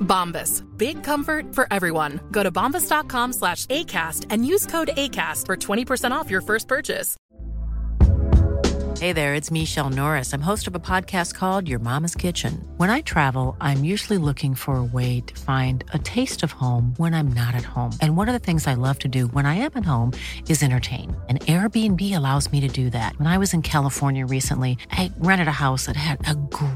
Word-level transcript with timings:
Bombas. 0.00 0.62
Big 0.76 1.04
comfort 1.04 1.54
for 1.54 1.66
everyone. 1.70 2.20
Go 2.30 2.42
to 2.42 2.50
bombas.com 2.50 3.32
slash 3.34 3.66
ACAST 3.66 4.26
and 4.30 4.46
use 4.46 4.66
code 4.66 4.88
ACAST 4.96 5.46
for 5.46 5.56
20% 5.56 6.10
off 6.10 6.30
your 6.30 6.40
first 6.40 6.68
purchase. 6.68 7.16
Hey 8.98 9.12
there, 9.12 9.34
it's 9.34 9.50
Michelle 9.50 9.90
Norris. 9.90 10.32
I'm 10.32 10.40
host 10.40 10.66
of 10.66 10.74
a 10.74 10.78
podcast 10.78 11.34
called 11.34 11.68
Your 11.68 11.78
Mama's 11.80 12.14
Kitchen. 12.14 12.66
When 12.78 12.88
I 12.88 13.02
travel, 13.02 13.54
I'm 13.60 13.84
usually 13.84 14.16
looking 14.16 14.54
for 14.54 14.76
a 14.76 14.84
way 14.84 15.20
to 15.20 15.38
find 15.38 15.84
a 15.92 15.98
taste 15.98 16.42
of 16.42 16.52
home 16.52 16.94
when 16.96 17.12
I'm 17.12 17.28
not 17.28 17.54
at 17.54 17.62
home. 17.62 17.92
And 18.00 18.16
one 18.16 18.26
of 18.30 18.32
the 18.32 18.38
things 18.38 18.66
I 18.66 18.72
love 18.72 18.98
to 19.00 19.08
do 19.08 19.26
when 19.28 19.44
I 19.44 19.56
am 19.56 19.72
at 19.74 19.84
home 19.84 20.14
is 20.48 20.62
entertain. 20.62 21.14
And 21.28 21.42
Airbnb 21.42 22.16
allows 22.16 22.50
me 22.50 22.58
to 22.60 22.68
do 22.68 22.88
that. 22.88 23.18
When 23.18 23.26
I 23.26 23.36
was 23.36 23.52
in 23.52 23.60
California 23.60 24.24
recently, 24.24 24.78
I 24.90 25.12
rented 25.18 25.48
a 25.48 25.52
house 25.52 25.84
that 25.84 25.96
had 25.96 26.26
a 26.26 26.34
great 26.34 26.75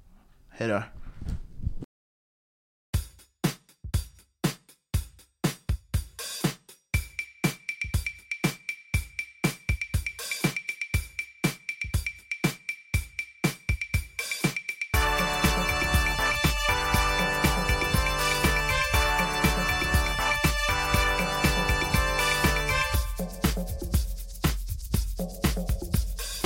hej 0.61 0.69
då. 0.69 0.83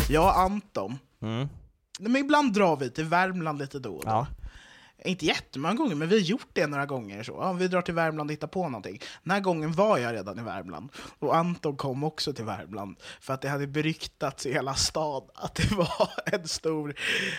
Jag 0.10 0.26
och 0.26 0.40
Anton, 0.40 0.98
Mm 1.22 1.48
men 2.00 2.16
ibland 2.16 2.54
drar 2.54 2.76
vi 2.78 2.90
till 2.92 3.06
Värmland 3.06 3.60
lite 3.60 3.80
då 3.80 3.96
och 3.96 4.06
då. 4.06 4.10
Ja. 4.10 4.28
Inte 5.06 5.26
jättemånga 5.26 5.74
gånger, 5.74 5.96
men 5.96 6.10
vi 6.10 6.16
har 6.16 6.22
gjort 6.22 6.48
det 6.54 6.68
några 6.68 6.86
gånger. 6.86 7.24
Så. 7.24 7.32
Ja, 7.32 7.54
vi 7.54 7.68
drar 7.68 7.82
till 7.82 7.94
Värmland 7.94 8.30
och 8.30 8.34
hittar 8.34 8.48
på 8.48 8.70
någonting. 8.70 9.02
Den 9.24 9.32
här 9.32 9.40
gången 9.40 9.72
var 9.72 9.98
jag 9.98 10.14
redan 10.14 10.40
i 10.40 10.42
Värmland. 10.44 10.90
Och 11.20 11.36
Anton 11.36 11.78
kom 11.78 12.04
också 12.04 12.34
till 12.34 12.46
Värmland. 12.46 12.98
För 13.22 13.34
att 13.34 13.42
det 13.42 13.50
hade 13.50 13.68
beryktats 13.68 14.46
i 14.46 14.54
hela 14.54 14.76
stan 14.76 15.24
att 15.36 15.56
det 15.56 15.72
var 15.76 16.10
en 16.26 16.48
stor, 16.48 16.96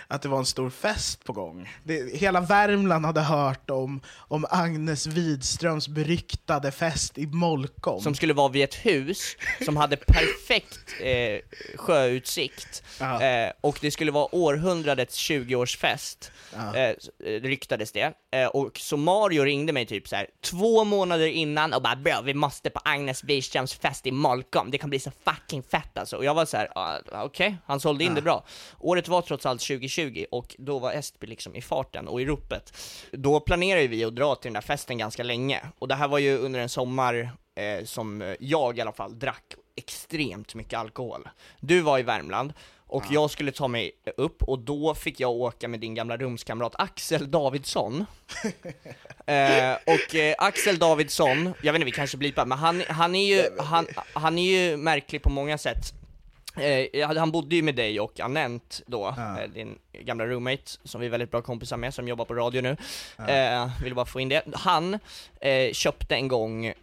att 0.09 0.23
det 0.23 0.29
var 0.29 0.39
en 0.39 0.47
stor 0.47 0.71
fest 0.71 1.25
på 1.25 1.33
gång. 1.33 1.69
Det, 1.85 2.17
hela 2.17 2.41
Värmland 2.41 3.07
hade 3.07 3.21
hört 3.21 3.71
om, 3.71 4.01
om 4.17 4.47
Agnes 4.51 5.07
Widströms 5.07 5.89
beryktade 5.89 6.71
fest 6.71 7.19
i 7.19 7.27
Molkom. 7.27 8.01
Som 8.01 8.15
skulle 8.15 8.35
vara 8.35 8.49
vid 8.49 8.65
ett 8.65 8.75
hus 8.75 9.37
som 9.65 9.77
hade 9.77 9.97
perfekt 9.97 10.79
eh, 11.01 11.41
sjöutsikt. 11.77 12.83
Eh, 13.01 13.53
och 13.61 13.79
det 13.81 13.91
skulle 13.91 14.13
vara 14.13 14.35
århundradets 14.35 15.31
20-årsfest, 15.31 16.31
Ja. 16.55 16.77
eh, 16.77 16.91
eh, 17.25 17.41
ryktades 17.57 17.93
det. 17.93 18.13
Eh, 18.31 18.47
och 18.47 18.79
så 18.79 18.97
Mario 18.97 19.45
ringde 19.45 19.73
mig 19.73 19.87
typ 19.87 20.09
så 20.09 20.17
här 20.17 20.27
två 20.41 20.85
månader 20.85 21.27
innan 21.27 21.73
och 21.73 21.83
bara 21.83 21.97
bro, 21.97 22.23
vi 22.25 22.35
måste 22.35 22.71
på 22.71 22.81
Agnes 22.85 23.25
Wirströms 23.25 23.75
fest 23.75 24.07
i 24.07 24.11
Molkom, 24.11 24.71
det 24.71 24.79
kan 24.79 24.91
bli 24.91 24.99
så 24.99 25.11
fucking 25.25 25.63
fett 25.63 25.99
alltså. 25.99 26.17
Och 26.17 26.25
jag 26.25 26.35
var 26.35 26.45
så 26.45 26.57
här, 26.57 26.69
ah, 26.75 26.99
okej, 27.25 27.57
han 27.67 27.81
sålde 27.81 28.05
in 28.05 28.15
det 28.15 28.23
bra. 28.23 28.45
Året 28.79 29.09
var 29.09 29.23
trots 29.23 29.47
allt 29.47 29.61
2020 29.61 30.25
och 30.31 30.57
då 30.59 30.79
var 30.79 30.93
Estby 30.93 31.27
liksom 31.27 31.57
i 31.57 31.63
farten 31.63 32.09
och 32.09 32.21
i 32.21 32.25
ropet. 32.25 32.73
Då 33.13 33.41
planerade 33.41 33.87
vi 33.87 34.05
att 34.05 34.15
dra 34.15 34.35
till 34.35 34.49
den 34.49 34.55
där 34.55 34.61
festen 34.61 34.99
ganska 34.99 35.23
länge. 35.23 35.61
Och 35.79 35.89
det 35.89 35.95
här 35.95 36.09
var 36.09 36.19
ju 36.19 36.39
under 36.39 36.61
en 36.61 36.69
sommar 36.69 37.31
eh, 37.55 37.85
som 37.85 38.37
jag 38.41 38.79
i 38.79 38.81
alla 38.81 38.93
fall 38.93 39.19
drack 39.19 39.55
extremt 39.77 40.55
mycket 40.55 40.79
alkohol. 40.79 41.29
Du 41.61 41.81
var 41.81 41.99
i 41.99 42.03
Värmland, 42.03 42.53
och 42.87 43.05
jag 43.11 43.31
skulle 43.31 43.53
ta 43.53 43.69
mig 43.69 43.93
upp, 44.17 44.43
och 44.43 44.59
då 44.59 44.95
fick 44.95 45.21
jag 45.21 45.31
åka 45.31 45.69
med 45.69 45.81
din 45.81 45.95
gamla 45.95 46.17
rumskamrat 46.17 46.75
Axel 46.79 47.31
Davidsson. 47.31 48.05
eh, 49.27 49.75
och 49.87 50.15
eh, 50.15 50.35
Axel 50.39 50.79
Davidsson, 50.79 51.55
jag 51.63 51.73
vet 51.73 51.81
inte, 51.81 51.85
vi 51.85 51.91
kanske 51.91 52.17
blipar, 52.17 52.47
men 52.47 52.59
han, 52.59 52.83
han, 52.89 53.15
är 53.15 53.37
ju, 53.37 53.45
han, 53.59 53.87
han 54.13 54.39
är 54.39 54.71
ju 54.71 54.77
märklig 54.77 55.23
på 55.23 55.31
många 55.31 55.59
sätt. 55.59 55.93
Eh, 56.57 57.09
han 57.17 57.31
bodde 57.31 57.57
ju 57.57 57.63
med 57.63 57.75
dig 57.75 58.01
och 58.01 58.21
Anent 58.21 58.83
då, 58.87 59.07
eh, 59.09 59.51
din 59.55 59.79
gamla 59.93 60.27
roommate, 60.27 60.63
som 60.85 61.01
vi 61.01 61.07
är 61.07 61.11
väldigt 61.11 61.31
bra 61.31 61.43
kompisar 61.43 61.77
med, 61.77 61.95
som 61.95 62.09
jobbar 62.09 62.25
på 62.25 62.35
radio 62.35 62.63
nu. 62.63 62.77
Eh, 63.29 63.83
vill 63.83 63.95
bara 63.95 64.07
få 64.07 64.21
in 64.21 64.29
det. 64.29 64.43
Han 64.55 64.99
eh, 65.41 65.73
köpte 65.73 66.15
en 66.15 66.29
gång, 66.29 66.67
eh, 66.67 66.75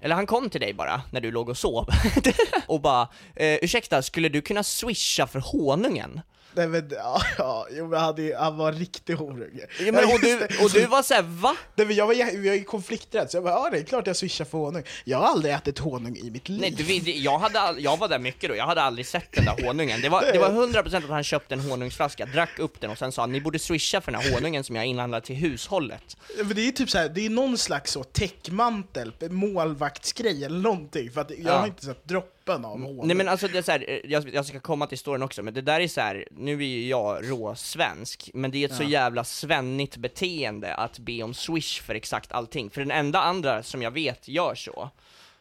eller 0.00 0.14
han 0.14 0.26
kom 0.26 0.50
till 0.50 0.60
dig 0.60 0.72
bara, 0.72 1.02
när 1.10 1.20
du 1.20 1.30
låg 1.30 1.48
och 1.48 1.58
sov, 1.58 1.88
och 2.66 2.80
bara 2.80 3.08
eh, 3.36 3.54
ursäkta, 3.62 4.02
skulle 4.02 4.28
du 4.28 4.40
kunna 4.40 4.62
swisha 4.62 5.26
för 5.26 5.40
honungen? 5.40 6.20
Nej, 6.54 6.68
men, 6.68 6.88
ja, 6.90 7.22
ja, 7.38 7.66
jo, 7.70 7.86
men 7.88 8.00
han, 8.00 8.18
är, 8.18 8.36
han 8.36 8.56
var 8.56 8.72
riktig 8.72 9.14
horunge. 9.14 9.66
Ja, 9.80 9.92
men, 9.92 10.04
och, 10.04 10.20
du, 10.20 10.34
och 10.64 10.70
du 10.72 10.86
var 10.86 11.02
såhär, 11.02 11.22
va? 11.22 11.56
Nej, 11.74 11.86
men 11.86 11.96
jag 11.96 12.06
var, 12.06 12.14
jag 12.14 12.28
är 12.34 12.64
konflikträdd, 12.64 13.30
så 13.30 13.36
jag 13.36 13.44
bara, 13.44 13.54
ja 13.54 13.68
det 13.72 13.78
är 13.78 13.82
klart 13.82 14.06
jag 14.06 14.16
swishar 14.16 14.44
för 14.44 14.58
honung. 14.58 14.82
Jag 15.04 15.18
har 15.18 15.26
aldrig 15.26 15.54
ätit 15.54 15.78
honung 15.78 16.16
i 16.16 16.30
mitt 16.30 16.48
liv. 16.48 16.60
Nej, 16.60 17.00
du, 17.00 17.12
jag, 17.12 17.38
hade, 17.38 17.60
all- 17.60 17.80
jag 17.80 17.96
var 17.96 18.08
där 18.08 18.18
mycket 18.18 18.50
då, 18.50 18.56
jag 18.56 18.66
hade 18.66 18.82
aldrig 18.82 19.06
sett 19.06 19.32
den 19.32 19.44
där 19.44 19.66
honungen. 19.66 20.00
Det 20.00 20.08
var, 20.08 20.32
det 20.32 20.38
var 20.38 20.50
100% 20.50 20.96
att 20.96 21.10
han 21.10 21.24
köpte 21.24 21.54
en 21.54 21.60
honungsflaska, 21.60 22.26
drack 22.26 22.58
upp 22.58 22.80
den 22.80 22.90
och 22.90 22.98
sen 22.98 23.12
sa 23.12 23.26
ni 23.26 23.40
borde 23.40 23.58
swisha 23.58 24.00
för 24.00 24.12
den 24.12 24.20
här 24.20 24.32
honungen 24.34 24.64
som 24.64 24.76
jag 24.76 24.86
inhandlat 24.86 25.24
till 25.24 25.36
hushållet. 25.36 26.16
Men 26.36 26.48
det 26.54 26.68
är 26.68 26.72
typ 26.72 26.90
så 26.90 26.98
här, 26.98 27.08
det 27.08 27.26
är 27.26 27.30
någon 27.30 27.58
slags 27.58 27.92
så 27.92 28.04
täckmantel, 28.04 29.12
målvaktsgrej 29.30 30.44
eller 30.44 30.58
någonting, 30.58 31.10
för 31.10 31.20
att 31.20 31.30
jag 31.30 31.38
Ja. 31.40 31.58
har 31.58 31.66
inte 31.66 31.84
sett 31.84 32.08
droppen 32.48 32.64
av 32.64 32.80
honung. 32.80 33.06
Nej 33.06 33.16
men 33.16 33.28
alltså 33.28 33.48
det 33.48 33.58
är 33.58 33.62
så 33.62 33.72
här, 33.72 33.84
eh, 33.88 34.00
jag, 34.04 34.34
jag 34.34 34.46
ska 34.46 34.60
komma 34.60 34.86
till 34.86 34.98
storyn 34.98 35.22
också, 35.22 35.42
men 35.42 35.54
det 35.54 35.62
där 35.62 35.80
är 35.80 35.88
så 35.88 36.00
här, 36.00 36.28
nu 36.30 36.52
är 36.52 36.66
ju 36.66 36.88
jag 36.88 37.30
råsvensk, 37.30 38.30
men 38.34 38.50
det 38.50 38.64
är 38.64 38.68
ett 38.68 38.76
så 38.76 38.82
jävla 38.82 39.24
svennigt 39.24 39.96
beteende 39.96 40.74
att 40.74 40.98
be 40.98 41.22
om 41.22 41.34
swish 41.34 41.82
för 41.82 41.94
exakt 41.94 42.32
allting. 42.32 42.70
För 42.70 42.80
den 42.80 42.90
enda 42.90 43.20
andra 43.20 43.62
som 43.62 43.82
jag 43.82 43.90
vet 43.90 44.28
gör 44.28 44.54
så, 44.54 44.90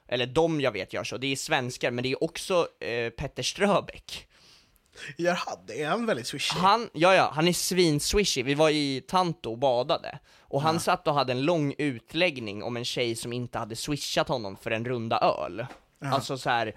eller 0.07 0.25
de 0.25 0.61
jag 0.61 0.71
vet 0.71 0.93
gör 0.93 1.03
så, 1.03 1.17
det 1.17 1.27
är 1.27 1.35
svenskar, 1.35 1.91
men 1.91 2.03
det 2.03 2.11
är 2.11 2.23
också 2.23 2.67
eh, 2.79 3.09
Petter 3.09 3.43
Ströbeck. 3.43 4.27
Gör 5.17 5.33
han 5.33 5.57
det? 5.67 5.81
Är 5.81 5.87
han 5.89 6.05
väldigt 6.05 6.27
swishig? 6.27 6.57
Han, 6.57 6.89
ja 6.93 7.15
ja, 7.15 7.31
han 7.33 7.47
är 7.47 7.53
svinswishy. 7.53 8.43
Vi 8.43 8.53
var 8.53 8.69
i 8.69 9.03
Tanto 9.07 9.51
och 9.51 9.57
badade. 9.57 10.19
Och 10.49 10.61
han 10.61 10.79
satt 10.79 11.07
och 11.07 11.13
hade 11.13 11.31
en 11.31 11.41
lång 11.41 11.73
utläggning 11.77 12.63
om 12.63 12.77
en 12.77 12.85
tjej 12.85 13.15
som 13.15 13.33
inte 13.33 13.57
hade 13.57 13.75
swishat 13.75 14.27
honom 14.27 14.57
för 14.57 14.71
en 14.71 14.85
runda 14.85 15.19
öl. 15.19 15.65
Alltså 16.01 16.37
så 16.37 16.49
här 16.49 16.73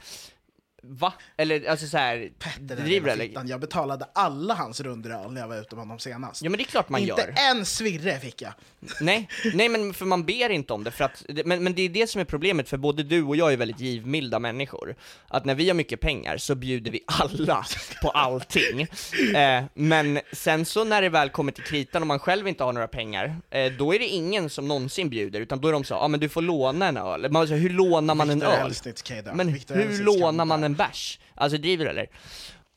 va? 0.82 1.12
Eller 1.36 1.70
alltså 1.70 1.86
så 1.86 1.98
här, 1.98 2.30
Petter, 2.38 2.76
den 2.76 2.84
driver 2.84 3.16
lilla 3.16 3.40
eller? 3.40 3.50
Jag 3.50 3.60
betalade 3.60 4.06
alla 4.14 4.54
hans 4.54 4.80
rundor 4.80 5.10
öl 5.10 5.32
när 5.32 5.40
jag 5.40 5.48
var 5.48 5.56
ute 5.56 5.74
med 5.74 5.82
honom 5.82 5.98
senast. 5.98 6.42
Ja 6.42 6.50
men 6.50 6.58
det 6.58 6.62
är 6.62 6.66
klart 6.66 6.88
man 6.88 7.00
Inte 7.00 7.20
gör. 7.20 7.34
en 7.50 7.66
svirre 7.66 8.18
fick 8.18 8.42
jag. 8.42 8.52
Nej, 9.00 9.28
nej 9.54 9.68
men 9.68 9.94
för 9.94 10.06
man 10.06 10.24
ber 10.24 10.50
inte 10.50 10.72
om 10.72 10.84
det, 10.84 10.90
för 10.90 11.04
att, 11.04 11.24
men, 11.44 11.64
men 11.64 11.74
det 11.74 11.82
är 11.82 11.88
det 11.88 12.06
som 12.06 12.20
är 12.20 12.24
problemet, 12.24 12.68
för 12.68 12.76
både 12.76 13.02
du 13.02 13.22
och 13.22 13.36
jag 13.36 13.52
är 13.52 13.56
väldigt 13.56 13.80
givmilda 13.80 14.38
människor. 14.38 14.94
Att 15.28 15.44
när 15.44 15.54
vi 15.54 15.68
har 15.68 15.74
mycket 15.74 16.00
pengar 16.00 16.36
så 16.36 16.54
bjuder 16.54 16.90
vi 16.90 17.00
alla 17.06 17.64
på 18.02 18.10
allting. 18.10 18.86
Eh, 19.34 19.64
men 19.74 20.20
sen 20.32 20.64
så 20.64 20.84
när 20.84 21.02
det 21.02 21.08
väl 21.08 21.30
kommer 21.30 21.52
till 21.52 21.64
kritan 21.64 22.02
och 22.02 22.06
man 22.06 22.18
själv 22.18 22.48
inte 22.48 22.64
har 22.64 22.72
några 22.72 22.88
pengar, 22.88 23.36
eh, 23.50 23.72
då 23.72 23.94
är 23.94 23.98
det 23.98 24.06
ingen 24.06 24.50
som 24.50 24.68
någonsin 24.68 25.08
bjuder, 25.08 25.40
utan 25.40 25.60
då 25.60 25.68
är 25.68 25.72
de 25.72 25.84
så, 25.84 25.94
ja 25.94 25.98
ah, 25.98 26.08
men 26.08 26.20
du 26.20 26.28
får 26.28 26.42
låna 26.42 26.88
en 26.88 26.96
öl. 26.96 27.32
Man 27.32 27.48
säger, 27.48 27.60
hur 27.60 27.70
lånar 27.70 28.14
man 28.14 28.30
en 28.30 28.38
Victor 28.38 28.52
öl? 28.52 28.72
Ju 29.10 29.22
dö. 29.22 29.34
Men 29.34 29.48
hur 29.48 30.04
lånar 30.04 30.44
man 30.44 30.60
dö. 30.60 30.69
En 30.70 30.76
bärs? 30.76 31.18
Alltså 31.34 31.58
driver 31.58 31.84
du 31.84 31.90
eller? 31.90 32.10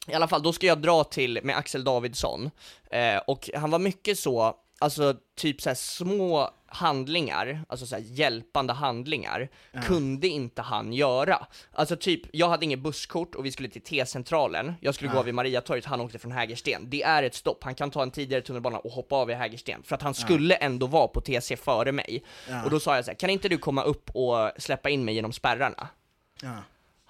I 0.08 0.14
alla 0.14 0.28
fall, 0.28 0.44
då 0.44 0.54
ska 0.54 0.68
jag 0.68 0.82
dra 0.82 1.04
till 1.04 1.40
med 1.44 1.58
Axel 1.58 1.84
Davidsson, 1.84 2.52
eh, 2.92 3.18
och 3.18 3.50
han 3.56 3.72
var 3.72 3.80
mycket 3.80 4.20
så, 4.20 4.56
alltså 4.80 5.16
typ 5.36 5.62
så 5.62 5.70
här 5.70 5.76
små 5.76 6.50
handlingar, 6.66 7.66
alltså 7.70 7.86
så 7.86 7.96
här 7.96 8.04
hjälpande 8.04 8.74
handlingar, 8.74 9.50
kunde 9.86 10.28
inte 10.28 10.62
han 10.62 10.94
göra. 10.94 11.48
Alltså 11.72 11.96
typ, 11.96 12.22
jag 12.32 12.50
hade 12.50 12.66
inget 12.66 12.80
busskort 12.80 13.36
och 13.36 13.46
vi 13.46 13.52
skulle 13.52 13.70
till 13.70 13.82
T-centralen, 13.82 14.74
jag 14.82 14.96
skulle 14.96 15.12
gå 15.12 15.20
av 15.20 15.26
vid 15.26 15.34
Mariatorget, 15.34 15.86
han 15.86 16.02
åkte 16.02 16.20
från 16.20 16.32
Hägersten. 16.32 16.90
Det 16.90 17.04
är 17.04 17.24
ett 17.24 17.36
stopp, 17.36 17.64
han 17.64 17.76
kan 17.76 17.92
ta 17.92 18.04
en 18.04 18.12
tidigare 18.12 18.42
tunnelbana 18.42 18.78
och 18.80 18.92
hoppa 18.92 19.16
av 19.16 19.32
i 19.32 19.34
Hägersten, 19.34 19.84
för 19.84 19.96
att 19.96 20.02
han 20.02 20.14
skulle 20.14 20.56
ändå 20.56 20.88
vara 20.88 21.08
på 21.08 21.22
TC 21.22 21.56
före 21.56 21.92
mig. 21.92 22.24
Och 22.66 22.70
då 22.70 22.80
sa 22.80 22.96
jag 22.96 23.06
så 23.06 23.12
här, 23.12 23.16
kan 23.16 23.30
inte 23.30 23.50
du 23.50 23.58
komma 23.58 23.84
upp 23.84 24.10
och 24.14 24.52
släppa 24.58 24.90
in 24.90 25.06
mig 25.06 25.16
genom 25.16 25.34
spärrarna? 25.34 25.88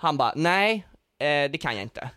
Han 0.03 0.17
bara, 0.17 0.33
nej, 0.35 0.88
eh, 1.19 1.51
det 1.51 1.57
kan 1.61 1.73
jag 1.73 1.81
inte. 1.81 2.09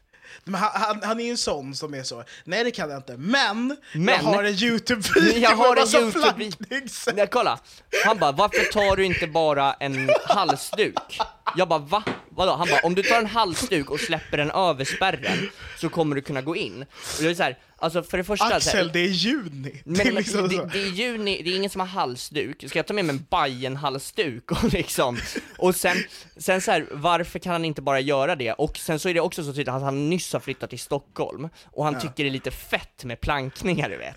Men 0.45 0.55
han, 0.61 0.71
han, 0.75 1.01
han 1.03 1.21
är 1.21 1.25
ju 1.25 1.31
en 1.31 1.37
sån 1.37 1.75
som 1.75 1.95
är 1.95 2.03
så, 2.03 2.25
nej 2.45 2.65
det 2.65 2.71
kan 2.71 2.91
jag 2.91 2.99
inte, 2.99 3.17
men, 3.17 3.77
Men- 3.95 4.15
jag 4.15 4.19
har 4.23 4.45
en 4.45 4.55
YouTube-video 4.55 5.39
Jag 5.39 5.57
har 5.57 5.75
med 5.75 5.95
en 5.95 6.05
massa 6.07 6.21
flaggningssätt. 6.21 7.17
Nej, 7.17 7.27
kolla! 7.31 7.59
Han 8.05 8.19
bara, 8.19 8.33
varför 8.33 8.73
tar 8.73 8.97
du 8.97 9.05
inte 9.05 9.27
bara 9.27 9.73
en 9.75 10.11
halsduk? 10.25 11.19
Jag 11.57 11.69
bara, 11.69 11.79
va? 11.79 12.03
Vadå? 12.31 12.53
Han 12.53 12.69
bara, 12.71 12.81
om 12.81 12.95
du 12.95 13.03
tar 13.03 13.19
en 13.19 13.27
halsduk 13.27 13.91
och 13.91 14.01
släpper 14.01 14.37
den 14.37 14.51
över 14.51 14.85
spärren 14.85 15.51
så 15.81 15.89
kommer 15.89 16.15
du 16.17 16.23
kunna 16.23 16.43
gå 16.43 16.57
in. 16.57 16.83
Och 17.19 17.23
jag 17.23 17.31
är 17.31 17.35
så 17.35 17.43
här, 17.43 17.59
alltså 17.79 18.03
för 18.03 18.19
det 18.19 18.25
första... 18.25 18.45
så 18.45 18.51
här, 18.51 18.57
Axel, 18.57 18.91
det 18.93 19.01
är 19.01 19.09
juni. 19.09 19.83
men, 19.85 19.95
det 19.95 20.03
är 20.03 20.13
liksom 20.13 20.49
det, 20.49 20.69
det 20.73 20.83
är 20.83 20.91
juni, 20.91 21.43
det 21.43 21.51
är 21.51 21.57
ingen 21.57 21.71
som 21.71 21.81
har 21.81 21.89
halsduk, 21.89 22.65
ska 22.69 22.79
jag 22.79 22.87
ta 22.87 22.95
med 22.95 23.05
mig 23.05 23.17
en 23.17 23.27
Bajen-halsduk 23.31 24.51
och 24.51 24.73
liksom, 24.73 25.19
och 25.59 25.75
sen, 25.75 25.97
sen 26.37 26.61
så 26.61 26.71
här, 26.71 26.87
varför 26.91 27.39
kan 27.39 27.53
han 27.53 27.65
inte 27.65 27.83
bara 27.83 28.01
göra 28.01 28.37
det? 28.37 28.53
Och 28.53 28.77
sen 28.77 28.99
så 28.99 29.09
är 29.09 29.15
det 29.15 29.21
också 29.21 29.45
så 29.45 29.51
tydligt 29.51 29.69
att 29.69 29.83
han 29.83 30.11
nyss 30.11 30.33
har 30.33 30.41
flyttat 30.41 30.71
till 30.71 30.79
Stockholm, 30.79 31.49
och 31.65 31.85
han 31.85 32.01
tycker 32.01 32.25
det 32.25 32.29
är 32.29 32.31
lite 32.31 32.51
fett 32.51 33.05
med 33.05 33.21
plankningar 33.21 33.89
du 33.89 33.97
vet. 33.97 34.17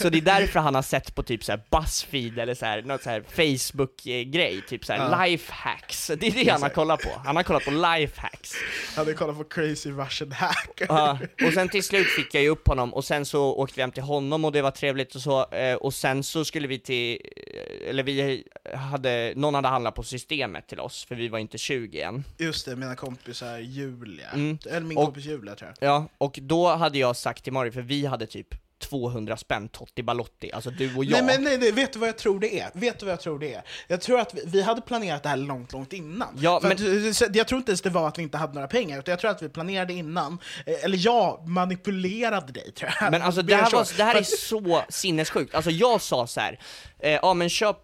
Så 0.00 0.08
det 0.08 0.18
är 0.18 0.22
därför 0.22 0.60
han 0.60 0.74
har 0.74 0.82
sett 0.82 1.14
på 1.14 1.22
typ 1.22 1.44
så 1.44 1.52
här 1.52 1.60
Buzzfeed 1.70 2.38
eller 2.38 2.54
så 2.54 2.66
här, 2.66 2.82
något 2.82 3.02
så 3.02 3.10
här 3.10 3.22
Facebook-grej, 3.28 4.62
typ 4.68 4.84
så 4.84 4.92
här 4.92 5.28
lifehacks, 5.28 6.06
det 6.06 6.26
är 6.26 6.44
det 6.44 6.50
han 6.50 6.62
har 6.62 6.68
kollat 6.68 7.00
på, 7.02 7.10
han 7.24 7.36
har 7.36 7.42
kollat 7.42 7.64
på 7.64 7.70
lifehacks. 7.70 8.54
Jag 8.94 9.00
hade 9.00 9.14
kollat 9.14 9.36
på 9.36 9.44
Crazy 9.44 9.90
Russian 9.90 10.32
Hacker. 10.32 10.86
Ja, 10.88 11.18
och 11.46 11.52
sen 11.52 11.68
till 11.68 11.82
slut 11.84 12.06
fick 12.06 12.34
jag 12.34 12.42
ju 12.42 12.48
upp 12.48 12.68
honom, 12.68 12.94
och 12.98 13.04
sen 13.04 13.24
så 13.24 13.54
åkte 13.54 13.76
vi 13.76 13.80
hem 13.82 13.90
till 13.92 14.02
honom 14.02 14.44
och 14.44 14.52
det 14.52 14.62
var 14.62 14.70
trevligt 14.70 15.14
och 15.14 15.20
så, 15.20 15.50
eh, 15.50 15.74
och 15.74 15.94
sen 15.94 16.22
så 16.22 16.44
skulle 16.44 16.66
vi 16.68 16.78
till, 16.78 17.20
eh, 17.36 17.88
eller 17.90 18.02
vi 18.02 18.44
hade, 18.74 19.32
någon 19.36 19.54
hade 19.54 19.68
handlat 19.68 19.94
på 19.94 20.02
systemet 20.02 20.66
till 20.66 20.80
oss, 20.80 21.04
för 21.04 21.14
vi 21.14 21.28
var 21.28 21.38
inte 21.38 21.58
20 21.58 22.00
än. 22.00 22.24
Just 22.38 22.66
det, 22.66 22.76
mina 22.76 22.94
kompisar 22.96 23.58
Julia. 23.58 24.28
Mm. 24.30 24.58
Eller 24.70 24.80
min 24.80 24.98
Och- 24.98 25.04
kompis 25.04 25.24
Julia 25.24 25.54
tror 25.54 25.72
jag. 25.80 25.88
Ja, 25.90 26.08
och 26.18 26.38
då 26.42 26.68
hade 26.68 26.98
jag 26.98 27.16
sagt 27.16 27.44
till 27.44 27.52
Mario, 27.52 27.72
för 27.72 27.82
vi 27.82 28.06
hade 28.06 28.26
typ 28.26 28.54
200 28.78 29.36
spänn 29.36 29.68
Totti 29.68 30.02
Balotti, 30.02 30.52
alltså 30.52 30.70
du 30.70 30.96
och 30.96 31.04
jag. 31.04 31.10
Nej 31.10 31.22
men 31.36 31.44
nej, 31.44 31.58
nej, 31.58 31.72
vet 31.72 31.92
du 31.92 31.98
vad 31.98 32.08
jag 32.08 32.18
tror 32.18 32.40
det 32.40 32.60
är? 32.60 32.70
Vet 32.74 32.98
du 32.98 33.06
vad 33.06 33.12
jag 33.12 33.20
tror 33.20 33.38
det 33.38 33.54
är? 33.54 33.62
Jag 33.88 34.00
tror 34.00 34.20
att 34.20 34.34
vi, 34.34 34.42
vi 34.46 34.62
hade 34.62 34.80
planerat 34.80 35.22
det 35.22 35.28
här 35.28 35.36
långt, 35.36 35.72
långt 35.72 35.92
innan. 35.92 36.28
Ja, 36.40 36.60
För 36.60 36.68
men- 36.68 37.10
att, 37.30 37.36
jag 37.36 37.48
tror 37.48 37.58
inte 37.58 37.70
ens 37.70 37.80
det 37.82 37.90
var 37.90 38.08
att 38.08 38.18
vi 38.18 38.22
inte 38.22 38.38
hade 38.38 38.54
några 38.54 38.68
pengar, 38.68 38.98
utan 38.98 39.12
jag 39.12 39.18
tror 39.20 39.30
att 39.30 39.42
vi 39.42 39.48
planerade 39.48 39.92
innan. 39.92 40.38
Eh, 40.66 40.84
Eller 40.84 40.98
jag 41.00 41.48
manipulerade 41.48 42.52
dig 42.52 42.72
tror 42.72 42.90
jag. 43.00 43.10
Men 43.10 43.22
alltså 43.22 43.42
det 43.42 43.56
här, 43.56 43.70
var, 43.70 43.96
det 43.96 44.02
här 44.04 44.14
är 44.14 44.22
så 44.22 44.82
sinnessjukt, 44.88 45.54
alltså 45.54 45.70
jag 45.70 46.00
sa 46.00 46.26
så 46.26 46.40
här. 46.40 46.58
Eh, 46.98 47.10
ja 47.12 47.34
men 47.34 47.48
köp, 47.48 47.76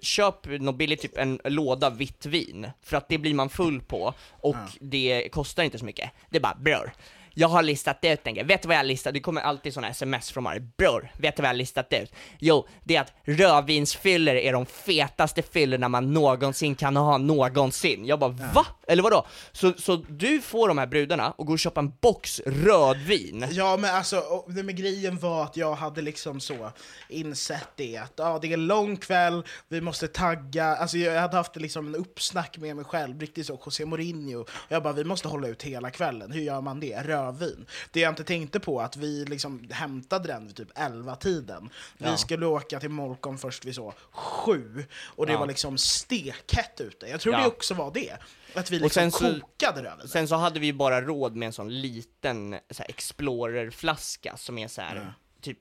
köp 0.00 0.46
något 0.60 0.76
billigt, 0.76 1.00
typ 1.00 1.18
en 1.18 1.40
låda 1.44 1.90
vitt 1.90 2.26
vin, 2.26 2.70
för 2.82 2.96
att 2.96 3.08
det 3.08 3.18
blir 3.18 3.34
man 3.34 3.48
full 3.50 3.80
på, 3.82 4.14
och 4.30 4.56
det 4.80 5.28
kostar 5.32 5.62
inte 5.62 5.78
så 5.78 5.84
mycket. 5.84 6.10
Det 6.30 6.36
är 6.36 6.40
bara 6.40 6.54
bror, 6.54 6.92
jag 7.34 7.48
har 7.48 7.62
listat 7.62 7.98
ut 8.02 8.20
en 8.26 8.34
grej, 8.34 8.44
vet 8.44 8.62
du 8.62 8.68
vad 8.68 8.74
jag 8.74 8.80
har 8.80 8.84
listat? 8.84 9.14
Det 9.14 9.20
kommer 9.20 9.40
alltid 9.40 9.74
såna 9.74 9.88
sms 9.88 10.30
från 10.30 10.44
mig, 10.44 10.60
bror, 10.60 11.12
vet 11.16 11.36
du 11.36 11.42
vad 11.42 11.48
jag 11.48 11.54
har 11.54 11.58
listat 11.58 11.92
ut? 11.92 12.12
Jo, 12.38 12.68
det 12.84 12.96
är 12.96 13.00
att 13.00 13.12
rödvinsfyller 13.24 14.34
är 14.34 14.52
de 14.52 14.66
fetaste 14.66 15.42
fyllorna 15.42 15.88
man 15.88 16.12
någonsin 16.12 16.74
kan 16.74 16.96
ha 16.96 17.18
någonsin. 17.18 18.06
Jag 18.06 18.18
bara 18.18 18.30
va? 18.30 18.66
Eller 18.86 19.02
vadå? 19.02 19.26
Så, 19.52 19.72
så 19.72 19.96
du 19.96 20.40
får 20.40 20.68
de 20.68 20.78
här 20.78 20.86
brudarna 20.86 21.30
och 21.30 21.46
går 21.46 21.54
och 21.54 21.58
köper 21.58 21.80
en 21.80 21.92
box 22.00 22.40
rödvin? 22.46 23.46
Ja 23.50 23.76
men 23.76 23.94
alltså, 23.94 24.44
det 24.46 24.62
med 24.62 24.76
grejen 24.76 25.18
var 25.18 25.42
att 25.42 25.56
jag 25.56 25.74
hade 25.74 26.02
liksom 26.02 26.40
så 26.40 26.72
insett 27.08 27.68
det 27.76 27.96
att 27.96 28.12
ja, 28.16 28.38
det 28.42 28.48
är 28.48 28.52
en 28.52 28.66
lång 28.66 28.96
kväll, 28.96 29.44
vi 29.68 29.80
måste 29.80 30.08
tagga, 30.08 30.64
alltså 30.64 30.96
jag 30.98 31.20
hade 31.20 31.36
haft 31.36 31.56
liksom 31.56 31.86
en 31.86 31.94
uppsnack 31.94 32.58
med 32.58 32.76
mig 32.76 32.84
själv, 32.84 33.20
riktigt 33.20 33.46
så, 33.46 33.60
José 33.64 33.84
Mourinho, 33.84 34.40
och 34.40 34.48
jag 34.68 34.82
bara 34.82 34.92
vi 34.92 35.04
måste 35.04 35.28
hålla 35.28 35.48
ut 35.48 35.62
hela 35.62 35.90
kvällen, 35.90 36.32
hur 36.32 36.40
gör 36.40 36.60
man 36.60 36.80
det? 36.80 37.06
Rödvin. 37.26 37.66
Det 37.90 38.00
jag 38.00 38.12
inte 38.12 38.24
tänkte 38.24 38.60
på 38.60 38.80
att 38.80 38.96
vi 38.96 39.24
liksom 39.24 39.68
hämtade 39.70 40.28
den 40.28 40.46
vid 40.46 40.56
typ 40.56 40.68
11 40.74 41.16
tiden 41.16 41.70
Vi 41.98 42.16
skulle 42.16 42.46
åka 42.46 42.80
till 42.80 42.88
Molkom 42.90 43.38
först 43.38 43.64
vid 43.64 43.74
så 43.74 43.94
sju, 44.10 44.84
och 45.04 45.26
det 45.26 45.32
Ja. 45.32 45.38
var 45.38 45.46
liksom 45.46 45.78
stekhett 45.78 46.80
ute. 46.80 47.06
Jag 47.06 47.20
tror 47.20 47.34
Ja. 47.34 47.40
det 47.40 47.46
också 47.46 47.74
var 47.74 47.90
det, 47.94 48.16
att 48.54 48.70
vi 48.70 48.76
Och 48.78 48.82
liksom 48.82 49.10
sen 49.10 49.12
så- 49.12 49.40
kokade 49.40 49.82
rödvin. 49.82 50.08
Sen 50.08 50.28
så 50.28 50.34
hade 50.34 50.60
vi 50.60 50.72
bara 50.72 51.02
råd 51.02 51.36
med 51.36 51.46
en 51.46 51.52
sån 51.52 51.80
liten 51.80 52.56
så 52.70 52.82
Explorer-flaska 52.82 54.36
som 54.36 54.58
är 54.58 54.68
så 54.68 54.80
här, 54.80 55.14
typ 55.40 55.58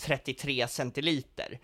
33 0.00 0.68
centiliter. 0.68 1.58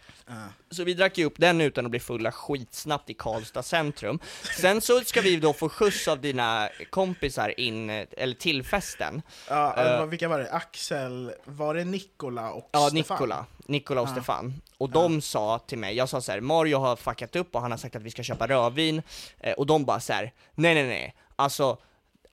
Så 0.70 0.84
vi 0.84 0.94
drack 0.94 1.18
ju 1.18 1.24
upp 1.24 1.34
den 1.38 1.60
utan 1.60 1.84
att 1.84 1.90
bli 1.90 2.00
fulla 2.00 2.32
skitsnabbt 2.32 3.10
i 3.10 3.14
Karlstad 3.14 3.62
centrum. 3.62 4.18
Sen 4.58 4.80
så 4.80 5.00
ska 5.00 5.20
vi 5.20 5.36
då 5.36 5.52
få 5.52 5.68
skjuts 5.68 6.08
av 6.08 6.20
dina 6.20 6.68
kompisar 6.90 7.60
in, 7.60 7.90
eller 7.90 8.34
till 8.34 8.62
festen. 8.62 9.22
Ja, 9.48 9.98
uh, 10.00 10.06
vilka 10.06 10.28
var 10.28 10.38
det? 10.38 10.52
Axel, 10.52 11.32
var 11.44 11.74
det 11.74 11.84
Nikola 11.84 12.50
och 12.52 12.70
Ja, 12.72 12.90
Stefan? 12.90 13.14
Nikola, 13.16 13.46
Nikola 13.66 14.00
och 14.00 14.08
Stefan. 14.08 14.60
Och 14.78 14.90
de 14.90 15.20
sa 15.20 15.58
till 15.58 15.78
mig, 15.78 15.96
jag 15.96 16.08
sa 16.08 16.20
så 16.20 16.32
här: 16.32 16.40
Mario 16.40 16.78
har 16.78 16.96
fuckat 16.96 17.36
upp 17.36 17.54
och 17.54 17.60
han 17.60 17.70
har 17.70 17.78
sagt 17.78 17.96
att 17.96 18.02
vi 18.02 18.10
ska 18.10 18.22
köpa 18.22 18.46
rödvin, 18.46 19.02
eh, 19.40 19.52
och 19.52 19.66
de 19.66 19.84
bara 19.84 20.00
så 20.00 20.12
här: 20.12 20.32
nej 20.54 20.74
nej 20.74 20.86
nej, 20.86 21.14
alltså 21.36 21.78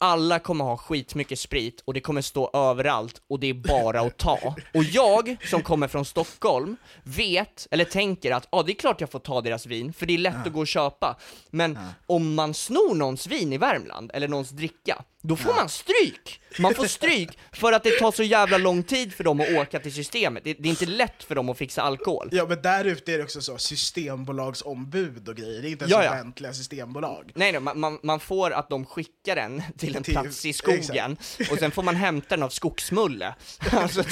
alla 0.03 0.39
kommer 0.39 0.65
ha 0.65 0.77
skitmycket 0.77 1.39
sprit 1.39 1.81
och 1.86 1.93
det 1.93 2.00
kommer 2.00 2.22
stå 2.22 2.50
överallt 2.53 3.22
och 3.29 3.39
det 3.39 3.48
är 3.48 3.53
bara 3.53 4.01
att 4.01 4.17
ta. 4.17 4.55
Och 4.74 4.83
jag, 4.83 5.36
som 5.50 5.62
kommer 5.62 5.88
från 5.88 6.05
Stockholm, 6.05 6.75
vet, 7.03 7.67
eller 7.72 7.86
tänker 7.86 8.31
att 8.31 8.48
ja, 8.51 8.63
det 8.63 8.72
är 8.72 8.75
klart 8.75 9.01
jag 9.01 9.12
får 9.12 9.19
ta 9.19 9.41
deras 9.41 9.65
vin, 9.65 9.93
för 9.93 10.05
det 10.05 10.13
är 10.13 10.17
lätt 10.17 10.48
att 10.48 10.53
gå 10.53 10.60
och 10.60 10.67
köpa. 10.67 11.17
Men 11.50 11.79
om 12.05 12.36
man 12.36 12.53
snor 12.53 12.95
någons 12.95 13.27
vin 13.27 13.53
i 13.53 13.57
Värmland, 13.57 14.12
eller 14.13 14.27
någons 14.27 14.50
dricka, 14.50 15.03
då 15.25 15.36
får 15.36 15.53
man 15.53 15.70
stryk! 15.70 16.39
Man 16.60 16.75
får 16.75 16.86
stryk 16.88 17.30
för 17.51 17.72
att 17.72 17.84
det 17.84 18.00
tar 18.00 18.12
så 18.12 18.24
jävla 18.24 18.58
lång 18.58 18.84
tid 18.84 19.13
för 19.13 19.24
dem 19.24 19.42
att 19.42 19.50
åka 19.50 19.80
till 19.80 19.94
systemet. 19.94 20.44
Det, 20.44 20.53
det 20.53 20.68
är 20.68 20.70
inte 20.70 20.86
lätt 20.86 21.24
för 21.24 21.36
dem 21.36 21.50
att 21.50 21.58
fixa 21.58 21.82
alkohol. 21.82 22.30
Ja 22.32 22.46
men 22.50 22.62
där 22.62 22.86
ute 22.86 23.13
är 23.13 23.18
det 23.18 23.24
också 23.24 23.42
så 23.42 23.58
systembolagsombud 23.58 25.30
och 25.30 25.36
grejer, 25.36 25.62
det 25.62 25.68
är 25.68 25.72
inte 25.72 25.84
ens 25.84 25.92
Ja, 25.92 26.03
ja. 26.03 26.12
offentliga 26.12 26.53
systembolag. 26.53 27.32
Nej, 27.36 27.51
nej 27.51 27.62
man, 27.62 27.80
man, 27.80 28.00
man 28.03 28.20
får 28.20 28.51
att 28.51 28.70
de 28.70 28.86
skickar 28.86 29.36
den 29.36 29.62
till 29.77 29.96
en 29.96 30.03
Till- 30.03 30.13
plats 30.13 30.46
i 30.46 30.53
skogen, 30.53 31.18
och 31.51 31.58
sen 31.60 31.72
får 31.72 31.84
man 31.84 31.96
hämta 31.96 32.36
den 32.36 32.44
av 32.44 32.50
skogsmulle. 32.50 33.36
Alltså, 33.72 34.03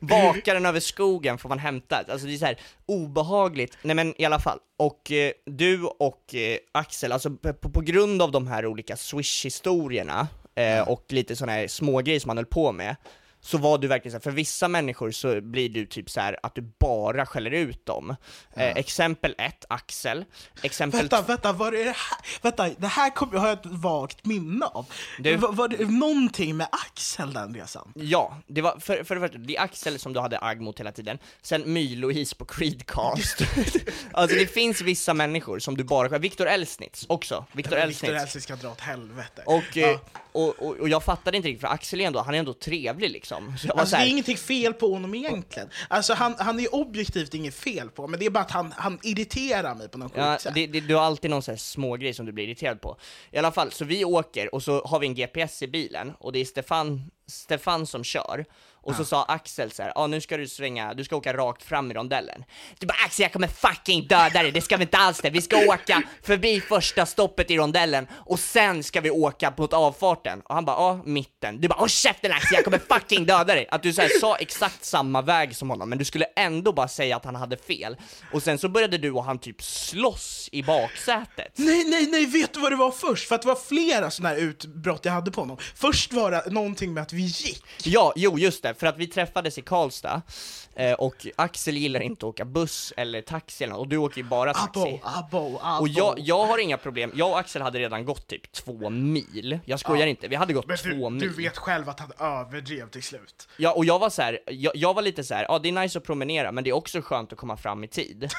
baka 0.00 0.54
den 0.54 0.66
över 0.66 0.80
skogen 0.80 1.38
får 1.38 1.48
man 1.48 1.58
hämta. 1.58 2.04
Alltså 2.08 2.26
det 2.26 2.34
är 2.34 2.38
så 2.38 2.46
här 2.46 2.58
obehagligt. 2.86 3.78
Nej 3.82 3.94
men 3.94 4.20
i 4.20 4.24
alla 4.24 4.38
fall, 4.38 4.58
och 4.76 5.12
eh, 5.12 5.32
du 5.46 5.82
och 5.84 6.34
eh, 6.34 6.58
Axel, 6.72 7.12
alltså 7.12 7.30
på, 7.30 7.70
på 7.70 7.80
grund 7.80 8.22
av 8.22 8.30
de 8.30 8.46
här 8.46 8.66
olika 8.66 8.96
swish-historierna, 8.96 10.28
eh, 10.54 10.88
och 10.88 11.04
lite 11.08 11.36
sådana 11.36 11.52
här 11.52 11.68
smågrejer 11.68 12.20
som 12.20 12.28
man 12.28 12.36
höll 12.36 12.46
på 12.46 12.72
med, 12.72 12.96
så 13.44 13.58
var 13.58 13.78
du 13.78 13.88
verkligen 13.88 14.12
så 14.12 14.16
här, 14.16 14.22
för 14.22 14.30
vissa 14.30 14.68
människor 14.68 15.10
så 15.10 15.40
blir 15.40 15.68
du 15.68 15.86
typ 15.86 16.10
så 16.10 16.20
här 16.20 16.36
att 16.42 16.54
du 16.54 16.62
bara 16.80 17.26
skäller 17.26 17.50
ut 17.50 17.86
dem. 17.86 18.16
Eh, 18.56 18.68
exempel 18.68 19.34
ett, 19.38 19.64
Axel. 19.68 20.24
Exempel 20.62 21.00
Vänta, 21.00 21.22
vänta, 21.22 21.52
var 21.52 21.72
det 21.72 21.78
det 21.78 21.84
här? 21.84 22.18
Vänta, 22.42 22.68
det 22.78 22.86
här 22.86 23.10
kommer, 23.10 23.38
har 23.38 23.48
jag 23.48 23.58
ett 23.58 23.66
vagt 23.66 24.26
minne 24.26 24.66
av. 24.66 24.86
Du- 25.18 25.36
Var, 25.36 25.52
var 25.52 25.68
det 25.68 25.90
någonting 25.90 26.56
med 26.56 26.68
Axel 26.72 27.32
den 27.32 27.54
resan? 27.54 27.92
Ja, 27.94 28.38
det 28.46 28.60
var 28.62 28.78
för, 28.80 29.04
för 29.04 29.14
det 29.14 29.20
första, 29.20 29.38
det 29.38 29.56
är 29.56 29.60
Axel 29.62 29.98
som 29.98 30.12
du 30.12 30.20
hade 30.20 30.38
agg 30.38 30.60
mot 30.60 30.80
hela 30.80 30.92
tiden, 30.92 31.18
sen 31.42 31.72
My-Louise 31.72 32.36
på 32.36 32.44
Creedcast. 32.44 33.38
alltså 34.12 34.36
det 34.36 34.46
finns 34.46 34.80
vissa 34.80 35.14
människor 35.14 35.58
som 35.58 35.76
du 35.76 35.84
bara, 35.84 36.18
Viktor 36.18 36.46
Elsnitz 36.46 37.04
också, 37.08 37.44
Viktor 37.52 37.76
Viktor 37.86 38.08
Elsnitz. 38.14 38.44
Ska 38.44 38.56
dra 38.56 38.70
åt 38.70 38.80
helvete. 38.80 39.42
Och, 39.46 39.62
Ja. 39.76 40.00
Och, 40.34 40.48
och, 40.58 40.76
och 40.76 40.88
jag 40.88 41.02
fattade 41.04 41.36
inte 41.36 41.48
riktigt, 41.48 41.60
för 41.60 41.68
Axel 41.74 42.00
är 42.00 42.04
ändå, 42.06 42.20
han 42.20 42.34
är 42.34 42.38
ändå 42.38 42.52
trevlig 42.52 43.10
liksom. 43.10 43.54
Så 43.58 43.72
Alltså 43.72 43.86
så 43.86 43.90
det 43.90 43.96
här, 43.96 44.06
är 44.06 44.10
ingenting 44.10 44.36
fel 44.36 44.72
på 44.74 44.92
honom 44.92 45.14
egentligen. 45.14 45.68
Alltså 45.88 46.14
han, 46.14 46.34
han 46.38 46.60
är 46.60 46.74
objektivt 46.74 47.34
inget 47.34 47.54
fel 47.54 47.90
på, 47.90 48.06
men 48.06 48.20
det 48.20 48.26
är 48.26 48.30
bara 48.30 48.44
att 48.44 48.50
han, 48.50 48.74
han 48.76 48.98
irriterar 49.02 49.74
mig 49.74 49.88
på 49.88 49.98
något 49.98 50.12
Ja, 50.16 50.38
sätt. 50.38 50.54
det, 50.54 50.66
det, 50.66 50.80
du 50.80 50.94
har 50.94 51.02
alltid 51.02 51.30
någon 51.30 51.42
sån 51.42 51.52
här 51.52 51.58
smågrej 51.58 52.14
som 52.14 52.26
du 52.26 52.32
blir 52.32 52.44
irriterad 52.44 52.80
på. 52.80 52.96
I 53.30 53.38
alla 53.38 53.52
fall, 53.52 53.72
så 53.72 53.84
vi 53.84 54.04
åker 54.04 54.54
och 54.54 54.62
så 54.62 54.84
har 54.84 54.98
vi 54.98 55.06
en 55.06 55.14
GPS 55.14 55.62
i 55.62 55.68
bilen 55.68 56.12
och 56.18 56.32
det 56.32 56.38
är 56.38 56.44
Stefan, 56.44 57.10
Stefan 57.26 57.86
som 57.86 58.04
kör. 58.04 58.44
Och 58.84 58.94
så 58.94 59.04
sa 59.04 59.24
Axel 59.24 59.70
så 59.70 59.82
här, 59.82 59.92
ja 59.94 60.06
nu 60.06 60.20
ska 60.20 60.36
du 60.36 60.48
svänga, 60.48 60.94
du 60.94 61.04
ska 61.04 61.16
åka 61.16 61.32
rakt 61.32 61.62
fram 61.62 61.90
i 61.90 61.94
rondellen. 61.94 62.44
Du 62.78 62.86
bara 62.86 62.98
Axel 63.04 63.22
jag 63.22 63.32
kommer 63.32 63.48
fucking 63.48 64.06
döda 64.08 64.42
dig, 64.42 64.52
det 64.52 64.60
ska 64.60 64.76
vi 64.76 64.82
inte 64.82 64.96
alls 64.96 65.20
det. 65.20 65.30
Vi 65.30 65.42
ska 65.42 65.66
åka 65.66 66.02
förbi 66.22 66.60
första 66.60 67.06
stoppet 67.06 67.50
i 67.50 67.56
rondellen 67.56 68.06
och 68.12 68.38
sen 68.38 68.82
ska 68.82 69.00
vi 69.00 69.10
åka 69.10 69.52
mot 69.56 69.72
avfarten. 69.72 70.40
Och 70.40 70.54
han 70.54 70.64
bara, 70.64 70.76
ja 70.76 71.02
mitten. 71.04 71.60
Du 71.60 71.68
bara, 71.68 71.82
åh 71.82 71.86
käften 71.86 72.32
Axel 72.32 72.54
jag 72.54 72.64
kommer 72.64 72.78
fucking 72.78 73.26
döda 73.26 73.54
dig. 73.54 73.66
Att 73.70 73.82
du 73.82 73.92
så 73.92 74.02
här, 74.02 74.20
sa 74.20 74.36
exakt 74.36 74.84
samma 74.84 75.22
väg 75.22 75.56
som 75.56 75.70
honom, 75.70 75.88
men 75.88 75.98
du 75.98 76.04
skulle 76.04 76.24
ändå 76.36 76.72
bara 76.72 76.88
säga 76.88 77.16
att 77.16 77.24
han 77.24 77.34
hade 77.34 77.56
fel. 77.56 77.96
Och 78.32 78.42
sen 78.42 78.58
så 78.58 78.68
började 78.68 78.98
du 78.98 79.10
och 79.10 79.24
han 79.24 79.38
typ 79.38 79.62
slåss 79.62 80.48
i 80.52 80.62
baksätet. 80.62 81.52
Nej, 81.56 81.84
nej, 81.84 82.06
nej, 82.10 82.26
vet 82.26 82.54
du 82.54 82.60
vad 82.60 82.72
det 82.72 82.76
var 82.76 82.90
först? 82.90 83.28
För 83.28 83.34
att 83.34 83.42
det 83.42 83.48
var 83.48 83.58
flera 83.68 84.10
sådana 84.10 84.34
här 84.34 84.42
utbrott 84.42 85.04
jag 85.04 85.12
hade 85.12 85.30
på 85.30 85.40
honom. 85.40 85.56
Först 85.74 86.12
var 86.12 86.30
det 86.30 86.50
någonting 86.50 86.94
med 86.94 87.02
att 87.02 87.12
vi 87.14 87.22
gick. 87.22 87.64
Ja, 87.84 88.12
jo 88.16 88.38
just 88.38 88.62
det, 88.62 88.74
för 88.74 88.86
att 88.86 88.98
vi 88.98 89.06
träffades 89.06 89.58
i 89.58 89.62
Karlstad, 89.62 90.22
eh, 90.74 90.92
och 90.92 91.26
Axel 91.36 91.76
gillar 91.76 92.00
inte 92.00 92.26
att 92.26 92.30
åka 92.30 92.44
buss 92.44 92.92
eller 92.96 93.22
taxi 93.22 93.64
eller 93.64 93.72
något, 93.72 93.80
och 93.80 93.88
du 93.88 93.96
åker 93.96 94.16
ju 94.16 94.22
bara 94.24 94.54
taxi. 94.54 94.80
Abo, 94.80 95.00
abo, 95.02 95.58
abo. 95.62 95.80
Och 95.80 95.88
jag, 95.88 96.18
jag 96.18 96.46
har 96.46 96.58
inga 96.58 96.76
problem, 96.78 97.12
jag 97.14 97.30
och 97.30 97.38
Axel 97.38 97.62
hade 97.62 97.78
redan 97.78 98.04
gått 98.04 98.26
typ 98.26 98.52
två 98.52 98.90
mil, 98.90 99.58
jag 99.64 99.80
skojar 99.80 100.06
inte, 100.06 100.28
vi 100.28 100.36
hade 100.36 100.52
gått 100.52 100.66
Men 100.66 100.76
två 100.76 100.90
du, 100.90 101.10
mil. 101.10 101.20
du 101.20 101.28
vet 101.28 101.56
själv 101.58 101.88
att 101.88 102.00
han 102.00 102.12
överdrev 102.18 102.90
till 102.90 103.02
slut. 103.02 103.48
Ja, 103.56 103.72
och 103.72 103.84
jag 103.84 103.98
var 103.98 104.10
så 104.10 104.22
här, 104.22 104.38
jag, 104.46 104.76
jag 104.76 104.94
var 104.94 105.02
lite 105.02 105.24
så 105.24 105.34
här, 105.34 105.44
ja 105.48 105.58
det 105.58 105.68
är 105.68 105.72
nice 105.72 105.98
att 105.98 106.04
promenera, 106.04 106.52
men 106.52 106.64
det 106.64 106.70
är 106.70 106.74
också 106.74 107.02
skönt 107.02 107.32
att 107.32 107.38
komma 107.38 107.56
fram 107.56 107.84
i 107.84 107.88
tid. 107.88 108.30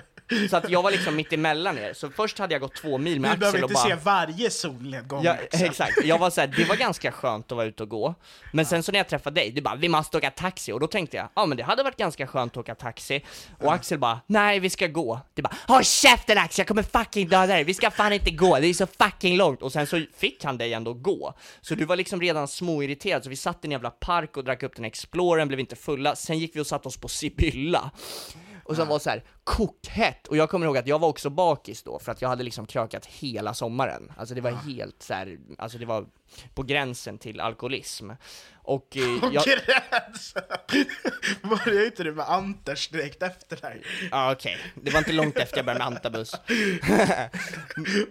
så 0.50 0.56
att 0.56 0.68
jag 0.70 0.82
var 0.82 0.90
liksom 0.90 1.16
mitt 1.16 1.32
emellan 1.32 1.78
er, 1.78 1.92
så 1.92 2.10
först 2.10 2.38
hade 2.38 2.54
jag 2.54 2.60
gått 2.60 2.74
två 2.74 2.98
mil 2.98 3.20
med 3.20 3.38
behöver 3.38 3.58
Axel 3.58 3.64
och 3.64 3.70
inte 3.70 3.88
bara... 3.88 3.98
se 3.98 4.04
varje 4.04 4.50
solnedgång 4.50 5.24
Ja, 5.24 5.36
också. 5.44 5.64
exakt. 5.64 6.04
Jag 6.04 6.18
var 6.18 6.30
såhär, 6.30 6.48
det 6.56 6.64
var 6.64 6.76
ganska 6.76 7.12
skönt 7.12 7.52
att 7.52 7.56
vara 7.56 7.66
ute 7.66 7.82
och 7.82 7.88
gå. 7.88 8.14
Men 8.52 8.66
sen 8.66 8.82
så 8.82 8.92
när 8.92 8.98
jag 8.98 9.08
träffade 9.08 9.40
dig, 9.40 9.50
du 9.50 9.60
bara 9.60 9.74
'Vi 9.74 9.88
måste 9.88 10.18
åka 10.18 10.30
taxi' 10.30 10.72
och 10.72 10.80
då 10.80 10.86
tänkte 10.86 11.16
jag, 11.16 11.28
ja 11.34 11.46
men 11.46 11.56
det 11.56 11.62
hade 11.62 11.82
varit 11.82 11.96
ganska 11.96 12.26
skönt 12.26 12.52
att 12.52 12.56
åka 12.56 12.74
taxi. 12.74 13.24
Och 13.58 13.72
Axel 13.72 13.98
bara 13.98 14.20
'Nej, 14.26 14.60
vi 14.60 14.70
ska 14.70 14.86
gå' 14.86 15.18
Du 15.34 15.42
bara 15.42 15.56
'Håll 15.68 15.84
käften 15.84 16.38
Axel, 16.38 16.60
jag 16.62 16.68
kommer 16.68 16.82
fucking 16.82 17.28
döda 17.28 17.46
dig, 17.46 17.64
vi 17.64 17.74
ska 17.74 17.90
fan 17.90 18.12
inte 18.12 18.30
gå, 18.30 18.58
det 18.58 18.66
är 18.66 18.74
så 18.74 18.86
fucking 18.86 19.36
långt' 19.36 19.62
Och 19.62 19.72
sen 19.72 19.86
så 19.86 20.02
fick 20.16 20.44
han 20.44 20.58
dig 20.58 20.72
ändå 20.72 20.92
gå. 20.92 21.34
Så 21.60 21.74
du 21.74 21.84
var 21.84 21.96
liksom 21.96 22.20
redan 22.20 22.48
småirriterad, 22.48 23.24
så 23.24 23.30
vi 23.30 23.36
satt 23.36 23.64
i 23.64 23.66
en 23.66 23.72
jävla 23.72 23.90
park 23.90 24.36
och 24.36 24.44
drack 24.44 24.62
upp 24.62 24.76
den 24.76 24.84
Explorern, 24.84 25.48
blev 25.48 25.60
inte 25.60 25.76
fulla, 25.76 26.16
sen 26.16 26.38
gick 26.38 26.56
vi 26.56 26.60
och 26.60 26.66
satte 26.66 26.88
oss 26.88 26.96
på 26.96 27.08
Sibylla. 27.08 27.90
Och 28.64 28.76
som 28.76 28.88
var 28.88 28.98
så 28.98 29.10
här 29.10 29.24
kokhett, 29.44 30.26
och 30.26 30.36
jag 30.36 30.50
kommer 30.50 30.66
ihåg 30.66 30.76
att 30.78 30.86
jag 30.86 30.98
var 30.98 31.08
också 31.08 31.30
bakis 31.30 31.82
då, 31.82 31.98
för 31.98 32.12
att 32.12 32.22
jag 32.22 32.28
hade 32.28 32.44
liksom 32.44 32.66
krökat 32.66 33.06
hela 33.06 33.54
sommaren. 33.54 34.12
Alltså 34.16 34.34
det 34.34 34.40
var 34.40 34.50
helt 34.50 35.02
så 35.02 35.14
här, 35.14 35.38
alltså 35.58 35.78
det 35.78 35.86
var 35.86 36.06
på 36.54 36.62
gränsen 36.62 37.18
till 37.18 37.40
alkoholism. 37.40 38.10
Och 38.54 38.96
eh, 38.96 39.20
På 39.20 39.30
jag, 39.32 39.44
gränsen! 39.44 40.42
Började 41.42 41.86
inte 41.86 42.04
du 42.04 42.12
med 42.14 42.28
Anters 42.28 42.88
direkt 42.88 43.22
efter 43.22 43.56
det 43.60 43.78
ja 44.10 44.32
okej, 44.32 44.58
det 44.74 44.90
var 44.90 44.98
inte 44.98 45.12
långt 45.12 45.36
efter 45.36 45.56
jag 45.56 45.66
började 45.66 45.84
med 45.84 45.96
antabus. 45.96 46.34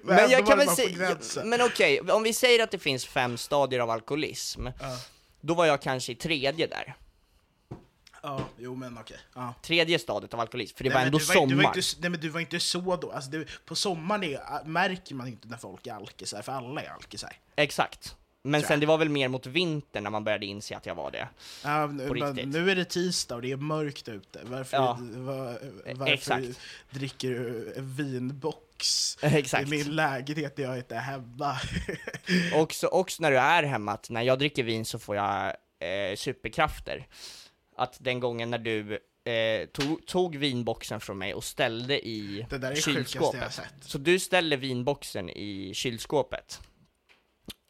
Men 0.03 0.15
Men 0.15 0.29
jag 0.29 0.47
kan 0.47 0.57
väl 0.57 0.67
säga, 0.67 1.17
men 1.43 1.61
okej, 1.61 1.99
om 1.99 2.23
vi 2.23 2.33
säger 2.33 2.63
att 2.63 2.71
det 2.71 2.79
finns 2.79 3.05
fem 3.05 3.37
stadier 3.37 3.79
av 3.79 3.89
alkoholism, 3.89 4.67
då 5.41 5.53
var 5.53 5.65
jag 5.65 5.81
kanske 5.81 6.11
i 6.11 6.15
tredje 6.15 6.67
där. 6.67 6.95
Ja, 8.23 8.39
jo 8.57 8.75
men 8.75 8.97
okej. 8.97 9.17
Ja. 9.35 9.53
Tredje 9.61 9.99
stadiet 9.99 10.33
av 10.33 10.39
alkoholism, 10.39 10.77
för 10.77 10.83
det 10.83 10.89
Nej, 10.89 10.97
var 10.99 11.05
ändå 11.05 11.17
du 11.17 11.25
sommar. 11.25 11.47
Du 11.47 11.55
var 11.55 11.63
inte, 11.63 11.81
nej 11.99 12.09
men 12.09 12.19
du 12.19 12.29
var 12.29 12.39
inte 12.39 12.59
så 12.59 12.95
då, 12.95 13.11
alltså, 13.11 13.31
det, 13.31 13.45
på 13.65 13.75
sommaren 13.75 14.23
är, 14.23 14.65
märker 14.65 15.15
man 15.15 15.27
inte 15.27 15.47
när 15.47 15.57
folk 15.57 15.87
är 15.87 15.93
alkisar, 15.93 16.41
för 16.41 16.51
alla 16.51 16.81
är 16.81 16.89
alkisar. 16.89 17.33
Exakt. 17.55 18.15
Men 18.45 18.61
sen 18.61 18.79
det 18.79 18.85
var 18.85 18.97
väl 18.97 19.09
mer 19.09 19.27
mot 19.27 19.45
vintern 19.45 20.03
när 20.03 20.09
man 20.09 20.23
började 20.23 20.45
inse 20.45 20.77
att 20.77 20.85
jag 20.85 20.95
var 20.95 21.11
det. 21.11 21.27
Ja, 21.63 21.87
nu, 21.87 22.45
nu 22.45 22.71
är 22.71 22.75
det 22.75 22.85
tisdag 22.85 23.35
och 23.35 23.41
det 23.41 23.51
är 23.51 23.57
mörkt 23.57 24.07
ute. 24.09 24.39
Varför, 24.43 24.77
Ja. 24.77 24.97
var, 24.99 25.57
varför 25.93 26.13
Exakt. 26.13 26.45
dricker 26.89 27.29
du 27.29 27.73
vinbox 27.77 29.17
Exakt. 29.21 29.67
i 29.67 29.69
min 29.69 29.95
lägenhet 29.95 30.57
när 30.57 30.65
jag 30.65 30.77
inte 30.77 30.95
är 30.95 30.99
hemma? 30.99 31.57
Också, 32.55 32.87
också 32.87 33.21
när 33.21 33.31
du 33.31 33.37
är 33.37 33.63
hemma, 33.63 33.91
att 33.91 34.09
när 34.09 34.21
jag 34.21 34.39
dricker 34.39 34.63
vin 34.63 34.85
så 34.85 34.99
får 34.99 35.15
jag 35.15 35.45
eh, 35.79 36.15
superkrafter. 36.15 37.07
Att 37.75 37.97
den 37.99 38.19
gången 38.19 38.49
när 38.51 38.57
du 38.57 38.93
eh, 39.31 39.65
tog, 39.67 40.05
tog 40.07 40.35
vinboxen 40.35 40.99
från 40.99 41.17
mig 41.17 41.33
och 41.33 41.43
ställde 41.43 42.07
i 42.07 42.45
Det 42.49 42.57
där 42.57 42.71
är 42.71 42.75
sjukaste 42.75 42.91
jag 42.91 43.05
kylskåpet. 43.05 43.53
sett. 43.53 43.73
Så 43.81 43.97
du 43.97 44.19
ställer 44.19 44.57
vinboxen 44.57 45.29
i 45.29 45.71
kylskåpet. 45.73 46.61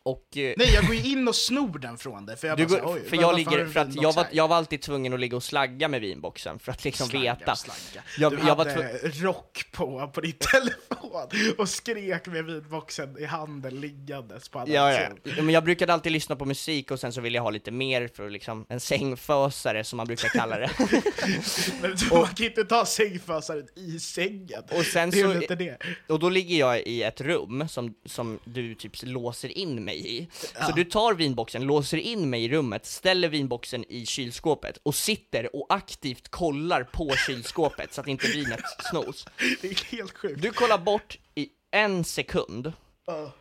Och... 0.06 0.38
eh, 0.38 0.54
Nej, 0.58 0.74
jag 0.74 0.86
går 0.86 0.96
ju 0.96 1.12
in 1.12 1.28
och 1.28 1.36
snor 1.36 1.80
den 1.80 1.98
från 1.98 2.26
dig, 2.26 2.38
för 2.38 2.48
jag 2.48 2.58
bara 2.58 2.64
går, 2.66 2.78
så, 2.78 2.94
oj, 2.94 3.02
för 3.10 3.18
jag 3.18 3.36
ligger, 3.36 3.66
för 3.66 3.80
att 3.80 3.96
jag 3.96 4.14
var, 4.14 4.28
jag 4.32 4.48
var 4.48 4.56
alltid 4.56 4.82
tvungen 4.82 5.14
att 5.14 5.20
ligga 5.20 5.36
och 5.38 5.44
slagga 5.44 5.88
med 5.88 6.02
vinboxen 6.02 6.60
för 6.60 6.72
att 6.72 6.84
liksom 6.84 7.08
Slagga 7.10 7.34
veta. 7.36 7.52
och 7.52 7.58
slagga. 7.58 8.06
Jag- 8.18 8.32
du 8.32 8.38
jag 8.48 8.56
var 8.56 8.66
hade 8.66 8.98
rock 9.08 9.66
på, 9.72 10.08
på 10.14 10.22
din 10.22 10.34
telefon 10.52 11.54
och 11.58 11.70
skrek 11.70 12.28
med 12.28 12.46
vinboxen 12.46 13.18
i 13.20 13.26
handen 13.26 13.80
liggandes 13.82 14.50
på 14.50 14.60
andra 14.60 14.74
Ja, 14.74 14.94
ja. 15.24 15.34
men 15.44 15.50
jag 15.50 15.64
brukade 15.64 15.94
alltid 15.94 16.12
lyssna 16.12 16.36
på 16.36 16.46
musik 16.46 16.92
och 16.92 17.00
sen 17.00 17.14
så 17.14 17.22
ville 17.22 17.38
jag 17.38 17.44
ha 17.44 17.50
lite 17.50 17.72
mer 17.72 18.08
för 18.16 18.30
liksom 18.30 18.66
en 18.70 18.80
sängfösare 18.80 19.84
som 19.84 19.98
man 19.98 20.08
brukar 20.08 20.30
kalla 20.30 20.60
det. 20.60 20.72
Men 21.82 21.96
du, 21.96 22.16
man 22.16 22.28
kan 22.28 22.46
inte 22.46 22.64
ta 22.66 22.86
sängfösaren 22.86 23.68
i 23.76 24.00
sängen. 24.00 24.64
Och 24.72 24.86
sen 24.86 25.10
det 25.10 25.20
är 25.20 25.24
så- 25.34 25.42
inte 25.42 25.56
det. 25.56 25.78
Och 26.08 26.20
då 26.20 26.30
ligger 26.30 26.58
jag 26.60 26.82
i 26.82 27.04
ett 27.04 27.22
rum 27.22 27.68
som, 27.70 27.94
som 28.06 28.40
du 28.46 28.76
typ 28.76 28.92
låser 29.04 29.58
in 29.58 29.84
mig 29.86 29.93
i. 29.98 30.28
Så 30.66 30.72
du 30.76 30.84
tar 30.84 31.14
vinboxen, 31.14 31.64
låser 31.64 31.98
in 31.98 32.30
mig 32.30 32.44
i 32.46 32.50
rummet, 32.50 32.86
ställer 32.86 33.30
vinboxen 33.30 33.86
i 33.92 34.06
kylskåpet 34.06 34.78
och 34.84 34.96
sitter 34.96 35.56
och 35.56 35.66
aktivt 35.70 36.30
kollar 36.30 36.84
på 36.84 37.12
kylskåpet 37.28 37.94
så 37.94 38.02
att 38.02 38.08
inte 38.08 38.28
vinet 38.28 38.62
snos. 38.90 39.26
Det 39.62 39.68
är 39.68 39.86
helt 39.98 40.18
sjukt. 40.18 40.42
Du 40.42 40.52
kollar 40.52 40.78
bort 40.78 41.18
i 41.36 41.48
en 41.72 42.04
sekund 42.04 42.74
Ja. 43.08 43.32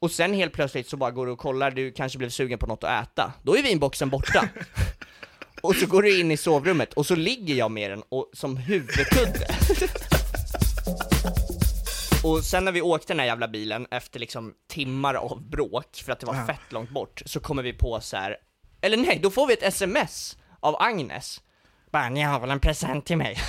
och 0.00 0.10
sen 0.10 0.34
helt 0.34 0.52
plötsligt 0.52 0.88
så 0.88 0.96
bara 0.96 1.10
går 1.10 1.26
du 1.26 1.32
och 1.32 1.38
kollar, 1.38 1.70
du 1.70 1.92
kanske 1.92 2.18
blev 2.18 2.30
sugen 2.30 2.58
på 2.58 2.66
något 2.66 2.84
att 2.84 3.04
äta. 3.04 3.32
Då 3.42 3.56
är 3.56 3.62
vinboxen 3.62 4.10
borta. 4.10 4.48
Och 5.62 5.76
så 5.76 5.86
går 5.86 6.02
du 6.02 6.20
in 6.20 6.30
i 6.30 6.36
sovrummet 6.36 6.92
och 6.92 7.06
så 7.06 7.14
ligger 7.14 7.54
jag 7.54 7.70
med 7.70 7.90
den 7.90 8.02
och, 8.08 8.30
som 8.32 8.56
huvudkudde. 8.56 9.46
Och 12.24 12.44
sen 12.44 12.64
när 12.64 12.72
vi 12.72 12.82
åkte 12.82 13.12
den 13.12 13.18
här 13.20 13.26
jävla 13.26 13.48
bilen 13.48 13.86
efter 13.90 14.20
liksom 14.20 14.54
timmar 14.68 15.14
av 15.14 15.42
bråk 15.50 15.96
för 16.04 16.12
att 16.12 16.20
det 16.20 16.26
var 16.26 16.34
Ja. 16.34 16.46
fett 16.46 16.72
långt 16.72 16.90
bort 16.90 17.22
så 17.26 17.40
kommer 17.40 17.62
vi 17.62 17.72
på 17.72 18.00
så 18.00 18.16
här. 18.16 18.36
eller 18.80 18.96
nej, 18.96 19.18
då 19.22 19.30
får 19.30 19.46
vi 19.46 19.52
ett 19.52 19.62
sms 19.62 20.36
av 20.60 20.76
Agnes. 20.78 21.40
Bara, 21.92 22.08
ni 22.08 22.20
har 22.22 22.40
väl 22.40 22.50
en 22.50 22.60
present 22.60 23.04
till 23.06 23.16
mig? 23.16 23.38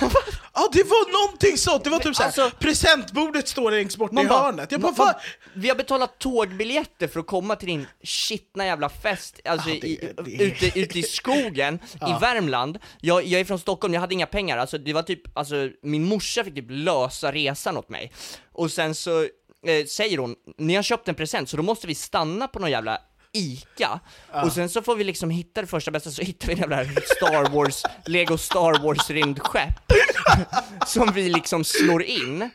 Ja, 0.56 0.68
det 0.72 0.82
var 0.82 1.22
någonting 1.26 1.58
sånt! 1.58 1.84
Det 1.84 1.90
var 1.90 1.98
typ 1.98 2.16
såhär, 2.16 2.28
alltså- 2.28 2.50
presentbordet 2.58 3.48
står 3.48 3.70
längst 3.70 3.96
bort 3.96 4.12
i 4.12 4.14
Man 4.14 4.26
bara, 4.28 4.42
hörnet. 4.42 4.72
Jag 4.72 4.80
bara, 4.80 4.92
man- 4.92 5.06
vad? 5.06 5.14
Vi 5.54 5.68
har 5.68 5.76
betalat 5.76 6.18
tågbiljetter 6.18 7.08
för 7.08 7.20
att 7.20 7.26
komma 7.26 7.56
till 7.56 7.68
din 7.68 7.86
shitna 8.02 8.66
jävla 8.66 8.88
fest, 8.88 9.40
alltså 9.44 9.70
Ja, 9.70 9.76
det- 9.80 9.86
i, 9.88 10.12
det- 10.24 10.44
ute, 10.44 10.80
ute 10.80 10.98
i 10.98 11.02
skogen, 11.02 11.78
i 11.94 12.20
Värmland. 12.20 12.78
Jag, 13.00 13.24
jag 13.24 13.40
är 13.40 13.44
från 13.44 13.58
Stockholm, 13.58 13.94
jag 13.94 14.00
hade 14.00 14.14
inga 14.14 14.26
pengar, 14.26 14.58
alltså 14.58 14.78
det 14.78 14.92
var 14.92 15.02
typ, 15.02 15.38
alltså 15.38 15.54
min 15.82 16.04
morsa 16.04 16.44
fick 16.44 16.54
typ 16.54 16.66
lösa 16.68 17.32
resan 17.32 17.76
åt 17.76 17.88
mig. 17.88 18.12
Och 18.52 18.70
sen 18.70 18.94
så 18.94 19.22
eh, 19.66 19.86
säger 19.88 20.18
hon, 20.18 20.34
ni 20.58 20.74
har 20.74 20.82
köpt 20.82 21.08
en 21.08 21.14
present 21.14 21.48
så 21.48 21.56
då 21.56 21.62
måste 21.62 21.86
vi 21.86 21.94
stanna 21.94 22.48
på 22.48 22.58
någon 22.58 22.70
jävla 22.70 22.98
Ica, 23.34 24.00
och 24.44 24.52
sen 24.52 24.68
så 24.68 24.82
får 24.82 24.96
vi 24.96 25.04
liksom 25.04 25.30
hitta 25.30 25.60
det 25.60 25.66
första 25.66 25.90
bästa, 25.90 26.10
så 26.10 26.22
hittar 26.22 26.46
vi 26.46 26.52
en 26.52 26.58
jävla 26.58 26.84
Star 27.16 27.50
Wars, 27.54 27.82
Lego 28.06 28.38
Star 28.38 28.82
Wars 28.82 29.10
rymdskepp, 29.10 29.92
som 30.86 31.12
vi 31.12 31.28
liksom 31.28 31.64
slår 31.64 32.02
in, 32.02 32.50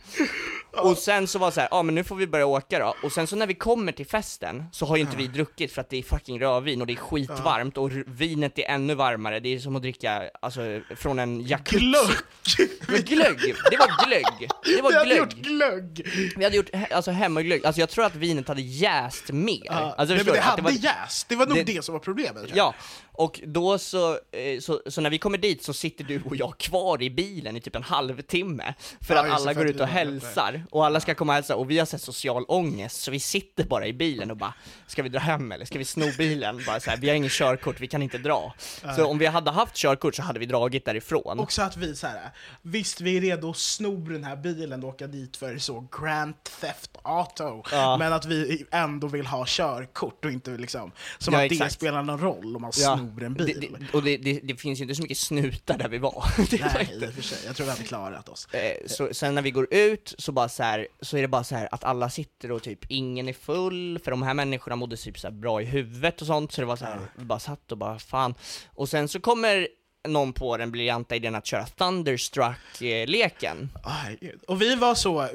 Och 0.71 0.97
sen 0.97 1.27
så 1.27 1.39
var 1.39 1.47
det 1.47 1.51
så 1.53 1.59
här, 1.61 1.67
ja 1.71 1.83
men 1.83 1.95
nu 1.95 2.03
får 2.03 2.15
vi 2.15 2.27
börja 2.27 2.45
åka 2.45 2.79
då, 2.79 2.95
och 3.03 3.11
sen 3.11 3.27
så 3.27 3.35
när 3.35 3.47
vi 3.47 3.53
kommer 3.53 3.91
till 3.91 4.05
festen 4.05 4.63
så 4.71 4.85
har 4.85 4.95
ju 4.95 5.01
inte 5.01 5.17
vi 5.17 5.27
druckit 5.27 5.71
för 5.71 5.81
att 5.81 5.89
det 5.89 5.97
är 5.97 6.03
fucking 6.03 6.41
rödvin 6.41 6.81
och 6.81 6.87
det 6.87 6.93
är 6.93 6.97
skitvarmt 6.97 7.77
och 7.77 7.91
vinet 8.05 8.59
är 8.59 8.63
ännu 8.69 8.95
varmare, 8.95 9.39
det 9.39 9.49
är 9.55 9.59
som 9.59 9.75
att 9.75 9.81
dricka, 9.81 10.23
alltså 10.41 10.61
från 10.95 11.19
en 11.19 11.41
jacuzzi 11.41 11.79
Glögg! 11.85 12.07
Men 12.87 13.01
glögg! 13.01 13.55
Det 13.71 13.77
var 13.77 14.05
glögg! 14.05 14.23
Det 14.39 14.75
Vi 14.75 14.81
var 14.81 14.93
hade 14.93 15.15
gjort 15.15 15.29
glögg! 15.33 15.93
glögg! 15.93 16.33
Vi 16.37 16.43
hade 16.43 16.55
gjort 16.55 16.69
alltså 16.91 17.11
hemmaglögg, 17.11 17.65
alltså 17.65 17.79
jag 17.79 17.89
tror 17.89 18.05
att 18.05 18.15
vinet 18.15 18.47
hade 18.47 18.61
jäst 18.61 19.31
mer. 19.31 19.61
Ja, 19.65 19.73
alltså, 19.97 20.15
nej, 20.15 20.23
men 20.25 20.33
det 20.33 20.39
du? 20.39 20.39
Att 20.39 20.59
hade 20.59 20.71
jäst, 20.73 21.29
det 21.29 21.35
var 21.35 21.45
nog 21.45 21.57
det- 21.57 21.63
det, 21.63 21.85
som 21.85 21.93
var 21.93 21.99
problemet. 21.99 22.43
Ja, 22.53 22.73
och 23.19 23.41
då 23.47 23.77
så, 23.77 24.11
eh, 24.13 24.59
så, 24.61 24.81
så 24.85 25.01
när 25.01 25.09
vi 25.09 25.17
kommer 25.17 25.37
dit 25.37 25.63
så 25.63 25.73
sitter 25.73 26.03
du 26.03 26.21
och 26.25 26.35
jag 26.35 26.57
kvar 26.57 27.01
i 27.01 27.09
bilen 27.09 27.57
i 27.57 27.61
typ 27.61 27.75
en 27.75 27.83
halvtimme 27.83 28.73
För 29.01 29.13
Ja, 29.15 29.19
att 29.21 29.27
det, 29.27 29.33
alla 29.33 29.53
går 29.53 29.67
ut 29.67 29.79
och 29.79 29.87
hälsar, 29.87 30.63
och 30.71 30.85
alla 30.85 30.99
ska 30.99 31.15
komma 31.15 31.31
och 31.31 31.35
hälsa, 31.35 31.55
och 31.55 31.71
vi 31.71 31.79
har 31.79 31.85
sett 31.85 32.01
social 32.01 32.45
ångest 32.47 33.01
Så 33.01 33.11
vi 33.11 33.19
sitter 33.19 33.63
bara 33.63 33.87
i 33.87 33.93
bilen 33.93 34.31
och 34.31 34.37
bara, 34.37 34.53
ska 34.87 35.03
vi 35.03 35.09
dra 35.09 35.19
hem 35.19 35.51
eller 35.51 35.65
ska 35.65 35.77
vi 35.79 35.85
sno 35.85 36.05
bilen? 36.17 36.61
Bara 36.67 36.79
så 36.79 36.89
här, 36.89 36.97
vi 36.97 37.09
har 37.09 37.15
ingen 37.15 37.29
körkort, 37.29 37.79
vi 37.79 37.87
kan 37.87 38.01
inte 38.01 38.17
dra. 38.17 38.53
Så 38.95 39.05
om 39.05 39.17
vi 39.17 39.25
hade 39.25 39.51
haft 39.51 39.75
körkort 39.75 40.15
så 40.15 40.21
hade 40.21 40.39
vi 40.39 40.45
dragit 40.45 40.85
därifrån. 40.85 41.39
Också 41.39 41.61
att 41.61 41.77
vi 41.77 41.95
så 41.95 42.07
här, 42.07 42.29
visst 42.61 43.01
vi 43.01 43.17
är 43.17 43.21
redo 43.21 43.49
att 43.49 43.57
sno 43.57 43.95
den 43.97 44.23
här 44.23 44.35
bilen 44.35 44.83
och 44.83 44.89
åka 44.89 45.07
dit 45.07 45.37
för 45.37 45.57
så 45.57 45.87
Grand 46.01 46.33
Theft 46.61 46.91
Auto, 47.01 47.63
Ja. 47.71 47.97
men 47.97 48.13
att 48.13 48.25
vi 48.25 48.65
ändå 48.71 49.07
vill 49.07 49.25
ha 49.27 49.43
körkort 49.47 50.25
och 50.25 50.31
inte 50.31 50.51
liksom, 50.51 50.91
som 51.17 51.33
Ja, 51.33 51.43
att 51.43 51.49
det 51.49 51.55
exakt. 51.55 51.73
spelar 51.73 52.03
någon 52.03 52.19
roll 52.21 52.55
om 52.55 52.61
man 52.61 52.71
Ja, 52.77 52.99
snor 53.09 53.23
en 53.23 53.33
det, 53.33 53.45
bil. 53.45 53.77
det, 53.79 53.97
och 53.97 54.03
det, 54.03 54.17
det, 54.17 54.39
det 54.43 54.55
finns 54.55 54.79
ju 54.79 54.83
inte 54.83 54.95
så 54.95 55.01
mycket 55.01 55.17
snutar 55.17 55.77
där 55.77 55.89
vi 55.89 55.97
var 55.97 56.25
Det 56.49 56.73
Nej, 56.73 56.99
i 57.01 57.09
och 57.09 57.13
för 57.13 57.21
sig. 57.21 57.37
Jag 57.45 57.55
tror 57.55 57.65
vi 57.65 57.71
hade 57.71 57.83
klarat 57.83 58.29
oss. 58.29 58.47
Eh, 58.53 58.87
så, 58.87 59.09
sen 59.11 59.35
när 59.35 59.41
vi 59.41 59.51
går 59.51 59.67
ut 59.71 60.15
så 60.17 60.31
bara 60.31 60.49
så 60.49 60.63
här, 60.63 60.87
så 61.01 61.17
är 61.17 61.21
det 61.21 61.27
bara 61.27 61.43
så 61.43 61.55
här 61.55 61.69
att 61.71 61.83
alla 61.83 62.09
sitter 62.09 62.51
och 62.51 62.63
typ 62.63 62.85
ingen 62.87 63.29
är 63.29 63.33
full, 63.33 63.99
för 64.03 64.11
de 64.11 64.23
här 64.23 64.33
människorna 64.33 64.75
mådde 64.75 64.97
typ 64.97 65.19
så 65.19 65.31
bra 65.31 65.61
i 65.61 65.65
huvudet 65.65 66.21
och 66.21 66.27
sånt, 66.27 66.51
så 66.51 66.61
det 66.61 66.67
var 66.67 66.75
så 66.75 66.85
här, 66.85 66.99
vi 67.15 67.25
bara 67.25 67.39
satt 67.39 67.71
och 67.71 67.77
bara 67.77 67.99
fan. 67.99 68.35
Och 68.67 68.89
sen 68.89 69.07
så 69.07 69.19
kommer 69.19 69.67
någon 70.07 70.33
på 70.33 70.57
den 70.57 70.71
briljanta 70.71 71.15
idén 71.15 71.35
att 71.35 71.45
köra 71.45 71.65
Thunderstruck-leken. 71.65 73.69
Och 74.47 74.61
vi 74.61 74.75
var 74.75 74.95
så, 74.95 75.27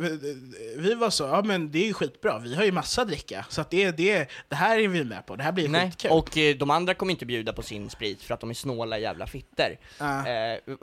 vi 0.76 0.94
var 0.94 1.10
så, 1.10 1.24
ja 1.24 1.42
men 1.42 1.70
det 1.70 1.78
är 1.78 1.86
ju 1.86 1.92
skitbra, 1.92 2.38
vi 2.38 2.54
har 2.54 2.64
ju 2.64 2.72
massa 2.72 3.04
dricka, 3.04 3.46
så 3.48 3.60
att 3.60 3.70
det, 3.70 3.90
det, 3.90 4.28
det 4.48 4.56
här 4.56 4.78
är 4.78 4.88
vi 4.88 5.04
med 5.04 5.26
på, 5.26 5.36
det 5.36 5.42
här 5.42 5.52
blir 5.52 5.68
Nej, 5.68 5.90
skitkul. 5.90 6.10
och 6.10 6.38
eh, 6.38 6.56
de 6.56 6.70
andra 6.70 6.94
kommer 6.94 7.12
inte 7.12 7.26
bjuda 7.26 7.52
på 7.52 7.62
sin 7.62 7.90
sprit 7.90 8.22
för 8.22 8.34
att 8.34 8.40
de 8.40 8.50
är 8.50 8.54
snåla 8.54 8.98
jävla 8.98 9.26
fitter. 9.26 9.78
Eh, 10.00 10.06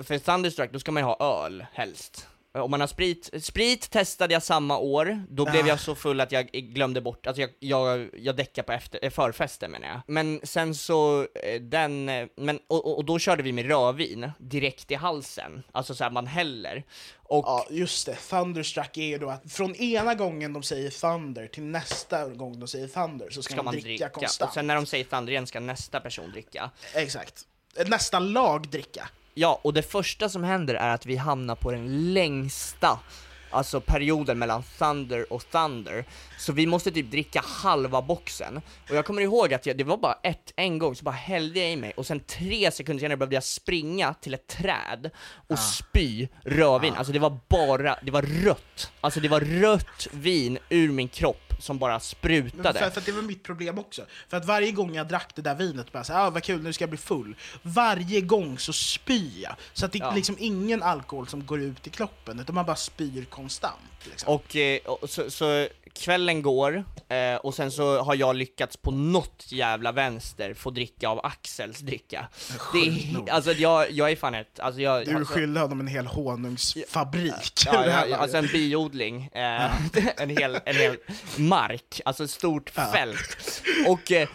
för 0.03 0.17
Thunderstruck, 0.19 0.71
då 0.71 0.79
ska 0.79 0.91
man 0.91 1.01
ju 1.03 1.05
ha 1.05 1.45
öl, 1.45 1.65
helst. 1.73 2.27
Eh, 2.55 2.61
Om 2.61 2.71
man 2.71 2.79
har 2.79 2.87
sprit, 2.87 3.29
sprit 3.43 3.89
testade 3.89 4.33
jag 4.33 4.43
samma 4.43 4.77
år, 4.77 5.23
då 5.29 5.43
blev 5.45 5.55
Ja. 5.55 5.67
jag 5.67 5.79
så 5.79 5.95
full 5.95 6.21
att 6.21 6.31
jag 6.31 6.45
glömde 6.51 7.01
bort, 7.01 7.27
alltså 7.27 7.41
jag, 7.41 7.49
jag, 7.59 8.09
jag 8.13 8.35
däckade 8.35 8.65
på 8.65 8.71
efter, 8.71 8.99
eh, 9.01 9.09
förfesten 9.09 9.71
menar 9.71 9.87
jag. 9.87 10.01
Men 10.07 10.39
sen 10.43 10.75
så, 10.75 11.21
eh, 11.21 11.61
den, 11.61 12.05
men, 12.37 12.59
och, 12.67 12.97
och- 12.97 13.05
då 13.05 13.19
körde 13.19 13.43
vi 13.43 13.51
med 13.51 13.65
rödvin, 13.67 14.31
direkt 14.37 14.91
i 14.91 14.95
halsen, 14.95 15.63
alltså 15.71 15.95
så 15.95 16.03
här 16.03 16.11
man 16.11 16.27
häller. 16.27 16.83
Och 17.23 17.43
Ja, 17.47 17.65
just 17.69 18.05
det. 18.05 18.15
Thunderstruck 18.15 18.97
är 18.97 19.01
ju 19.05 19.17
då 19.17 19.29
att 19.29 19.51
från 19.51 19.75
ena 19.75 20.15
gången 20.15 20.53
de 20.53 20.63
säger 20.63 20.89
Thunder 20.89 21.47
till 21.47 21.63
nästa 21.63 22.29
gång 22.29 22.59
de 22.59 22.67
säger 22.67 22.87
Thunder 22.87 23.29
så 23.29 23.43
ska, 23.43 23.53
ska 23.53 23.63
man 23.63 23.73
dricka, 23.73 23.87
dricka, 23.87 24.09
konstant. 24.09 24.49
och 24.49 24.53
sen 24.53 24.67
när 24.67 24.75
de 24.75 24.85
säger 24.85 25.03
Thunder 25.03 25.31
igen 25.31 25.47
ska 25.47 25.59
nästa 25.59 25.99
person 25.99 26.31
dricka. 26.31 26.71
Exakt. 26.95 27.45
Nästa 27.87 28.19
lag 28.19 28.67
dricka. 28.69 29.09
Ja, 29.33 29.59
och 29.63 29.73
det 29.73 29.81
första 29.81 30.29
som 30.29 30.43
händer 30.43 30.75
är 30.75 30.89
att 30.89 31.05
vi 31.05 31.15
hamnar 31.15 31.55
på 31.55 31.71
den 31.71 32.13
längsta 32.13 32.99
Alltså 33.51 33.81
perioden 33.81 34.39
mellan 34.39 34.63
Thunder 34.77 35.33
och 35.33 35.51
Thunder. 35.51 36.05
Så 36.37 36.53
vi 36.53 36.65
måste 36.67 36.91
typ 36.91 37.11
dricka 37.11 37.41
halva 37.45 38.01
boxen. 38.01 38.61
Och 38.89 38.95
jag 38.95 39.05
kommer 39.05 39.21
ihåg 39.21 39.53
att 39.53 39.65
jag, 39.65 39.77
det 39.77 39.83
var 39.83 39.97
bara 39.97 40.17
ett, 40.23 40.53
en 40.55 40.79
gång 40.79 40.95
så 40.95 41.03
bara 41.03 41.15
hällde 41.15 41.59
jag 41.59 41.71
i 41.71 41.75
mig 41.75 41.93
Och 41.97 42.07
sen 42.07 42.19
tre 42.19 42.71
sekunder 42.71 43.01
senare 43.01 43.17
behövde 43.17 43.35
jag 43.35 43.43
springa 43.43 44.13
till 44.13 44.33
ett 44.33 44.47
träd 44.47 45.09
Och 45.47 45.59
spy 45.59 46.27
rödvin, 46.43 46.93
alltså 46.95 47.13
det 47.13 47.19
var 47.19 47.39
bara, 47.49 47.95
det 48.03 48.11
var 48.11 48.21
rött. 48.21 48.91
Alltså 49.01 49.19
det 49.19 49.27
var 49.27 49.39
rött 49.39 50.07
vin 50.11 50.57
ur 50.69 50.91
min 50.91 51.07
kropp 51.07 51.50
som 51.61 51.77
bara 51.77 51.99
sprutade 51.99 52.79
För, 52.79 52.89
för 52.89 52.99
att 52.99 53.05
det 53.05 53.11
var 53.11 53.21
mitt 53.21 53.43
problem 53.43 53.79
också. 53.79 54.05
För 54.29 54.37
att 54.37 54.45
varje 54.45 54.71
gång 54.71 54.95
jag 54.95 55.07
drack 55.07 55.31
det 55.35 55.41
där 55.41 55.55
vinet, 55.55 55.91
bara 55.91 56.03
så 56.03 56.13
här, 56.13 56.25
ah, 56.25 56.29
vad 56.29 56.43
kul, 56.43 56.61
nu 56.63 56.73
ska 56.73 56.81
jag 56.83 56.89
bli 56.89 56.97
full. 56.99 57.35
Varje 57.61 58.21
gång 58.21 58.57
så 58.59 58.73
spyr 58.73 59.41
jag. 59.43 59.55
Så 59.73 59.85
att 59.85 59.91
det 59.91 59.99
är 59.99 60.03
Ja. 60.03 60.13
liksom 60.15 60.35
ingen 60.39 60.83
alkohol 60.83 61.27
som 61.27 61.45
går 61.45 61.61
ut 61.61 61.87
i 61.87 61.89
kroppen, 61.89 62.39
utan 62.39 62.55
man 62.55 62.65
bara 62.65 62.75
spyr 62.75 63.25
konstant. 63.25 63.75
Liksom. 64.09 64.33
Och, 64.33 64.55
eh, 64.55 64.79
och 64.85 65.09
så, 65.09 65.31
så 65.31 65.67
kvällen 65.93 66.41
går, 66.41 66.83
eh, 67.09 67.35
och 67.35 67.53
sen 67.53 67.71
så 67.71 68.01
har 68.01 68.15
jag 68.15 68.35
lyckats 68.35 68.77
på 68.77 68.91
något 68.91 69.45
jävla 69.51 69.91
vänster 69.91 70.53
få 70.53 70.69
dricka 70.69 71.09
av 71.09 71.25
Axels 71.25 71.79
dricka. 71.79 72.27
Det 72.73 72.79
är, 72.79 73.31
alltså 73.31 73.51
jag, 73.51 73.91
jag 73.91 74.11
är 74.11 74.15
fan 74.15 74.35
ett, 74.35 74.59
alltså 74.59 74.81
jag... 74.81 75.05
Du 75.05 75.15
alltså, 75.15 75.33
skyllde 75.33 75.59
honom 75.59 75.79
en 75.79 75.87
hel 75.87 76.05
honungsfabrik. 76.07 77.63
Ja, 77.65 77.85
ja, 77.85 78.05
var 78.09 78.17
alltså 78.17 78.37
en 78.37 78.47
biodling, 78.47 79.25
eh, 79.25 79.71
en, 80.17 80.29
hel, 80.29 80.59
en 80.65 80.75
hel 80.75 80.97
mark, 81.37 82.01
alltså 82.05 82.23
ett 82.23 82.29
stort 82.31 82.69
fält. 82.69 83.61
Och, 83.87 84.11
eh, 84.11 84.29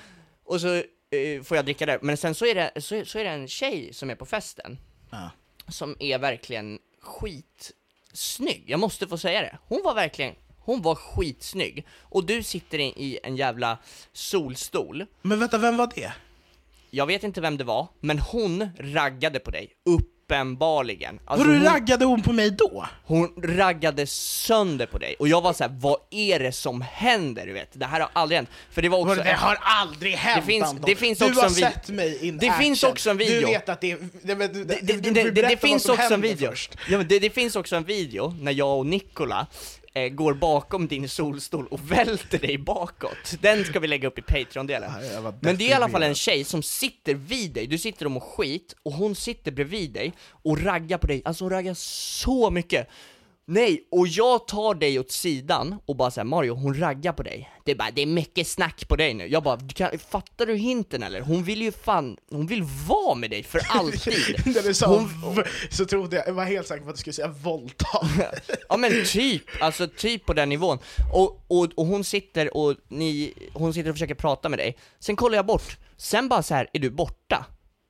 och 0.44 0.60
så 0.60 0.74
eh, 0.74 1.42
får 1.44 1.56
jag 1.56 1.64
dricka 1.64 1.86
där, 1.86 1.98
men 2.02 2.16
sen 2.16 2.34
så 2.34 2.46
är, 2.46 2.54
det, 2.54 2.70
så, 2.82 3.04
så 3.04 3.18
är 3.18 3.24
det 3.24 3.30
en 3.30 3.48
tjej 3.48 3.94
som 3.94 4.10
är 4.10 4.14
på 4.14 4.26
festen, 4.26 4.78
Ja. 5.10 5.30
som 5.68 5.96
är 5.98 6.18
verkligen 6.18 6.78
skitsnygg, 7.02 8.64
jag 8.66 8.80
måste 8.80 9.06
få 9.08 9.18
säga 9.18 9.42
det. 9.42 9.58
Hon 9.68 9.82
var 9.84 9.94
verkligen, 9.94 10.34
hon 10.66 10.82
var 10.82 10.94
skitsnygg. 10.94 11.86
Och 12.02 12.24
du 12.26 12.42
sitter 12.42 12.78
i, 12.78 13.18
en 13.22 13.36
jävla 13.36 13.78
solstol, 14.12 15.06
Men 15.22 15.38
vänta, 15.40 15.58
vem 15.58 15.76
var 15.76 15.90
det? 15.94 16.12
jag 16.90 17.06
vet 17.06 17.22
inte 17.24 17.40
vem 17.40 17.56
det 17.56 17.64
var, 17.64 17.86
men 18.00 18.18
hon 18.18 18.68
raggade 18.78 19.38
på 19.38 19.50
dig, 19.50 19.70
uppenbarligen. 20.30 21.18
Alltså, 21.24 21.46
Vadå, 21.48 21.58
hon, 21.58 21.66
raggade 21.74 22.04
hon 22.04 22.22
på 22.22 22.32
mig 22.32 22.50
då? 22.50 22.86
hon 23.04 23.32
raggade 23.42 24.06
sönder 24.06 24.86
på 24.86 24.98
dig, 24.98 25.16
och 25.18 25.28
jag 25.28 25.42
var 25.42 25.52
så 25.52 25.64
här: 25.64 25.70
vad 25.80 25.96
är 26.10 26.38
det 26.38 26.52
som 26.52 26.80
händer? 26.80 27.46
Du 27.46 27.52
vet, 27.52 27.68
det 27.72 27.86
här 27.86 28.00
har 28.00 28.10
aldrig 28.12 28.36
hänt. 28.36 28.48
För 28.70 28.82
det 28.82 28.88
var 28.88 28.98
också... 28.98 29.14
Det 29.22 29.32
har 29.32 29.58
aldrig 29.60 30.12
hänt 30.14 30.46
Det 30.46 30.52
finns- 30.52 30.64
Anton. 30.64 30.84
det 30.86 30.96
finns 30.96 31.18
Du 31.18 31.24
också 31.24 31.40
har 31.40 31.46
en 31.48 31.54
sett 31.54 31.88
mig 31.88 32.26
in 32.28 32.38
Det 32.38 32.48
action. 32.48 32.62
finns 32.62 32.82
också 32.84 33.10
en 33.10 33.16
video. 33.18 33.40
Du 33.40 33.52
vet 33.52 33.68
att 33.68 33.80
det... 33.80 33.94
Det, 34.22 34.34
det, 34.34 34.46
Det, 34.48 34.64
det, 34.80 35.10
det, 35.10 35.30
det, 35.30 35.42
det 35.42 35.56
finns 35.60 35.88
också 35.88 36.14
en 36.14 36.20
video, 36.20 36.52
ja, 36.88 36.98
men 36.98 37.08
det, 37.08 37.18
det 37.18 37.30
finns 37.30 37.56
också 37.56 37.76
en 37.76 37.84
video 37.84 38.34
när 38.40 38.52
jag 38.52 38.78
och 38.78 38.86
Nikola 38.86 39.46
eh, 39.96 40.08
går 40.08 40.34
bakom 40.34 40.86
din 40.86 41.08
solstol 41.08 41.66
och 41.66 41.90
välter 41.90 42.38
dig 42.38 42.58
bakåt. 42.58 43.34
Den 43.40 43.64
ska 43.64 43.80
vi 43.80 43.86
lägga 43.86 44.08
upp 44.08 44.18
i 44.18 44.22
Patreon-delen. 44.22 44.90
Men 45.40 45.56
det 45.56 45.64
är 45.64 45.70
i 45.70 45.72
alla 45.72 45.88
fall 45.88 46.02
en 46.02 46.14
tjej 46.14 46.44
som 46.44 46.62
sitter 46.62 47.14
vid 47.14 47.50
dig, 47.50 47.66
du 47.66 47.78
sitter 47.78 48.04
och 48.04 48.10
mår 48.10 48.20
skit, 48.20 48.76
och 48.82 48.92
hon 48.92 49.14
sitter 49.14 49.52
bredvid 49.52 49.90
dig 49.92 50.12
och 50.28 50.62
raggar 50.62 50.98
på 50.98 51.06
dig, 51.06 51.22
alltså 51.24 51.44
hon 51.44 51.50
raggar 51.50 51.74
så 51.74 52.50
mycket. 52.50 52.88
Nej, 53.48 53.88
och 53.90 54.08
jag 54.08 54.46
tar 54.48 54.74
dig 54.74 54.98
åt 54.98 55.10
sidan 55.10 55.78
och 55.86 55.96
bara 55.96 56.10
säger 56.10 56.24
Mario, 56.24 56.54
hon 56.54 56.80
raggar 56.80 57.12
på 57.12 57.22
dig. 57.22 57.50
Det 57.64 57.70
är 57.72 57.76
bara, 57.76 57.90
det 57.90 58.02
är 58.02 58.06
mycket 58.06 58.46
snack 58.48 58.88
på 58.88 58.96
dig 58.96 59.14
nu. 59.14 59.26
Jag 59.26 59.42
bara, 59.42 59.60
kan, 59.74 59.98
fattar 59.98 60.46
du 60.46 60.56
hinten 60.56 61.02
eller? 61.02 61.20
Hon 61.20 61.42
vill 61.44 61.62
ju 61.62 61.72
fan, 61.72 62.16
hon 62.30 62.46
vill 62.46 62.62
vara 62.88 63.14
med 63.14 63.30
dig 63.30 63.42
för 63.42 63.60
alltid. 63.68 64.14
När 64.46 64.62
du 64.62 64.74
sa 64.74 64.86
Hon- 64.86 65.44
så 65.70 65.84
trodde 65.84 66.16
jag, 66.16 66.28
jag 66.28 66.32
var 66.34 66.44
helt 66.44 66.66
säker 66.66 66.84
på 66.84 66.88
att 66.90 66.96
du 66.96 67.00
skulle 67.00 67.12
säga 67.14 67.28
våldta. 67.28 68.06
Ja 68.68 68.76
men 68.76 69.04
typ, 69.04 69.42
alltså 69.60 69.88
typ 69.88 70.26
på 70.26 70.32
den 70.32 70.48
nivån. 70.48 70.78
Och, 71.12 71.44
och, 71.48 71.68
och 71.76 71.86
hon 71.86 72.04
sitter 72.04 72.56
och 72.56 72.74
ni, 72.88 73.32
hon 73.52 73.74
sitter 73.74 73.90
och 73.90 73.94
försöker 73.96 74.14
prata 74.14 74.48
med 74.48 74.58
dig, 74.58 74.76
sen 74.98 75.16
kollar 75.16 75.36
jag 75.36 75.46
bort, 75.46 75.76
sen 75.96 76.28
bara 76.28 76.42
så 76.42 76.54
här 76.54 76.68
är 76.72 76.78
du 76.78 76.90
borta? 76.90 77.46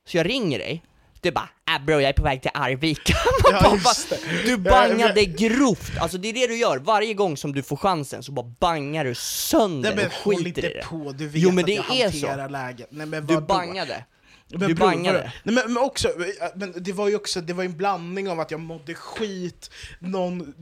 Så 0.08 0.16
jag 0.16 0.28
ringer 0.28 0.58
dig, 0.58 0.82
du 1.20 1.30
bara 1.30 1.48
äh 1.78 1.84
bro 1.86 1.94
jag 2.00 2.08
är 2.08 2.12
på 2.12 2.22
väg 2.22 2.42
till 2.42 2.50
Arvika. 2.54 3.14
Ja, 3.50 3.62
bara. 3.84 4.18
Du 4.44 4.50
Ja, 4.50 4.56
bangade 4.58 5.14
men- 5.26 5.36
grovt, 5.36 5.98
alltså 6.00 6.18
det 6.18 6.28
är 6.28 6.32
det 6.32 6.46
du 6.46 6.56
gör, 6.56 6.78
varje 6.78 7.14
gång 7.14 7.36
som 7.36 7.52
du 7.54 7.62
får 7.62 7.76
chansen 7.76 8.22
så 8.22 8.32
bara 8.32 8.46
bangar 8.60 9.04
du 9.04 9.14
sönder 9.14 9.88
Nej 9.90 9.96
men 9.96 10.06
och 10.06 10.12
skiter 10.12 10.46
inte 10.48 10.60
i 10.60 10.74
det. 10.74 10.84
på, 10.84 11.12
du 11.18 11.28
vet 11.28 11.42
Jo, 11.42 11.50
men 11.50 11.58
att 11.58 11.66
det 11.66 11.72
jag 11.72 11.90
är 12.00 12.10
så. 12.10 12.26
hanterar 12.26 12.48
läget. 12.48 12.88
Nej, 12.90 13.06
men 13.06 13.26
Du 13.26 13.40
bangade. 13.40 14.04
Men 14.50 14.60
Du 14.60 14.74
bror, 14.74 14.86
bangade. 14.86 15.32
Nej, 15.44 15.54
men, 15.54 15.72
men 15.72 15.82
också, 15.82 16.08
men 16.54 16.72
det 16.76 16.92
var 16.92 17.08
ju 17.08 17.16
också, 17.16 17.40
det 17.40 17.52
var 17.52 17.64
en 17.64 17.76
blandning 17.76 18.28
av 18.30 18.40
att 18.40 18.50
jag 18.50 18.60
mådde 18.60 18.94
skit, 18.94 19.70
någon 19.98 20.54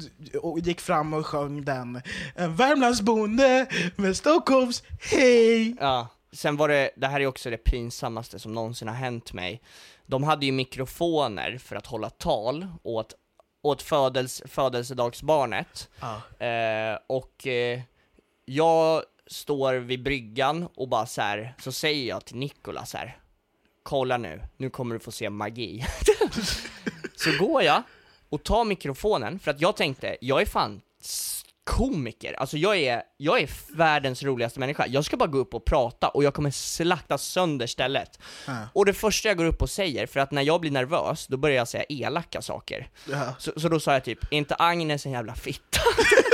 gick 0.63 0.81
fram 0.81 1.15
och 1.15 1.27
sjöng 1.27 1.65
den. 1.65 2.03
En 2.35 2.57
Värmlandsbonde 2.57 3.67
med 3.97 4.17
Stockholms 4.17 4.83
hej! 5.01 5.77
Ja, 5.81 6.09
sen 6.33 6.57
var 6.57 6.69
det, 6.69 6.91
det 6.97 7.07
här 7.07 7.21
är 7.21 7.27
också 7.27 7.51
det 7.51 7.57
pinsammaste 7.57 8.39
som 8.39 8.53
någonsin 8.53 8.89
har 8.89 8.95
hänt 8.95 9.33
mig. 9.33 9.61
De 10.07 10.23
hade 10.23 10.47
ju 10.47 10.53
mikrofoner 10.53 11.59
för 11.59 11.77
att 11.77 11.87
hålla 11.87 12.11
tal 12.11 12.67
åt, 12.83 13.15
åt 13.63 13.83
födels, 13.83 14.43
födelsedagsbarnet. 14.47 15.89
Eh, 16.39 16.99
och 17.07 17.47
eh, 17.47 17.81
jag 18.45 19.03
står 19.27 19.75
vid 19.75 20.03
bryggan 20.03 20.69
och 20.77 20.89
bara 20.89 21.07
så 21.07 21.23
här, 21.23 21.55
så 21.59 21.73
säger 21.73 22.09
jag 22.09 22.25
till 22.25 22.37
Nikola 22.37 22.87
så 22.87 22.99
här. 22.99 23.19
Kolla 23.83 24.17
nu, 24.17 24.43
nu 24.57 24.71
kommer 24.71 24.95
du 24.95 25.01
få 25.01 25.13
se 25.13 25.31
magi. 25.31 25.85
så 27.17 27.39
går 27.39 27.63
jag 27.63 27.83
och 28.29 28.43
tar 28.43 28.65
mikrofonen, 28.65 29.39
för 29.39 29.51
att 29.51 29.61
jag 29.61 29.77
tänkte, 29.77 30.17
jag 30.21 30.43
är 30.43 30.47
fan 30.47 30.81
komiker, 31.65 32.33
alltså 32.33 32.57
jag 32.57 32.77
är, 32.77 33.03
jag 33.17 33.41
är 33.41 33.51
världens 33.77 34.23
roligaste 34.23 34.61
människa. 34.61 34.87
Jag 34.87 35.05
ska 35.05 35.17
bara 35.17 35.29
gå 35.29 35.39
upp 35.39 35.55
och 35.55 35.65
prata 35.65 36.09
och 36.09 36.25
jag 36.25 36.35
kommer 36.35 36.51
slakta 36.51 37.19
sönder 37.19 37.67
stället. 37.67 38.19
Ja. 38.47 38.57
Och 38.73 38.87
det 38.87 38.93
första 38.93 39.29
jag 39.29 39.37
går 39.37 39.45
upp 39.45 39.63
och 39.63 39.71
säger, 39.71 40.07
för 40.07 40.21
att 40.21 40.31
när 40.31 40.43
jag 40.43 40.61
blir 40.61 40.71
nervös, 40.71 41.27
då 41.27 41.37
börjar 41.37 41.57
jag 41.57 41.69
säga 41.69 41.85
elaka 41.89 42.43
saker. 42.43 42.89
Ja. 43.11 43.35
Så, 43.39 43.53
så 43.57 43.69
då 43.69 43.81
sa 43.81 43.93
jag 43.93 44.05
typ, 44.05 44.33
inte 44.33 44.55
Agnes 44.59 45.07
en 45.07 45.13
jävla 45.13 45.35
fitta? 45.35 45.81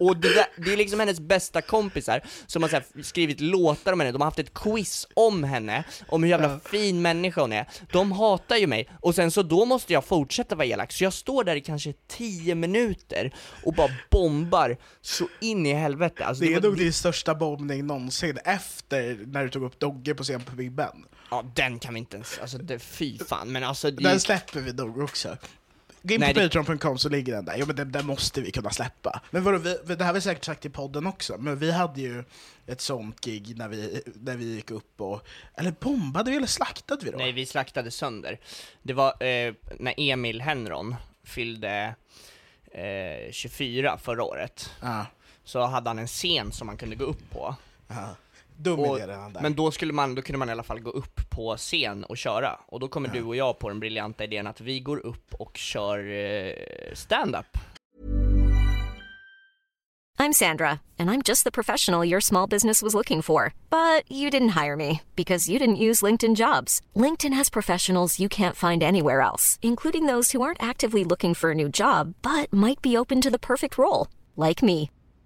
Och 0.00 0.16
det, 0.16 0.34
där, 0.34 0.46
det 0.56 0.72
är 0.72 0.76
liksom 0.76 1.00
hennes 1.00 1.20
bästa 1.20 1.62
kompisar 1.62 2.20
som 2.46 2.62
har 2.62 2.68
så 2.70 2.76
här 2.76 3.02
skrivit 3.02 3.40
låtar 3.40 3.92
om 3.92 4.00
henne, 4.00 4.12
de 4.12 4.20
har 4.20 4.26
haft 4.26 4.38
ett 4.38 4.54
quiz 4.54 5.06
om 5.14 5.44
henne, 5.44 5.84
om 6.08 6.22
hur 6.22 6.30
jävla 6.30 6.58
fin 6.60 7.02
människa 7.02 7.40
hon 7.40 7.52
är. 7.52 7.68
De 7.92 8.12
hatar 8.12 8.56
ju 8.56 8.66
mig, 8.66 8.88
och 9.00 9.14
sen 9.14 9.30
så 9.30 9.42
då 9.42 9.64
måste 9.64 9.92
jag 9.92 10.04
fortsätta 10.04 10.54
vara 10.54 10.66
elak, 10.66 10.92
så 10.92 11.04
jag 11.04 11.12
står 11.12 11.44
där 11.44 11.56
i 11.56 11.60
kanske 11.60 11.92
10 12.08 12.54
minuter 12.54 13.34
och 13.64 13.74
bara 13.74 13.90
bombar 14.10 14.76
så 15.00 15.28
in 15.40 15.66
i 15.66 15.72
helvete. 15.72 16.24
Alltså, 16.24 16.44
Det 16.44 16.50
är 16.54 16.60
var- 16.60 16.68
nog 16.68 16.78
din 16.78 16.92
största 16.92 17.34
bombning 17.34 17.86
någonsin 17.86 18.38
efter 18.44 19.18
när 19.26 19.42
du 19.44 19.50
tog 19.50 19.62
upp 19.62 19.78
Dogge 19.78 20.14
på 20.14 20.22
scen 20.22 20.40
på 20.44 20.56
Big 20.56 20.72
Ben. 20.72 21.04
Ja, 21.30 21.44
den 21.54 21.78
kan 21.78 21.94
vi 21.94 22.00
inte 22.00 22.16
ens, 22.16 22.38
alltså 22.38 22.58
det, 22.58 22.78
fy 22.78 23.18
fan, 23.18 23.52
men 23.52 23.64
alltså 23.64 23.90
det, 23.90 24.02
Den 24.02 24.20
släpper 24.20 24.60
vi 24.60 24.72
nog 24.72 24.98
också. 24.98 25.36
Gå 26.06 26.14
in 26.14 26.20
på 26.20 26.26
det- 26.26 26.34
patreon.com 26.48 26.98
så 26.98 27.08
ligger 27.08 27.32
den 27.32 27.44
där. 27.44 27.54
Jo 27.56 27.66
men 27.66 27.76
den, 27.76 27.92
den 27.92 28.06
måste 28.06 28.40
vi 28.40 28.50
kunna 28.50 28.70
släppa. 28.70 29.20
Men 29.30 29.44
vadå, 29.44 29.58
vi, 29.58 29.78
det 29.86 29.98
här 29.98 30.06
har 30.06 30.14
vi 30.14 30.20
säkert 30.20 30.44
sagt 30.44 30.64
i 30.66 30.70
podden 30.70 31.06
också, 31.06 31.36
men 31.38 31.58
vi 31.58 31.70
hade 31.72 32.00
ju 32.00 32.24
ett 32.66 32.80
sånt 32.80 33.20
gig 33.20 33.56
när 33.58 33.68
vi, 33.68 34.02
när 34.14 34.36
vi 34.36 34.44
gick 34.54 34.70
upp 34.70 35.00
och... 35.00 35.26
Eller 35.54 35.70
bombade 35.80 36.30
vi 36.30 36.36
eller 36.36 36.46
slaktade 36.46 37.04
vi 37.04 37.10
då? 37.10 37.18
Nej, 37.18 37.32
vi 37.32 37.46
slaktade 37.46 37.90
sönder. 37.90 38.40
Det 38.82 38.92
var 38.92 39.22
eh, 39.22 39.54
när 39.78 39.94
Emil 39.96 40.40
Henron 40.40 40.96
fyllde 41.24 41.94
eh, 42.72 43.32
24 43.32 43.98
förra 43.98 44.22
året, 44.24 44.70
Ja. 44.80 45.06
så 45.44 45.62
hade 45.66 45.90
han 45.90 45.98
en 45.98 46.06
scen 46.06 46.52
som 46.52 46.66
man 46.66 46.76
kunde 46.76 46.96
gå 46.96 47.04
upp 47.04 47.30
på. 47.30 47.54
ja. 47.88 48.16
Dum 48.56 48.80
Och, 48.80 48.96
idé 48.96 49.06
redan 49.06 49.32
där. 49.32 49.42
men 49.42 49.54
då, 49.54 49.70
skulle 49.70 49.92
man, 49.92 50.14
då 50.14 50.22
kunde 50.22 50.38
man 50.38 50.48
i 50.48 50.52
alla 50.52 50.62
fall 50.62 50.80
gå 50.80 50.90
upp 50.90 51.30
på 51.30 51.56
scen 51.56 52.04
och 52.04 52.16
köra, 52.16 52.60
och 52.66 52.80
då 52.80 52.88
kommer 52.88 53.08
du 53.08 53.22
och 53.22 53.36
jag 53.36 53.58
på 53.58 53.68
den 53.68 53.80
briljanta 53.80 54.24
idén 54.24 54.46
att 54.46 54.60
vi 54.60 54.80
går 54.80 55.06
upp 55.06 55.34
och 55.34 55.56
kör 55.56 55.98
eh, 55.98 56.52
stand-up. 56.94 57.46
I'm 60.16 60.32
Sandra, 60.32 60.80
and 60.98 61.10
I'm 61.10 61.22
just 61.22 61.42
the 61.44 61.50
professional 61.50 62.04
your 62.04 62.20
small 62.20 62.46
business 62.46 62.82
was 62.82 62.94
looking 62.94 63.20
for. 63.20 63.52
But 63.68 64.10
you 64.10 64.30
didn't 64.30 64.64
hire 64.64 64.76
me 64.76 65.00
because 65.16 65.50
you 65.50 65.58
didn't 65.58 65.84
use 65.88 66.02
LinkedIn 66.06 66.36
jobs. 66.36 66.80
LinkedIn 66.94 67.34
has 67.34 67.50
professionals 67.50 68.20
you 68.20 68.28
can't 68.28 68.56
find 68.56 68.82
anywhere 68.82 69.20
else, 69.20 69.58
including 69.60 70.06
those 70.06 70.30
who 70.32 70.40
aren't 70.40 70.62
actively 70.62 71.04
looking 71.04 71.34
for 71.34 71.50
a 71.50 71.54
new 71.54 71.68
job 71.68 72.14
but 72.22 72.52
might 72.52 72.80
be 72.80 72.96
open 72.96 73.20
to 73.20 73.30
the 73.30 73.38
perfect 73.38 73.76
role, 73.76 74.06
like 74.36 74.62
me. 74.62 74.90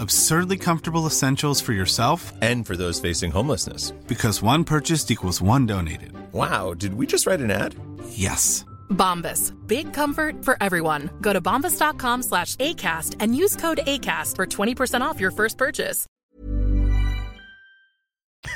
Absurdly 0.00 0.56
comfortable 0.58 1.06
essentials 1.06 1.60
for 1.60 1.72
yourself 1.72 2.32
And 2.42 2.66
for 2.66 2.76
those 2.76 3.00
facing 3.08 3.32
homelessness. 3.32 3.92
because 4.08 4.42
one 4.42 4.64
purchased 4.64 5.10
equals 5.10 5.42
one 5.42 5.66
donated. 5.66 6.12
Wow, 6.32 6.74
did 6.74 6.94
we 6.94 7.06
just 7.06 7.26
write 7.26 7.40
an 7.44 7.50
ad? 7.50 7.74
Yes. 8.10 8.64
Bombas. 8.90 9.52
Big 9.66 9.92
comfort 9.94 10.44
for 10.44 10.56
everyone. 10.60 11.08
Go 11.20 11.32
to 11.32 11.40
bombas.com 11.40 12.22
slash 12.22 12.56
ACAST 12.56 13.16
and 13.20 13.34
use 13.36 13.56
code 13.56 13.80
ACAST 13.86 14.36
for 14.36 14.46
20% 14.46 15.00
off 15.00 15.20
your 15.20 15.32
first 15.32 15.58
purchase. 15.58 16.06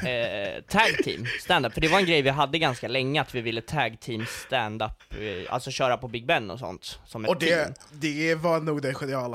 eh, 0.03 0.63
tag 0.69 0.97
team 1.05 1.27
stand-up, 1.41 1.73
för 1.75 1.81
det 1.81 1.89
var 1.89 1.99
en 1.99 2.05
grej 2.07 2.23
vi 2.23 2.31
hade 2.31 2.59
ganska 2.59 2.89
länge, 2.89 3.21
att 3.21 3.35
vi 3.35 3.41
ville 3.41 3.61
tag 3.61 4.01
team 4.01 4.27
stand-up, 4.47 4.91
eh, 5.11 5.53
alltså 5.55 5.71
köra 5.71 5.97
på 5.97 6.09
Big 6.09 6.27
Ben 6.27 6.51
och 6.51 6.59
sånt, 6.59 6.99
som 7.07 7.25
ett 7.25 7.31
Och 7.31 7.41
team. 7.41 7.51
det, 7.51 8.09
det 8.09 8.35
var 8.35 8.61
nog 8.61 8.83
det 8.83 8.95
geniala. 8.95 9.35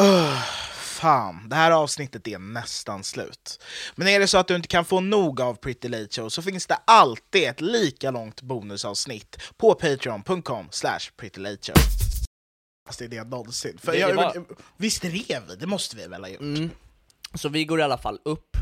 Öh, 0.00 0.38
fan, 1.02 1.48
det 1.48 1.56
här 1.56 1.70
avsnittet 1.70 2.28
är 2.28 2.38
nästan 2.38 3.04
slut. 3.04 3.62
Men 3.94 4.08
är 4.08 4.20
det 4.20 4.26
så 4.26 4.38
att 4.38 4.48
du 4.48 4.54
inte 4.56 4.68
kan 4.68 4.84
få 4.84 5.00
nog 5.00 5.40
av 5.40 5.54
Pretty 5.54 5.88
Late 5.88 6.08
Show 6.10 6.28
så 6.28 6.42
finns 6.42 6.66
det 6.66 6.78
alltid 6.84 7.44
ett 7.48 7.60
lika 7.60 8.10
långt 8.10 8.42
bonusavsnitt 8.42 9.36
på 9.56 9.74
patreon.com 9.74 10.66
slash 10.70 11.00
prettylateshow. 11.16 11.76
Det 12.98 13.04
är 13.04 13.08
det 13.08 13.24
någonsin. 13.24 13.78
För 13.78 13.92
Det- 13.92 13.98
det 13.98 14.08
jag, 14.08 14.14
var- 14.14 14.44
Visst 14.76 15.04
rev 15.04 15.42
vi? 15.48 15.56
Det 15.58 15.66
måste 15.66 15.96
vi 15.96 16.06
väl 16.06 16.22
ha 16.22 16.28
gjort? 16.28 16.40
Mm. 16.40 16.70
Så 17.34 17.48
vi 17.48 17.64
går 17.64 17.80
i 17.80 17.82
alla 17.82 17.98
fall 17.98 18.18
upp, 18.24 18.56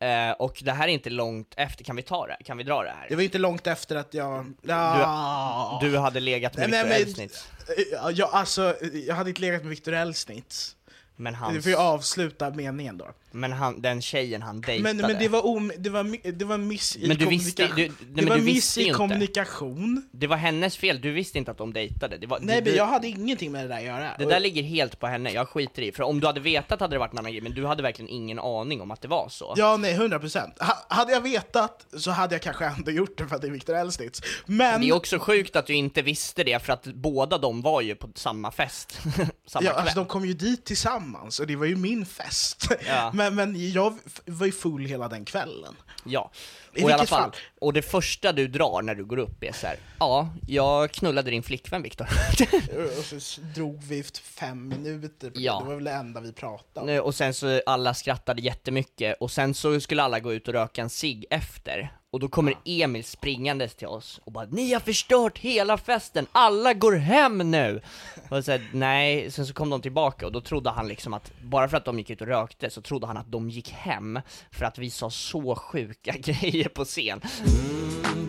eh, 0.00 0.30
och 0.38 0.60
det 0.64 0.72
här 0.72 0.88
är 0.88 0.92
inte 0.92 1.10
långt 1.10 1.54
efter, 1.56 1.84
kan 1.84 1.96
vi 1.96 2.02
ta 2.02 2.26
det? 2.26 2.36
Kan 2.44 2.56
vi 2.56 2.64
dra 2.64 2.82
det 2.82 2.90
här? 2.90 3.06
Det 3.08 3.14
var 3.16 3.22
inte 3.22 3.38
långt 3.38 3.66
efter 3.66 3.96
att 3.96 4.14
jag... 4.14 4.52
Ja. 4.62 5.78
Du 5.82 5.98
hade 5.98 6.20
legat 6.20 6.56
med 6.56 6.70
Nej, 6.70 6.82
Victor 6.84 6.88
men- 6.98 7.08
Elsnitz, 7.08 7.48
Ja, 7.92 8.10
jag, 8.10 8.28
alltså, 8.32 8.74
jag 9.06 9.14
hade 9.14 9.30
inte 9.30 9.40
legat 9.40 9.62
med 9.62 9.70
Victor 9.70 9.92
Elsnitz. 9.94 10.76
Men 11.20 11.32
Du 11.32 11.38
hans, 11.38 11.62
får 11.64 11.70
ju 11.70 11.76
avsluta 11.76 12.50
meningen 12.50 12.98
då. 12.98 13.08
Men 13.32 13.52
han, 13.52 13.80
den 13.82 14.02
tjejen 14.02 14.42
han 14.42 14.60
dejtade. 14.60 14.94
Men, 14.94 15.06
men 15.06 15.18
det 15.18 15.28
var, 15.28 15.46
om, 15.46 15.72
det 15.78 15.90
var, 15.90 16.32
det 16.32 16.44
var 16.44 16.58
miss 16.58 16.96
i 16.96 17.08
Men 17.08 17.16
du 17.16 17.26
visste- 17.26 17.66
du- 17.66 17.74
nej, 17.76 17.90
Det 18.00 18.22
men 18.22 18.28
var 18.28 18.36
du 18.36 18.42
miss 18.42 18.78
i 18.78 18.82
inte. 18.82 18.94
kommunikation. 18.94 20.08
Det 20.12 20.26
var 20.26 20.36
hennes 20.36 20.76
fel, 20.76 21.00
du 21.00 21.10
visste 21.12 21.38
inte 21.38 21.50
att 21.50 21.58
de 21.58 21.72
dejtade. 21.72 22.16
Det, 22.18 22.26
var, 22.26 22.38
Nej 22.40 22.46
det, 22.48 22.54
men 22.54 22.64
du- 22.64 22.76
jag 22.76 22.86
hade 22.86 23.08
ingenting 23.08 23.52
med 23.52 23.64
det 23.64 23.68
där 23.68 23.76
att 23.76 23.82
göra. 23.84 24.14
det 24.18 24.24
Och- 24.24 24.30
där 24.30 24.40
ligger 24.40 24.62
helt 24.62 24.98
på 25.00 25.06
henne, 25.06 25.30
jag 25.32 25.48
skiter 25.48 25.82
i. 25.82 25.92
För 25.92 26.02
om 26.02 26.20
du 26.20 26.26
hade 26.26 26.40
vetat 26.40 26.80
hade 26.80 26.94
det 26.94 26.98
varit 26.98 27.12
en 27.12 27.18
annan 27.18 27.32
grej, 27.32 27.40
men 27.40 27.52
du 27.54 27.66
hade 27.66 27.82
verkligen 27.82 28.08
ingen 28.08 28.38
aning 28.38 28.80
om 28.80 28.90
att 28.90 29.00
det 29.02 29.08
var 29.08 29.28
så. 29.28 29.54
Ja, 29.56 29.76
nej, 29.76 29.92
100 29.94 30.18
procent. 30.18 30.54
Ha, 30.60 30.76
hade 30.88 31.12
jag 31.12 31.20
vetat 31.20 31.86
så 31.98 32.10
hade 32.10 32.34
jag 32.34 32.42
kanske 32.42 32.64
ändå 32.64 32.90
gjort 32.90 33.18
det 33.18 33.26
för 33.28 33.36
att 33.36 33.42
det 33.42 33.48
är 33.48 33.52
Victor 33.52 33.74
Elsnitz. 33.76 34.22
Men... 34.46 34.80
Det 34.80 34.88
är 34.88 34.92
också 34.92 35.18
sjukt 35.18 35.56
att 35.56 35.66
du 35.66 35.74
inte 35.74 36.02
visste 36.02 36.44
det, 36.44 36.62
för 36.62 36.72
att 36.72 36.84
båda 36.84 37.38
de 37.38 37.62
var 37.62 37.80
ju 37.80 37.94
på 37.94 38.08
samma 38.14 38.50
fest, 38.50 39.00
samma 39.46 39.64
Ja, 39.64 39.70
kväll. 39.72 39.74
alltså 39.82 39.94
de 39.98 40.06
kom 40.06 40.26
ju 40.26 40.32
dit 40.34 40.64
tillsammans 40.64 41.40
och 41.40 41.46
det 41.46 41.56
var 41.56 41.66
ju 41.66 41.76
min 41.76 42.06
fest. 42.06 42.68
Ja. 42.86 43.10
Men, 43.20 43.34
men 43.34 43.72
jag 43.72 43.98
var 44.26 44.46
ju 44.46 44.52
full 44.52 44.84
hela 44.86 45.08
den 45.08 45.24
kvällen. 45.24 45.76
Ja, 46.04 46.30
I 46.74 46.84
och 46.84 46.90
i 46.90 46.92
alla 46.92 46.96
vilket 47.02 47.08
fall, 47.08 47.22
fall. 47.22 47.40
och 47.60 47.72
det 47.72 47.82
första 47.82 48.32
du 48.32 48.48
drar 48.48 48.82
när 48.82 48.94
du 48.94 49.04
går 49.04 49.18
upp 49.18 49.44
är 49.44 49.52
så 49.52 49.66
här. 49.66 49.76
ja, 49.98 50.28
jag 50.48 50.90
knullade 50.90 51.30
din 51.30 51.42
flickvän 51.42 51.82
Viktor. 51.82 52.06
Och 52.98 53.22
så 53.22 53.40
drog 53.54 53.82
vi 53.82 54.02
fem 54.22 54.68
minuter, 54.68 55.30
på 55.30 55.40
Ja. 55.40 55.58
det 55.60 55.66
var 55.68 55.74
väl 55.74 55.84
det 55.84 55.90
enda 55.92 56.20
vi 56.20 56.32
pratade 56.32 57.00
om. 57.00 57.06
Och 57.06 57.14
sen 57.14 57.34
så 57.34 57.60
alla 57.66 57.94
skrattade 57.94 58.42
jättemycket, 58.42 59.16
och 59.20 59.30
sen 59.30 59.54
så 59.54 59.80
skulle 59.80 60.02
alla 60.02 60.20
gå 60.20 60.32
ut 60.32 60.48
och 60.48 60.54
röka 60.54 60.82
en 60.82 60.90
cigg 60.90 61.24
efter. 61.30 61.92
Och 62.12 62.20
då 62.20 62.28
kommer 62.28 62.54
Emil 62.64 63.04
springandes 63.04 63.74
till 63.74 63.86
oss 63.86 64.20
och 64.24 64.32
bara 64.32 64.46
'Ni 64.46 64.72
har 64.72 64.80
förstört 64.80 65.38
hela 65.38 65.78
festen, 65.78 66.26
alla 66.32 66.74
går 66.74 66.92
hem 66.92 67.50
nu!' 67.50 67.80
Och 68.28 68.44
så 68.44 68.50
här, 68.50 68.70
nej, 68.72 69.30
sen 69.30 69.46
så 69.46 69.54
kom 69.54 69.70
de 69.70 69.82
tillbaka 69.82 70.26
och 70.26 70.32
då 70.32 70.40
trodde 70.40 70.70
han 70.70 70.88
liksom 70.88 71.14
att, 71.14 71.32
bara 71.42 71.68
för 71.68 71.76
att 71.76 71.84
de 71.84 71.98
gick 71.98 72.10
ut 72.10 72.20
och 72.20 72.26
rökte, 72.26 72.70
så 72.70 72.82
trodde 72.82 73.06
han 73.06 73.16
att 73.16 73.32
de 73.32 73.50
gick 73.50 73.70
hem 73.70 74.20
för 74.50 74.64
att 74.64 74.78
vi 74.78 74.90
sa 74.90 75.10
så 75.10 75.54
sjuka 75.54 76.12
grejer 76.18 76.68
på 76.68 76.84
scen. 76.84 77.20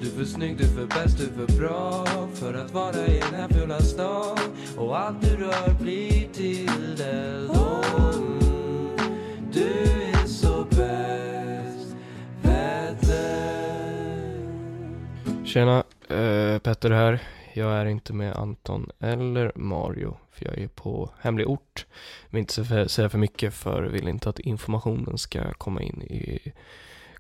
Du 0.01 0.07
är 0.07 0.11
för 0.17 0.25
snygg, 0.25 0.57
du 0.57 0.63
är 0.63 0.67
för 0.75 0.85
bäst, 0.85 1.17
du 1.17 1.23
är 1.23 1.47
för 1.47 1.59
bra 1.59 2.05
För 2.33 2.53
att 2.53 2.71
vara 2.71 3.07
i 3.07 3.19
den 3.19 3.33
här 3.35 3.49
fula 3.49 3.79
stan. 3.81 4.37
Och 4.77 4.99
allt 4.99 5.21
du 5.21 5.37
rör 5.37 5.73
blir 5.81 6.27
till 6.33 6.95
det 6.97 7.47
då. 7.47 7.83
Mm, 8.17 8.97
Du 9.53 9.67
är 10.13 10.27
så 10.27 10.63
bäst, 10.69 11.30
Tjena, 15.51 15.83
eh, 16.07 16.59
Petter 16.59 16.91
här. 16.91 17.19
Jag 17.53 17.71
är 17.71 17.85
inte 17.85 18.13
med 18.13 18.35
Anton 18.35 18.91
eller 18.99 19.51
Mario, 19.55 20.17
för 20.31 20.45
jag 20.45 20.57
är 20.57 20.67
på 20.67 21.09
hemlig 21.19 21.47
ort. 21.49 21.85
Jag 22.21 22.31
Vill 22.31 22.39
inte 22.39 22.89
säga 22.89 23.09
för 23.09 23.17
mycket 23.17 23.53
för 23.53 23.83
vill 23.83 24.07
inte 24.07 24.29
att 24.29 24.39
informationen 24.39 25.17
ska 25.17 25.53
komma 25.53 25.81
in 25.81 26.01
i 26.01 26.53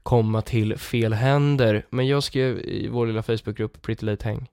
komma 0.03 0.41
till 0.41 0.77
fel 0.77 1.13
händer. 1.13 1.85
Men 1.89 2.07
jag 2.07 2.23
skrev 2.23 2.59
i 2.59 2.87
vår 2.87 3.07
lilla 3.07 3.23
Facebookgrupp 3.23 3.81
Pretty 3.81 4.05
Late 4.05 4.29
Hang 4.29 4.49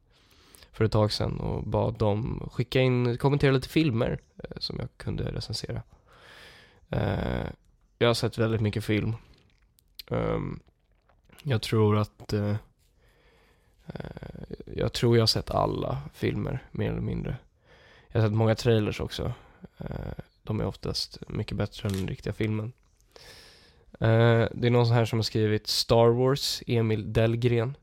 för 0.73 0.85
ett 0.85 0.93
tag 0.93 1.13
sedan 1.13 1.41
och 1.41 1.63
bad 1.63 1.99
dem 1.99 2.49
skicka 2.53 2.81
in, 2.81 3.19
kommentera 3.19 3.53
lite 3.53 3.69
filmer 3.69 4.19
eh, 4.37 4.57
som 4.59 4.77
jag 4.79 4.89
kunde 4.97 5.33
recensera. 5.33 5.83
Eh, 6.91 7.47
jag 7.99 8.09
har 8.09 8.15
sett 8.15 8.39
väldigt 8.39 8.61
mycket 8.61 8.85
film. 8.85 9.15
Um, 10.09 10.61
jag 11.43 11.63
tror 11.63 11.99
att 11.99 12.33
Eh, 12.33 12.57
Eh, 13.95 14.57
jag 14.77 14.93
tror 14.93 15.17
jag 15.17 15.23
har 15.23 15.27
sett 15.27 15.51
alla 15.51 15.99
filmer, 16.15 16.59
mer 16.71 16.91
eller 16.91 17.01
mindre. 17.01 17.37
Jag 18.09 18.21
har 18.21 18.29
sett 18.29 18.37
många 18.37 18.55
trailers 18.55 19.01
också. 19.01 19.33
Eh, 19.79 20.13
de 20.43 20.61
är 20.61 20.67
oftast 20.67 21.19
mycket 21.29 21.57
bättre 21.57 21.89
än 21.89 21.95
den 21.95 22.09
riktiga 22.09 22.33
filmen. 22.33 22.73
Eh, 24.01 24.47
det 24.53 24.67
är 24.67 24.71
någon 24.71 24.87
sån 24.87 24.97
här 24.97 25.05
som 25.05 25.19
har 25.19 25.23
skrivit 25.25 25.67
Star 25.67 26.09
Wars, 26.09 26.63
Emil 26.67 27.13
Delgren. 27.13 27.77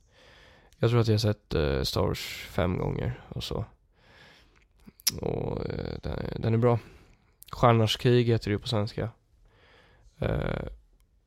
Jag 0.80 0.90
tror 0.90 1.00
att 1.02 1.08
jag 1.08 1.14
har 1.14 1.20
sett 1.20 1.88
Star 1.88 2.02
Wars 2.02 2.46
fem 2.50 2.78
gånger 2.78 3.22
och 3.30 3.44
så. 3.44 3.66
Och 5.22 5.62
den, 6.36 6.54
är- 6.54 6.58
bra. 6.58 6.80
Stjärnors 7.52 7.98
krig 7.98 8.28
heter 8.28 8.46
det 8.50 8.52
ju 8.54 8.60
på 8.60 8.68
svenska. 8.68 9.10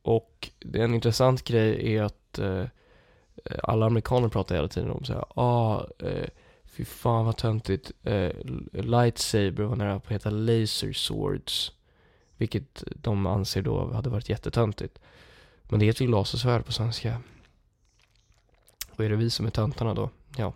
Och 0.01 0.49
det 0.59 0.79
är 0.79 0.83
en 0.83 0.93
intressant 0.93 1.43
grej 1.43 1.95
är 1.95 2.03
att 2.03 2.39
eh, 2.39 2.65
Eh, 3.45 3.59
alla 3.63 3.85
amerikaner 3.85 4.29
pratar 4.29 4.55
hela 4.55 4.67
tiden 4.67 4.91
om 4.91 5.03
så 5.03 5.13
här, 5.13 5.25
ah, 5.35 5.87
eh, 5.99 6.27
fy 6.63 6.85
fan 6.85 7.25
vad 7.25 7.37
töntigt, 7.37 7.91
eh, 8.03 8.31
lightsaber 8.71 9.63
var 9.63 9.75
nära 9.75 9.99
på 9.99 10.05
att 10.05 10.11
heta 10.11 10.29
laser 10.29 10.93
swords. 10.93 11.71
Vilket 12.37 12.83
de 12.95 13.25
anser 13.25 13.61
då 13.61 13.93
hade 13.93 14.09
varit 14.09 14.29
jättetöntigt. 14.29 14.99
Men 15.63 15.79
det 15.79 15.85
heter 15.85 16.05
ju 16.05 16.11
lasersvärd 16.11 16.65
på 16.65 16.71
svenska. 16.71 17.21
Och 18.89 19.05
är 19.05 19.09
det 19.09 19.15
vi 19.15 19.29
som 19.29 19.45
är 19.45 19.49
töntarna 19.49 19.93
då? 19.93 20.09
Ja. 20.37 20.53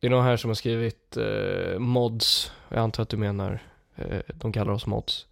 Det 0.00 0.06
är 0.06 0.10
någon 0.10 0.24
här 0.24 0.36
som 0.36 0.50
har 0.50 0.54
skrivit 0.54 1.16
eh, 1.16 1.78
mods. 1.78 2.52
Jag 2.68 2.78
antar 2.78 3.02
att 3.02 3.08
du 3.08 3.16
menar, 3.16 3.62
eh, 3.94 4.20
de 4.34 4.52
kallar 4.52 4.72
oss 4.72 4.86
mods. 4.86 5.26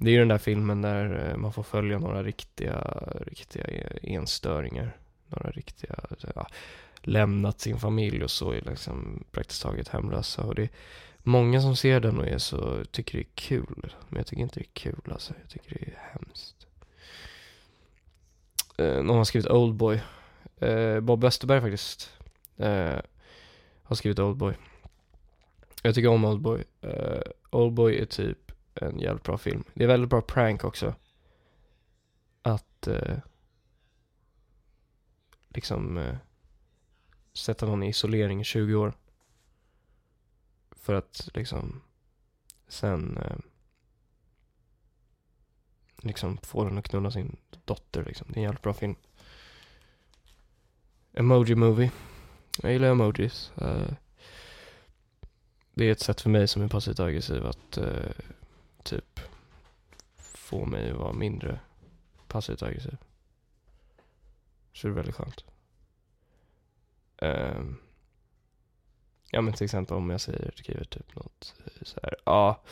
Det 0.00 0.10
är 0.10 0.12
ju 0.12 0.18
den 0.18 0.28
där 0.28 0.38
filmen 0.38 0.82
där 0.82 1.30
eh, 1.30 1.36
man 1.36 1.52
får 1.52 1.62
följa 1.62 1.98
några 1.98 2.22
riktiga, 2.22 3.02
riktiga 3.26 3.64
enstöringar. 4.02 4.96
Några 5.26 5.50
riktiga, 5.50 5.96
ja, 6.34 6.46
lämnat 7.02 7.60
sin 7.60 7.78
familj 7.78 8.24
och 8.24 8.30
så 8.30 8.52
är 8.52 8.60
liksom 8.60 9.24
praktiskt 9.30 9.62
taget 9.62 9.88
hemlösa. 9.88 10.42
Och 10.42 10.54
det 10.54 10.62
är 10.62 10.70
många 11.18 11.60
som 11.60 11.76
ser 11.76 12.00
den 12.00 12.18
och 12.18 12.26
är 12.26 12.38
så, 12.38 12.84
tycker 12.90 13.18
det 13.18 13.24
är 13.24 13.34
kul. 13.34 13.94
Men 14.08 14.16
jag 14.16 14.26
tycker 14.26 14.42
inte 14.42 14.60
det 14.60 14.66
är 14.66 14.72
kul 14.72 15.12
alltså. 15.12 15.34
Jag 15.40 15.50
tycker 15.50 15.70
det 15.70 15.86
är 15.86 15.98
hemskt. 16.12 16.66
Eh, 18.76 19.02
någon 19.02 19.16
har 19.16 19.24
skrivit 19.24 19.50
Oldboy. 19.50 20.00
Eh, 20.60 21.00
Bob 21.00 21.24
Westerberg 21.24 21.60
faktiskt. 21.60 22.12
Eh, 22.56 22.98
har 23.82 23.96
skrivit 23.96 24.18
Oldboy. 24.18 24.54
Jag 25.82 25.94
tycker 25.94 26.08
om 26.08 26.24
Oldboy. 26.24 26.64
Uh, 26.84 26.90
eh, 26.90 27.22
Oldboy 27.50 27.96
är 27.98 28.04
typ 28.04 28.49
en 28.74 28.98
jävligt 28.98 29.24
bra 29.24 29.38
film. 29.38 29.64
Det 29.74 29.84
är 29.84 29.88
väldigt 29.88 30.10
bra 30.10 30.20
prank 30.20 30.64
också. 30.64 30.94
Att 32.42 32.86
eh, 32.86 33.18
liksom 35.48 35.98
eh, 35.98 36.16
sätta 37.32 37.66
någon 37.66 37.82
i 37.82 37.88
isolering 37.88 38.40
i 38.40 38.44
20 38.44 38.74
år. 38.74 38.92
För 40.70 40.94
att 40.94 41.28
liksom 41.34 41.82
sen 42.68 43.16
eh, 43.16 43.36
liksom 46.02 46.36
få 46.36 46.64
den 46.64 46.78
att 46.78 46.88
knulla 46.88 47.10
sin 47.10 47.36
dotter 47.64 48.04
liksom. 48.04 48.26
Det 48.30 48.34
är 48.34 48.38
en 48.38 48.42
jävligt 48.42 48.62
bra 48.62 48.74
film. 48.74 48.94
Emoji 51.12 51.54
Movie. 51.54 51.90
Jag 52.62 52.72
gillar 52.72 52.88
emojis. 52.90 53.52
Eh, 53.56 53.92
det 55.74 55.84
är 55.84 55.92
ett 55.92 56.00
sätt 56.00 56.20
för 56.20 56.30
mig 56.30 56.48
som 56.48 56.62
är 56.62 56.68
passivt 56.68 57.00
aggressiv 57.00 57.46
att 57.46 57.76
eh, 57.76 58.10
typ 58.82 59.20
få 60.16 60.64
mig 60.64 60.90
att 60.90 60.96
vara 60.96 61.12
mindre 61.12 61.60
passivt 62.28 62.62
aggressiv. 62.62 62.96
Så 64.72 64.86
det 64.86 64.92
är 64.92 64.94
väldigt 64.94 65.14
skönt. 65.14 65.44
Um, 67.18 67.76
ja 69.30 69.40
men 69.40 69.54
till 69.54 69.64
exempel 69.64 69.96
om 69.96 70.10
jag 70.10 70.20
säger, 70.20 70.52
skriver 70.56 70.84
typ 70.84 71.14
något 71.14 71.54
eh, 71.64 71.82
så 71.82 72.00
här, 72.02 72.14
ja, 72.24 72.62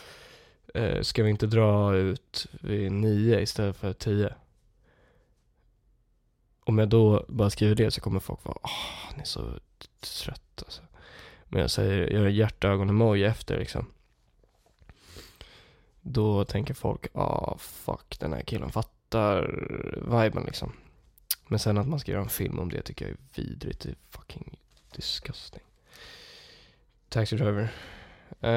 eh, 0.74 1.02
ska 1.02 1.22
vi 1.22 1.30
inte 1.30 1.46
dra 1.46 1.96
ut 1.96 2.46
vid 2.60 2.92
nio 2.92 3.40
istället 3.40 3.76
för 3.76 3.92
tio? 3.92 4.34
Om 6.64 6.78
jag 6.78 6.88
då 6.88 7.24
bara 7.28 7.50
skriver 7.50 7.74
det 7.74 7.90
så 7.90 8.00
kommer 8.00 8.20
folk 8.20 8.44
vara, 8.44 8.58
åh, 8.62 9.14
ni 9.14 9.20
är 9.20 9.26
så 9.26 9.58
trött 10.00 10.62
alltså. 10.64 10.82
Men 11.44 11.60
jag 11.60 11.70
säger, 11.70 11.98
jag 11.98 12.22
gör 12.22 12.28
hjärtögon-emoji 12.28 13.24
efter 13.24 13.58
liksom. 13.58 13.86
Då 16.10 16.44
tänker 16.44 16.74
folk, 16.74 17.06
ah 17.14 17.58
fuck 17.58 18.18
den 18.20 18.32
här 18.32 18.42
killen 18.42 18.70
fattar 18.70 19.42
viben 20.22 20.44
liksom. 20.44 20.72
Men 21.48 21.58
sen 21.58 21.78
att 21.78 21.88
man 21.88 22.00
ska 22.00 22.12
göra 22.12 22.22
en 22.22 22.28
film 22.28 22.58
om 22.58 22.68
det 22.68 22.82
tycker 22.82 23.04
jag 23.04 23.12
är 23.12 23.42
vidrigt, 23.42 23.80
det 23.80 23.88
är 23.88 23.96
fucking 24.10 24.58
disgusting. 24.96 25.62
Taxi 27.08 27.36
Driver. 27.36 27.68
Uh, 28.44 28.50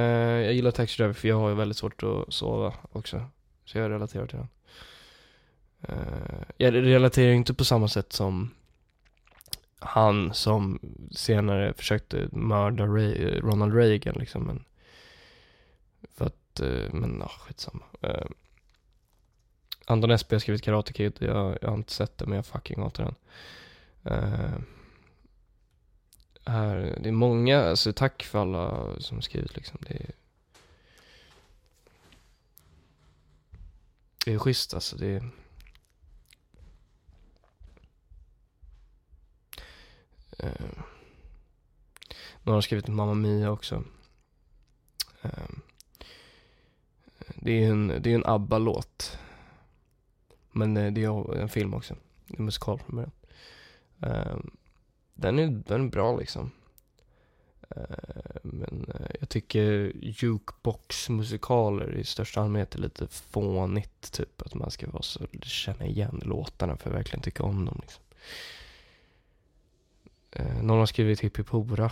jag 0.43 0.53
gillar 0.53 0.71
Taxi 0.71 0.97
Driver 0.97 1.13
för 1.13 1.27
jag 1.27 1.39
har 1.39 1.49
ju 1.49 1.55
väldigt 1.55 1.77
svårt 1.77 2.03
att 2.03 2.33
sova 2.33 2.73
också. 2.91 3.25
Så 3.65 3.77
jag 3.77 3.89
relaterar 3.89 4.27
till 4.27 4.37
den. 4.37 4.49
Uh, 5.89 6.43
jag 6.57 6.73
relaterar 6.73 7.31
inte 7.31 7.53
på 7.53 7.65
samma 7.65 7.87
sätt 7.87 8.13
som 8.13 8.51
han 9.79 10.33
som 10.33 10.79
senare 11.11 11.73
försökte 11.73 12.27
mörda 12.31 12.85
Ray, 12.85 13.13
eh, 13.13 13.41
Ronald 13.41 13.75
Reagan 13.75 14.15
liksom. 14.19 14.43
Men, 14.43 14.63
för 16.09 16.25
att, 16.25 16.59
eh, 16.59 16.93
men 16.93 17.21
ah, 17.21 17.27
skitsamma. 17.27 17.83
Uh, 18.03 18.25
Anton 19.85 20.11
Esby 20.11 20.35
har 20.35 20.39
skrivit 20.39 20.61
Karate 20.61 20.93
Kid. 20.93 21.17
Jag, 21.19 21.57
jag 21.61 21.69
har 21.69 21.77
inte 21.77 21.93
sett 21.93 22.17
det 22.17 22.25
men 22.25 22.35
jag 22.35 22.45
fucking 22.45 22.81
hatar 22.81 23.03
den. 23.03 23.15
Uh, 24.13 24.59
här, 26.45 26.97
det 27.01 27.09
är 27.09 27.13
många, 27.13 27.61
alltså 27.61 27.93
tack 27.93 28.23
för 28.23 28.39
alla 28.39 28.99
som 28.99 29.17
har 29.17 29.21
skrivit 29.21 29.55
liksom. 29.55 29.77
Det 29.81 29.93
är, 29.93 30.11
det 34.25 34.33
är 34.33 34.39
schysst 34.39 34.73
alltså. 34.73 34.95
Det 34.95 35.07
är, 35.07 35.17
eh, 35.17 35.25
Uh, 40.43 40.83
någon 42.43 42.55
har 42.55 42.61
skrivit 42.61 42.87
Mamma 42.87 43.13
Mia 43.13 43.51
också. 43.51 43.83
Uh, 45.25 45.49
det 47.35 47.63
är 47.63 47.69
en, 47.69 47.87
det 47.87 48.11
är 48.11 48.15
en 48.15 48.25
ABBA-låt. 48.25 49.17
Men 50.51 50.77
eh, 50.77 50.93
det 50.93 51.03
är 51.03 51.35
en 51.35 51.49
film 51.49 51.73
också. 51.73 51.95
Det 52.27 52.33
är 52.33 52.39
en 52.39 52.45
musikal 52.45 52.79
från 52.79 52.95
början. 52.95 53.11
Ehm, 54.01 54.51
den, 55.13 55.39
är, 55.39 55.47
den 55.47 55.85
är 55.85 55.89
bra 55.89 56.17
liksom. 56.17 56.51
Ehm, 57.69 57.83
men 58.43 58.91
eh, 58.95 59.15
jag 59.19 59.29
tycker 59.29 59.91
jukebox-musikaler 60.01 61.95
i 61.95 62.03
största 62.03 62.41
allmänhet 62.41 62.75
är 62.75 62.79
lite 62.79 63.07
fånigt. 63.07 64.11
Typ 64.11 64.41
att 64.41 64.53
man 64.53 64.71
ska 64.71 64.89
vara 64.89 65.03
så, 65.03 65.27
känna 65.41 65.85
igen 65.85 66.21
låtarna 66.25 66.77
för 66.77 66.89
att 66.89 66.95
verkligen 66.95 67.21
tycka 67.21 67.43
om 67.43 67.65
dem. 67.65 67.79
Liksom. 67.81 68.03
Ehm, 70.31 70.67
någon 70.67 70.79
har 70.79 70.85
skrivit 70.85 71.19
Hippie 71.19 71.45
Pora. 71.45 71.91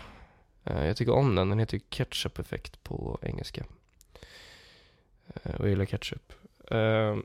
Jag 0.64 0.98
tycker 0.98 1.14
om 1.14 1.36
den, 1.36 1.50
den 1.50 1.60
heter 1.60 1.80
Ketchup 1.90 2.40
Effect 2.40 2.84
på 2.84 3.20
engelska. 3.22 3.66
Eh, 5.34 5.56
och 5.56 5.60
jag 5.60 5.70
gillar 5.70 5.86
ketchup. 5.86 6.34
Uh, 6.72 7.18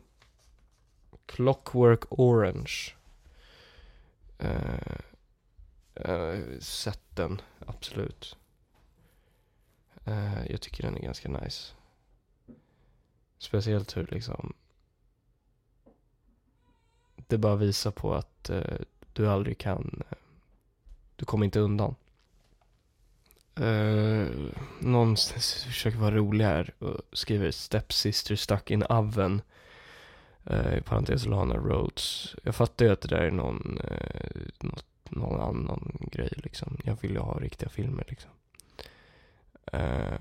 Clockwork 1.26 2.04
Orange. 2.10 2.94
Uh, 4.44 4.98
sett 6.60 7.16
den, 7.16 7.40
absolut. 7.66 8.36
Uh, 10.08 10.50
jag 10.50 10.60
tycker 10.60 10.82
den 10.82 10.96
är 10.96 11.00
ganska 11.00 11.28
nice. 11.28 11.74
Speciellt 13.38 13.96
hur 13.96 14.06
liksom 14.06 14.52
det 17.16 17.38
bara 17.38 17.56
visar 17.56 17.90
på 17.90 18.14
att 18.14 18.50
uh, 18.50 18.78
du 19.12 19.28
aldrig 19.28 19.58
kan 19.58 20.02
du 21.16 21.24
kommer 21.24 21.44
inte 21.44 21.60
undan. 21.60 21.94
Uh, 23.60 24.28
någon 24.78 25.16
försöker 25.16 25.98
vara 25.98 26.14
rolig 26.14 26.44
här 26.44 26.74
och 26.78 27.00
skriver 27.12 27.50
Stepsister 27.50 28.36
stuck 28.36 28.70
in 28.70 28.82
oven. 28.82 29.42
Uh, 30.50 30.78
I 30.78 30.80
parentes 30.80 31.26
Lana 31.26 31.56
Rhodes. 31.56 32.34
Jag 32.42 32.54
fattar 32.54 32.84
ju 32.84 32.92
att 32.92 33.00
det 33.00 33.08
där 33.08 33.22
är 33.22 33.30
någon, 33.30 33.80
uh, 33.90 34.46
något, 34.60 34.86
någon 35.08 35.40
annan 35.40 36.08
grej 36.12 36.32
liksom. 36.36 36.78
Jag 36.84 36.98
vill 37.00 37.10
ju 37.10 37.18
ha 37.18 37.38
riktiga 37.40 37.68
filmer 37.68 38.04
liksom. 38.08 38.30
Uh, 39.74 40.20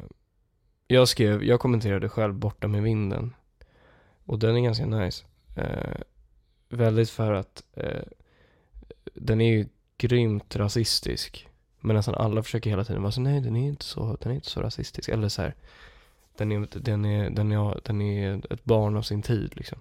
jag 0.88 1.08
skrev, 1.08 1.44
jag 1.44 1.60
kommenterade 1.60 2.10
själv 2.10 2.34
Borta 2.34 2.68
med 2.68 2.84
vinden. 2.84 3.36
Och 4.26 4.40
den 4.40 4.58
är 4.58 4.62
ganska 4.62 4.86
nice. 4.86 5.26
Uh, 5.58 6.02
väldigt 6.70 7.10
för 7.10 7.34
att 7.34 7.64
den 9.14 9.42
är 9.42 9.52
ju 9.52 9.68
grymt 9.98 10.56
rasistisk. 10.56 11.48
Men 11.86 11.96
nästan 11.96 12.16
alla 12.16 12.44
försöker 12.44 12.70
hela 12.70 12.84
tiden 12.84 13.02
vara 13.02 13.12
så 13.12 13.22
nej 13.22 13.42
den 13.42 13.56
är 13.56 13.68
inte 13.68 13.86
så, 13.86 14.18
den 14.22 14.32
är 14.32 14.36
inte 14.36 14.50
så 14.50 14.62
rasistisk. 14.62 15.10
Eller 15.10 15.30
så 15.30 15.42
här, 15.42 15.56
den 16.38 16.52
är, 16.52 16.68
den 16.72 17.06
är, 17.06 17.30
den 17.30 17.52
är, 17.52 17.80
den 17.84 18.02
är 18.02 18.54
ett 18.54 18.64
barn 18.64 18.98
av 18.98 19.02
sin 19.02 19.22
tid 19.22 19.56
liksom. 19.56 19.80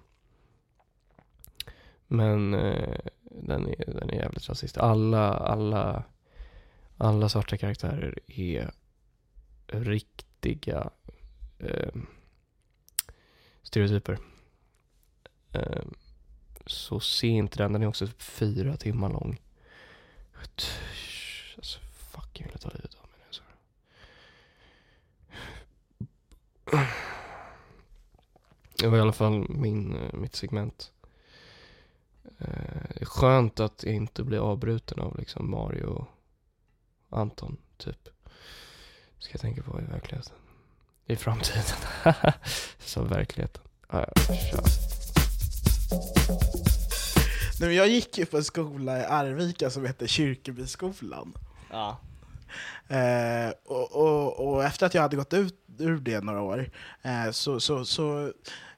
Men 2.07 2.53
eh, 2.53 2.99
den, 3.23 3.67
är, 3.67 3.85
den 3.87 4.09
är 4.09 4.15
jävligt 4.15 4.49
rasistisk. 4.49 4.77
Alla, 4.77 5.33
alla, 5.33 6.03
alla 6.97 7.29
svarta 7.29 7.57
karaktärer 7.57 8.19
är 8.27 8.71
riktiga 9.67 10.89
eh, 11.59 11.93
stereotyper. 13.61 14.17
Eh, 15.51 15.83
så 16.65 16.99
se 16.99 17.27
inte 17.27 17.57
den, 17.57 17.73
den 17.73 17.83
är 17.83 17.87
också 17.87 18.07
fyra 18.17 18.77
timmar 18.77 19.09
lång. 19.09 19.41
Fucking 22.33 22.45
vill 22.45 22.53
jag 22.53 22.61
ta 22.61 22.69
livet 22.69 22.95
av 22.95 23.09
mig 23.09 23.19
nu. 23.19 23.31
Så. 23.31 23.43
Det 28.77 28.87
var 28.87 28.97
i 28.97 29.01
alla 29.01 29.11
fall 29.11 29.49
min, 29.49 29.95
eh, 29.95 30.13
mitt 30.13 30.35
segment. 30.35 30.91
Eh, 32.39 33.05
skönt 33.05 33.59
att 33.59 33.83
inte 33.83 34.23
bli 34.23 34.37
avbruten 34.37 34.99
av 34.99 35.19
liksom 35.19 35.51
Mario 35.51 35.85
och 35.85 36.07
Anton, 37.09 37.57
typ. 37.77 38.09
Ska 39.19 39.33
jag 39.33 39.41
tänka 39.41 39.63
på 39.63 39.81
i 39.81 39.83
verkligheten. 39.83 40.33
I 41.05 41.15
framtiden. 41.15 41.63
Så 42.79 43.03
verkligheten. 43.03 43.63
Ja, 43.89 44.05
ja, 44.15 44.35
kör. 44.35 44.63
Nej, 47.59 47.69
men 47.69 47.75
jag 47.75 47.87
gick 47.87 48.17
ju 48.17 48.25
på 48.25 48.37
en 48.37 48.43
skola 48.43 48.99
i 48.99 49.05
Arvika 49.05 49.69
som 49.69 49.85
heter 49.85 50.07
Kyrkebyskolan. 50.07 51.33
Ja. 51.69 51.99
Eh, 52.87 53.51
och, 53.65 53.91
och, 53.91 54.47
och 54.47 54.63
efter 54.63 54.85
att 54.85 54.93
jag 54.93 55.01
hade 55.01 55.15
gått 55.15 55.33
ut 55.33 55.55
ur 55.79 55.97
det 55.99 56.23
några 56.23 56.41
år 56.41 56.69
eh, 57.01 57.31
så, 57.31 57.59
så, 57.59 57.85
så 57.85 58.31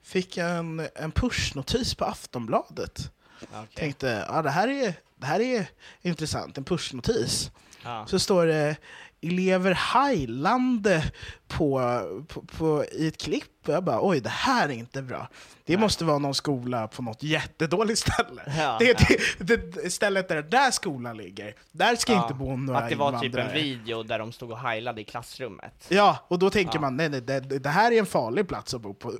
fick 0.03 0.37
jag 0.37 0.57
en, 0.57 0.87
en 0.95 1.11
pushnotis 1.11 1.95
på 1.95 2.05
Aftonbladet. 2.05 3.11
Okej. 3.41 3.67
Tänkte, 3.75 4.25
ja 4.29 4.41
det 4.41 4.49
här 4.49 4.67
är, 4.67 4.93
det 5.15 5.25
här 5.25 5.39
är 5.39 5.67
intressant, 6.01 6.57
en 6.57 6.63
pushnotis. 6.63 7.51
Ja. 7.83 8.05
Så 8.07 8.19
står 8.19 8.45
det 8.45 8.75
elever 9.21 9.71
heilande 9.71 11.03
på, 11.47 11.81
på, 12.27 12.41
på, 12.41 12.85
i 12.91 13.07
ett 13.07 13.17
klipp. 13.21 13.67
Och 13.67 13.73
jag 13.73 13.83
bara, 13.83 13.99
oj, 14.01 14.19
det 14.19 14.29
här 14.29 14.69
är 14.69 14.73
inte 14.73 15.01
bra. 15.01 15.27
Det 15.65 15.73
Nej. 15.73 15.81
måste 15.81 16.05
vara 16.05 16.17
någon 16.17 16.33
skola 16.35 16.87
på 16.87 17.01
något 17.01 17.23
jättedåligt 17.23 17.99
ställe. 17.99 18.41
Ja, 18.57 18.77
det, 18.79 18.85
ja. 18.85 19.15
det, 19.39 19.55
det 19.83 19.89
stället 19.91 20.27
där, 20.27 20.41
där 20.41 20.71
skolan 20.71 21.17
ligger, 21.17 21.55
där 21.71 21.95
ska 21.95 22.13
Ja, 22.13 22.21
inte 22.21 22.33
bo 22.33 22.57
några 22.57 22.79
Att 22.79 22.89
det 22.89 22.95
var 22.95 23.11
typ 23.11 23.21
en 23.21 23.25
invandrare. 23.25 23.61
video 23.61 24.03
där 24.03 24.19
de 24.19 24.31
stod 24.31 24.51
och 24.51 24.59
heilade 24.59 25.01
i 25.01 25.03
klassrummet. 25.03 25.85
Ja, 25.89 26.17
och 26.27 26.39
då 26.39 26.49
tänker 26.49 26.79
man, 26.79 26.97
nej, 26.97 27.09
nej, 27.09 27.21
det, 27.21 27.39
det 27.39 27.69
här 27.69 27.91
är 27.91 27.99
en 27.99 28.05
farlig 28.05 28.47
plats 28.47 28.73
att 28.73 28.81
bo 28.81 28.93
på. 28.93 29.13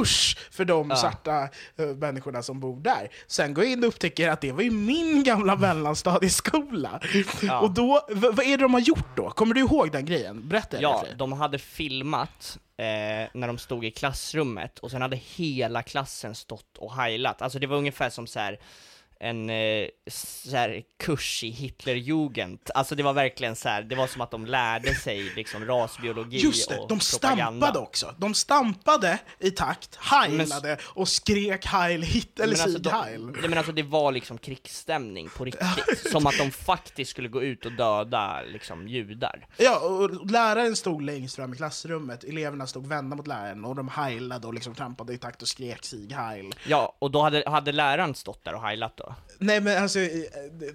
Usch 0.00 0.36
för 0.50 0.64
de 0.64 0.90
Ja. 0.90 0.96
svarta 0.96 1.48
eh, 1.76 1.86
människorna 1.86 2.42
som 2.42 2.60
bor 2.60 2.80
där. 2.80 3.08
Sen 3.26 3.54
går 3.54 3.64
jag 3.64 3.72
in 3.72 3.78
och 3.84 3.88
upptäcker 3.88 4.28
att 4.28 4.40
det 4.40 4.52
var 4.52 4.62
ju 4.62 4.70
min 4.70 5.24
gamla 5.24 5.56
mellanstadieskola. 5.56 7.00
Ja. 7.42 7.60
Och 7.60 7.70
då, 7.70 8.00
vad 8.10 8.40
är 8.40 8.56
det 8.56 8.56
de 8.64 8.74
har 8.74 8.80
gjort 8.80 9.16
då? 9.16 9.30
Kommer 9.30 9.54
du 9.54 9.60
ihåg 9.60 9.92
den 9.92 10.04
grejen? 10.04 10.48
Berätta 10.48 10.80
Ja, 10.80 11.04
de 11.18 11.32
hade 11.32 11.58
filmat 11.58 12.58
eh, 12.76 12.84
när 13.34 13.46
de 13.46 13.58
stod 13.58 13.84
i 13.84 13.90
klassrummet 13.90 14.78
och 14.78 14.90
sen 14.90 15.02
hade 15.02 15.16
hela 15.16 15.82
klassen 15.82 16.34
stått 16.34 16.78
och 16.78 16.94
heilat. 16.94 17.42
Alltså 17.42 17.58
det 17.58 17.66
var 17.66 17.76
ungefär 17.76 18.10
som 18.10 18.26
så 18.26 18.38
här 18.40 18.58
en 19.22 19.50
eh, 19.50 19.88
så 20.10 20.56
här, 20.56 20.82
kurs 20.98 21.44
i 21.44 21.50
Hitlerjugend. 21.50 22.58
Alltså 22.74 22.94
det 22.94 23.02
var 23.02 23.12
verkligen 23.12 23.56
så 23.56 23.68
här, 23.68 23.82
det 23.82 23.94
var 23.94 24.06
som 24.06 24.20
att 24.20 24.30
de 24.30 24.46
lärde 24.46 24.94
sig 24.94 25.32
liksom 25.36 25.64
rasbiologi 25.64 26.38
Just 26.38 26.68
det, 26.68 26.78
och 26.78 26.88
de 26.88 26.98
propaganda. 26.98 27.44
stampade 27.44 27.78
också. 27.78 28.14
De 28.18 28.34
stampade 28.34 29.18
i 29.38 29.50
takt, 29.50 29.96
heilade 29.96 30.78
och 30.82 31.08
skrek 31.08 31.66
heil 31.66 32.02
hit, 32.02 32.40
eller 32.40 32.56
Men 32.56 32.62
alltså, 32.62 32.72
sig 32.72 32.80
de, 32.80 32.90
heil. 32.90 33.26
nej, 33.26 33.48
men 33.48 33.58
alltså 33.58 33.72
det 33.72 33.82
var 33.82 34.12
liksom 34.12 34.38
krigsstämning 34.38 35.28
på 35.36 35.44
riktigt, 35.44 36.10
som 36.12 36.26
att 36.26 36.38
de 36.38 36.50
faktiskt 36.50 37.10
skulle 37.10 37.28
gå 37.28 37.42
ut 37.42 37.66
och 37.66 37.72
döda 37.72 38.42
liksom 38.42 38.88
judar. 38.88 39.46
Ja, 39.56 39.80
och 39.80 40.30
läraren 40.30 40.76
stod 40.76 41.02
längst 41.02 41.36
fram 41.36 41.52
i 41.54 41.56
klassrummet, 41.56 42.24
eleverna 42.24 42.66
stod 42.66 42.86
vända 42.86 43.16
mot 43.16 43.26
läraren 43.26 43.64
och 43.64 43.76
de 43.76 43.88
heilade 43.88 44.46
och 44.46 44.54
liksom 44.54 44.74
trampade 44.74 45.12
i 45.12 45.18
takt 45.18 45.42
och 45.42 45.48
skrek 45.48 45.84
sig 45.84 46.12
heil. 46.12 46.54
Ja, 46.66 46.96
och 46.98 47.10
då 47.10 47.22
hade, 47.22 47.44
hade 47.46 47.72
läraren 47.72 48.14
stått 48.14 48.44
där 48.44 48.54
och 48.54 48.62
heilat 48.62 48.96
då? 48.96 49.11
Nej 49.38 49.60
men 49.60 49.82
alltså, 49.82 49.98
eh, 49.98 50.08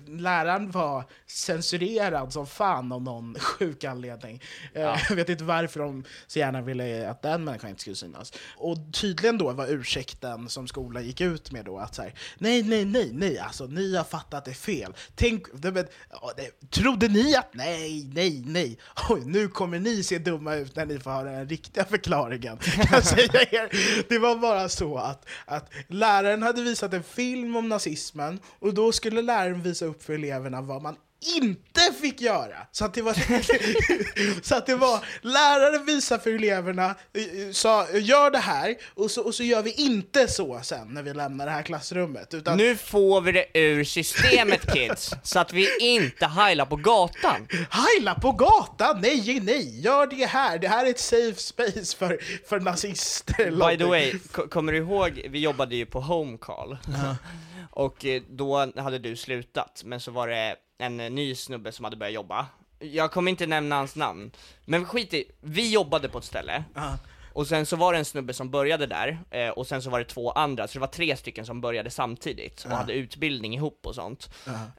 läraren 0.08 0.72
var 0.72 1.04
censurerad 1.28 2.34
som 2.34 2.48
fan 2.48 2.92
av 2.92 3.02
någon 3.02 3.36
sjuk 3.40 3.84
anledning. 3.84 4.42
Eh, 4.74 4.82
Ja. 4.82 4.98
Jag 5.10 5.16
vet 5.16 5.30
inte 5.30 5.44
varför 5.44 5.80
de 5.80 6.04
så 6.28 6.40
gärna 6.40 6.62
ville 6.62 7.10
att 7.10 7.22
den 7.22 7.44
människan 7.44 7.70
inte 7.70 7.82
skulle 7.82 7.96
synas. 7.96 8.34
Och 8.58 8.78
tydligen 8.94 9.38
då 9.38 9.52
var 9.52 9.68
ursäkten 9.68 10.50
som 10.50 10.68
skolan 10.68 11.06
gick 11.06 11.22
ut 11.22 11.52
med 11.52 11.66
då 11.66 11.78
att 11.78 11.96
så 11.96 12.02
här, 12.02 12.14
nej, 12.38 12.64
nej, 12.64 12.86
nej, 12.86 13.10
nej, 13.14 13.40
alltså 13.40 13.66
ni 13.66 13.96
har 13.96 14.04
fattat 14.04 14.46
det 14.46 14.54
fel. 14.54 14.94
Tänk, 15.16 15.46
det, 15.54 15.72
men, 15.72 15.86
trodde 16.70 17.08
ni 17.08 17.36
att, 17.36 17.54
nej, 17.54 18.10
nej, 18.14 18.44
nej, 18.46 18.78
oj, 19.10 19.22
nu 19.26 19.48
kommer 19.48 19.80
ni 19.80 20.04
se 20.04 20.18
dumma 20.18 20.56
ut 20.56 20.76
när 20.76 20.86
ni 20.86 21.00
får 21.00 21.12
höra 21.12 21.32
den 21.32 21.50
riktiga 21.50 21.86
förklaringen. 21.86 22.58
Kan 22.62 23.02
säga 23.02 23.42
er. 23.52 23.70
Det 24.10 24.20
var 24.20 24.36
bara 24.36 24.70
så 24.70 24.98
att, 24.98 25.26
att 25.46 25.70
läraren 25.88 26.44
hade 26.44 26.62
visat 26.62 26.94
en 26.94 27.04
film 27.04 27.56
om 27.56 27.70
nazismen 28.18 28.40
och 28.60 28.74
då 28.74 28.92
skulle 28.92 29.22
läraren 29.22 29.62
visa 29.62 29.86
upp 29.86 30.04
för 30.04 30.14
eleverna 30.14 30.62
vad 30.62 30.82
man 30.82 30.96
inte 31.38 31.82
fick 32.02 32.22
göra. 32.22 32.56
Så 32.72 32.86
att 32.86 32.94
det 32.94 33.02
var, 33.02 33.14
så 34.42 34.56
att 34.56 34.66
det 34.66 34.76
var 34.76 35.00
läraren 35.22 35.86
visar 35.86 36.18
för 36.18 36.30
eleverna, 36.34 36.86
eh, 36.86 37.52
sa 37.52 37.88
gör 37.94 38.32
det 38.32 38.38
här 38.38 38.76
och 38.94 39.12
så, 39.12 39.22
och 39.22 39.36
så 39.36 39.44
gör 39.44 39.62
vi 39.62 39.72
inte 39.72 40.28
så 40.28 40.60
sen 40.64 40.88
när 40.88 41.04
vi 41.04 41.14
lämnar 41.14 41.46
det 41.46 41.52
här 41.52 41.62
klassrummet. 41.64 42.34
Utan 42.34 42.58
Nu 42.58 42.76
får 42.76 43.22
vi 43.22 43.32
det 43.32 43.46
ur 43.60 43.84
systemet 43.84 44.74
kids, 44.74 45.12
så 45.24 45.40
att 45.40 45.54
vi 45.54 45.68
inte 45.80 46.26
heilar 46.26 46.66
på 46.66 46.76
gatan. 46.76 47.48
Heila 47.70 48.16
på 48.16 48.32
gatan! 48.32 49.02
Nej, 49.02 49.40
nej, 49.44 49.80
gör 49.82 50.08
det 50.08 50.26
här! 50.26 50.60
Det 50.60 50.68
här 50.68 50.86
är 50.86 50.90
ett 50.90 51.00
safe 51.00 51.36
space 51.36 51.98
för, 51.98 52.20
för 52.50 52.60
nazister. 52.60 53.52
By 53.70 53.78
the 53.78 53.84
way, 53.90 54.14
ko- 54.32 54.48
kommer 54.48 54.72
du 54.72 54.78
ihåg, 54.78 55.28
vi 55.30 55.40
jobbade 55.40 55.76
ju 55.76 55.86
på 55.86 56.02
home 56.02 56.38
call. 56.38 56.78
Och 57.78 58.06
eh, 58.06 58.22
då 58.30 58.72
hade 58.82 59.00
du 59.00 59.16
slutat, 59.16 59.82
men 59.86 60.00
så 60.00 60.12
var 60.12 60.28
det 60.28 60.56
en 60.78 60.98
ny 60.98 61.36
snubbe 61.36 61.72
som 61.72 61.86
hade 61.86 61.98
börjat 61.98 62.14
jobba. 62.14 62.46
Jag 62.80 63.12
kommer 63.12 63.32
inte 63.32 63.48
nämna 63.48 63.76
hans 63.76 63.96
namn, 63.96 64.32
men 64.66 64.86
skit 64.86 65.14
i, 65.14 65.32
vi 65.42 65.72
jobbade 65.72 66.10
på 66.10 66.18
ett 66.18 66.24
ställe. 66.24 66.64
Och 67.34 67.48
sen 67.48 67.66
så 67.66 67.76
var 67.76 67.94
det 67.94 68.00
en 68.00 68.06
snubbe 68.06 68.34
som 68.34 68.50
började 68.52 68.86
där, 68.86 69.20
eh, 69.32 69.50
och 69.50 69.68
sen 69.68 69.82
så 69.82 69.90
var 69.90 70.00
det 70.00 70.06
två 70.06 70.32
andra, 70.32 70.68
så 70.68 70.74
det 70.74 70.80
var 70.80 70.88
tre 70.88 71.18
stycken 71.18 71.46
som 71.46 71.62
började 71.62 71.90
samtidigt 71.90 72.64
och 72.66 72.72
hade 72.78 72.94
utbildning 72.94 73.54
ihop 73.54 73.86
och 73.86 73.96
sånt. 73.96 74.30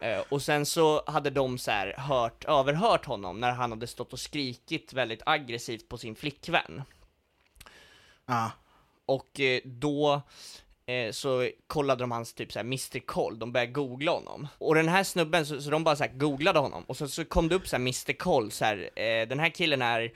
Eh, 0.00 0.20
och 0.28 0.42
sen 0.42 0.66
så 0.66 1.02
hade 1.06 1.30
de 1.30 1.58
så 1.58 1.70
här 1.70 1.94
hört, 1.98 2.44
överhört 2.44 3.04
honom 3.04 3.40
när 3.40 3.52
han 3.52 3.70
hade 3.72 3.86
stått 3.86 4.12
och 4.12 4.20
skrikit 4.20 4.92
väldigt 4.92 5.22
aggressivt 5.26 5.88
på 5.88 5.98
sin 5.98 6.14
flickvän. 6.14 6.82
Och 9.06 9.40
eh, 9.40 9.60
då 9.64 10.22
eh, 10.88 11.12
så 11.12 11.48
kollade 11.66 12.02
de 12.02 12.10
hans 12.10 12.34
typ 12.34 12.52
såhär 12.52 12.64
Mr 12.64 12.98
Koll, 13.06 13.38
de 13.38 13.52
började 13.52 13.72
googla 13.72 14.12
honom. 14.12 14.48
Och 14.58 14.74
den 14.74 14.88
här 14.88 15.04
snubben, 15.04 15.46
så, 15.46 15.62
så 15.62 15.70
de 15.70 15.84
bara 15.84 15.96
såhär 15.96 16.12
googlade 16.12 16.58
honom, 16.58 16.84
och 16.86 16.96
så, 16.96 17.08
så 17.08 17.24
kom 17.24 17.48
det 17.48 17.54
upp 17.54 17.68
såhär 17.68 17.80
Mr 17.80 18.12
Koll, 18.12 18.50
såhär, 18.50 18.90
eh, 18.96 19.28
den 19.28 19.40
här 19.40 19.50
killen 19.50 19.82
är 19.82 20.12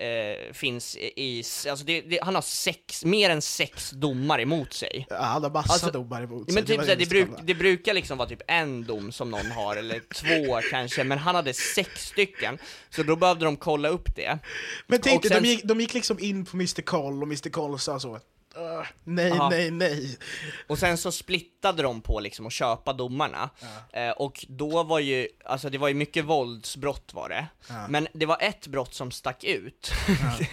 Eh, 0.00 0.52
finns 0.52 0.96
i, 0.96 1.42
alltså 1.70 1.84
det, 1.84 2.00
det, 2.00 2.18
han 2.22 2.34
har 2.34 2.42
sex, 2.42 3.04
mer 3.04 3.30
än 3.30 3.42
sex 3.42 3.90
domar 3.90 4.40
emot 4.40 4.72
sig. 4.72 5.06
Ja, 5.10 5.16
han 5.16 5.42
har 5.42 5.50
massa 5.50 5.72
Alltså, 5.72 5.90
domar 5.90 6.22
emot 6.22 6.44
sig. 6.44 6.54
Men 6.54 6.64
typ 6.64 6.76
var 6.76 6.84
såhär, 6.84 6.96
det, 6.96 7.06
bruk, 7.06 7.28
det 7.42 7.54
brukar 7.54 7.94
liksom 7.94 8.18
vara 8.18 8.28
typ 8.28 8.42
en 8.46 8.84
dom 8.84 9.12
som 9.12 9.30
någon 9.30 9.50
har, 9.50 9.76
eller 9.76 10.00
två 10.14 10.60
kanske, 10.70 11.04
men 11.04 11.18
han 11.18 11.34
hade 11.34 11.54
sex 11.54 12.06
stycken, 12.06 12.58
så 12.90 13.02
då 13.02 13.16
behövde 13.16 13.44
de 13.44 13.56
kolla 13.56 13.88
upp 13.88 14.16
det. 14.16 14.38
Men 14.86 15.00
tänk 15.00 15.22
dig, 15.22 15.30
sen- 15.30 15.42
de, 15.42 15.48
gick, 15.48 15.64
de 15.64 15.80
gick 15.80 15.94
liksom 15.94 16.18
in 16.18 16.44
på 16.44 16.56
Mr 16.56 16.82
Koll 16.82 17.22
och 17.22 17.28
Mr 17.28 17.50
Koll 17.50 17.78
sa 17.78 18.00
så 18.00 18.20
"Ugh, 18.56 18.86
Nej, 19.04 19.32
Aha. 19.32 19.48
nej, 19.50 19.70
nej. 19.70 20.18
Och 20.66 20.78
sen 20.78 20.98
så 20.98 21.12
splittade 21.12 21.82
de 21.82 22.00
på 22.00 22.20
liksom 22.20 22.46
att 22.46 22.52
köpa 22.52 22.92
domarna, 22.92 23.50
eh, 23.92 24.10
och 24.10 24.44
då 24.48 24.82
var 24.82 24.98
ju, 24.98 25.28
alltså 25.44 25.70
det 25.70 25.78
var 25.78 25.88
ju 25.88 25.94
mycket 25.94 26.24
våldsbrott 26.24 27.14
var 27.14 27.28
det, 27.28 27.46
men 27.88 28.08
det 28.12 28.26
var 28.26 28.38
ett 28.40 28.66
brott 28.66 28.94
som 28.94 29.10
stack 29.10 29.44
ut, 29.44 29.92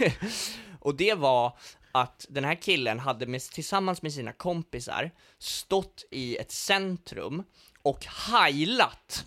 och 0.80 0.94
det 0.94 1.14
var 1.14 1.58
att 1.92 2.26
den 2.28 2.44
här 2.44 2.54
killen 2.54 2.98
hade 2.98 3.26
med, 3.26 3.40
tillsammans 3.42 4.02
med 4.02 4.12
sina 4.12 4.32
kompisar 4.32 5.10
stått 5.38 6.04
i 6.10 6.36
ett 6.36 6.52
centrum 6.52 7.42
och 7.82 8.04
heilat 8.06 9.24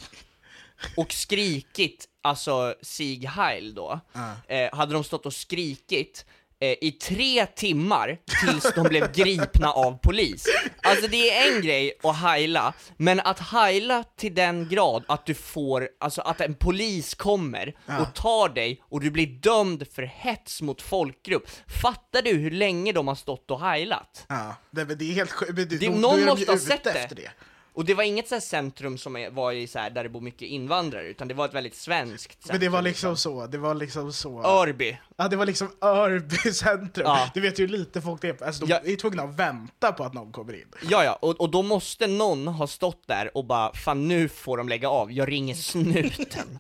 och 0.98 1.12
skrikit, 1.12 2.08
alltså 2.22 2.76
Sieg 2.82 3.26
Heil 3.26 3.74
då, 3.76 4.00
eh, 4.48 4.76
hade 4.76 4.94
de 4.94 5.04
stått 5.04 5.26
och 5.26 5.34
skrikit 5.34 6.26
i 6.60 6.92
tre 6.92 7.46
timmar 7.46 8.18
tills 8.42 8.74
de 8.76 8.84
blev 8.84 9.12
gripna 9.12 9.72
av 9.72 9.98
polis. 9.98 10.46
Alltså 10.84 11.08
det 11.08 11.38
är 11.38 11.56
en 11.56 11.62
grej 11.62 11.94
att 12.04 12.16
heila, 12.16 12.74
men 12.98 13.20
att 13.20 13.40
heila 13.40 14.04
till 14.18 14.36
den 14.36 14.70
grad 14.70 15.04
att 15.08 15.26
du 15.26 15.34
får, 15.34 15.90
alltså 16.00 16.22
att 16.22 16.42
en 16.42 16.56
polis 16.56 17.14
kommer 17.16 17.76
och 18.00 18.16
tar 18.16 18.50
dig 18.50 18.82
och 18.84 19.02
du 19.02 19.12
blir 19.12 19.28
dömd 19.28 19.88
för 19.92 20.04
hets 20.04 20.62
mot 20.62 20.82
folkgrupp. 20.82 21.50
Fattar 21.82 22.22
du 22.22 22.34
hur 22.34 22.52
länge 22.52 22.92
de 22.92 23.08
har 23.08 23.16
stått 23.16 23.52
och 23.52 23.62
heilat? 23.62 24.26
Ja, 24.30 24.56
det, 24.72 24.84
det 24.84 25.12
är 25.12 25.14
helt 25.14 25.32
sjukt. 25.32 25.82
någon 25.82 26.26
måste 26.26 26.52
ha 26.52 26.60
sett 26.60 26.84
det. 26.84 26.90
efter 26.92 27.16
det. 27.16 27.32
Och 27.78 27.86
det 27.86 27.94
var 27.94 28.04
inget 28.04 28.28
så 28.28 28.36
här 28.36 28.40
centrum 28.40 28.98
som 28.98 29.28
var 29.32 29.52
i 29.52 29.68
så 29.68 29.80
här, 29.80 29.90
där 29.90 30.04
det 30.04 30.10
bor 30.10 30.22
mycket 30.22 30.42
invandrare, 30.42 31.08
utan 31.08 31.28
det 31.28 31.34
var 31.34 31.46
ett 31.46 31.54
väldigt 31.54 31.76
svenskt 31.76 32.32
centrum. 32.32 32.54
Men 32.54 32.60
det 32.60 32.70
var 32.70 32.82
liksom 32.82 33.18
så, 33.18 33.48
det 33.48 33.58
var 33.58 33.74
liksom 33.76 34.14
så... 34.14 34.44
Örby. 34.44 34.98
Ja, 35.18 35.28
det 35.28 35.36
var 35.36 35.46
liksom 35.46 35.68
Örby 35.82 36.36
centrum. 36.54 37.06
Ja. 37.08 37.30
Du 37.34 37.42
vet 37.42 37.60
ju 37.60 37.68
hur 37.68 37.78
lite 37.78 38.02
folk 38.02 38.22
det 38.22 38.42
är, 38.42 38.46
alltså 38.46 38.66
de 38.66 38.72
Ja. 38.72 38.80
är 38.92 38.96
tvungna 38.96 39.24
att 39.24 39.36
vänta 39.40 39.92
på 39.92 40.04
att 40.04 40.14
någon 40.14 40.32
kommer 40.32 40.54
in. 40.54 40.68
Ja, 40.90 41.04
ja, 41.04 41.18
och, 41.22 41.42
och 41.42 41.50
då 41.52 41.62
måste 41.64 42.08
någon 42.08 42.48
ha 42.48 42.68
stått 42.68 43.08
där 43.08 43.38
och 43.38 43.46
bara, 43.46 43.74
fan 43.74 44.08
nu 44.08 44.30
får 44.30 44.58
de 44.58 44.70
lägga 44.70 44.90
av, 44.90 45.12
jag 45.12 45.32
ringer 45.32 45.56
snuten. 45.56 46.60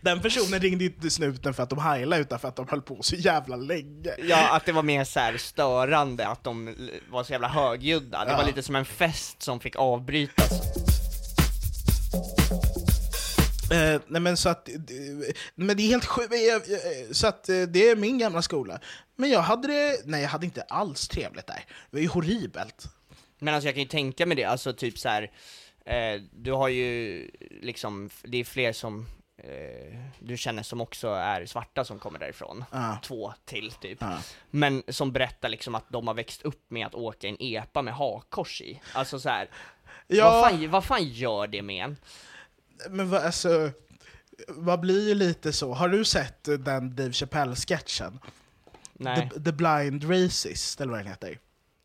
Den 0.00 0.20
personen 0.20 0.60
ringde 0.60 0.84
inte 0.84 1.10
snuten 1.10 1.54
för 1.54 1.62
att 1.62 1.70
de 1.70 1.78
heilade 1.78 2.22
utan 2.22 2.38
för 2.38 2.48
att 2.48 2.56
de 2.56 2.68
höll 2.68 2.82
på 2.82 3.02
så 3.02 3.16
jävla 3.16 3.56
länge. 3.56 4.10
Ja, 4.28 4.48
att 4.56 4.66
det 4.66 4.72
var 4.72 4.82
mer 4.82 5.04
så 5.04 5.20
här 5.20 5.36
störande, 5.36 6.26
att 6.28 6.44
de 6.44 6.74
var 7.10 7.24
så 7.24 7.32
jävla 7.32 7.48
högljudda. 7.48 8.24
Det 8.24 8.30
Ja. 8.30 8.36
var 8.36 8.44
lite 8.44 8.62
som 8.62 8.76
en 8.76 8.84
fest 8.84 9.42
som 9.42 9.60
fick 9.60 9.76
avbrytas. 9.76 10.50
Eh, 13.72 14.00
nej 14.06 14.20
men 14.20 14.36
så 14.36 14.48
att, 14.48 14.68
eh, 14.68 14.74
men 15.54 15.76
det 15.76 15.82
är 15.82 15.88
helt 15.88 16.04
sjukt, 16.04 16.32
så 17.12 17.26
att 17.26 17.48
eh, 17.48 17.62
det 17.62 17.88
är 17.88 17.96
min 17.96 18.18
gamla 18.18 18.42
skola. 18.42 18.80
Men 19.16 19.30
jag 19.30 19.40
hade 19.42 19.68
det, 19.68 20.00
nej 20.04 20.22
jag 20.22 20.28
hade 20.28 20.44
inte 20.46 20.62
alls 20.62 21.08
trevligt 21.08 21.46
där. 21.46 21.64
Det 21.90 21.96
var 21.96 22.00
ju 22.00 22.08
horribelt. 22.08 22.84
Men 23.38 23.54
alltså 23.54 23.68
jag 23.68 23.74
kan 23.74 23.82
ju 23.82 23.88
tänka 23.88 24.26
mig 24.26 24.36
det, 24.36 24.44
alltså 24.44 24.72
typ 24.72 24.98
så 24.98 25.08
här. 25.08 25.30
Eh, 25.86 26.20
du 26.32 26.52
har 26.52 26.68
ju 26.68 27.30
liksom, 27.62 28.10
det 28.22 28.38
är 28.38 28.44
fler 28.44 28.72
som 28.72 29.00
eh, 29.00 29.06
du 30.18 30.36
känner 30.36 30.62
som 30.62 30.80
också 30.80 31.08
är 31.08 31.46
svarta 31.46 31.84
som 31.84 31.98
kommer 31.98 32.18
därifrån. 32.18 32.64
Ja. 32.70 32.98
Två 33.02 33.32
till 33.44 33.72
typ. 33.72 33.98
Ja. 34.00 34.18
Men 34.50 34.82
som 34.88 35.12
berättar 35.12 35.48
liksom 35.48 35.74
att 35.74 35.88
de 35.88 36.06
har 36.06 36.14
växt 36.14 36.42
upp 36.42 36.70
med 36.70 36.86
att 36.86 36.94
åka 36.94 37.28
en 37.28 37.36
epa 37.40 37.82
med 37.82 37.94
hakkors 37.94 38.60
i. 38.60 38.80
Alltså 38.92 39.20
så 39.20 39.28
här. 39.28 39.48
Ja. 40.06 40.30
Vad, 40.30 40.50
fan, 40.50 40.70
vad 40.70 40.84
fan 40.84 41.04
gör 41.04 41.46
det 41.46 41.62
med 41.62 41.84
en? 41.84 41.96
Men 42.90 43.10
vad, 43.10 43.22
alltså, 43.22 43.70
vad 44.48 44.80
blir 44.80 45.08
ju 45.08 45.14
lite 45.14 45.52
så, 45.52 45.72
har 45.72 45.88
du 45.88 46.04
sett 46.04 46.48
eh, 46.48 46.54
den 46.54 46.96
Dave 46.96 47.12
Chappelle-sketchen? 47.12 48.18
Nej. 48.92 49.30
The, 49.30 49.40
The 49.40 49.52
Blind 49.52 50.10
Racist, 50.10 50.80
eller 50.80 50.90
vad 50.90 51.00
den 51.00 51.06
heter? 51.06 51.38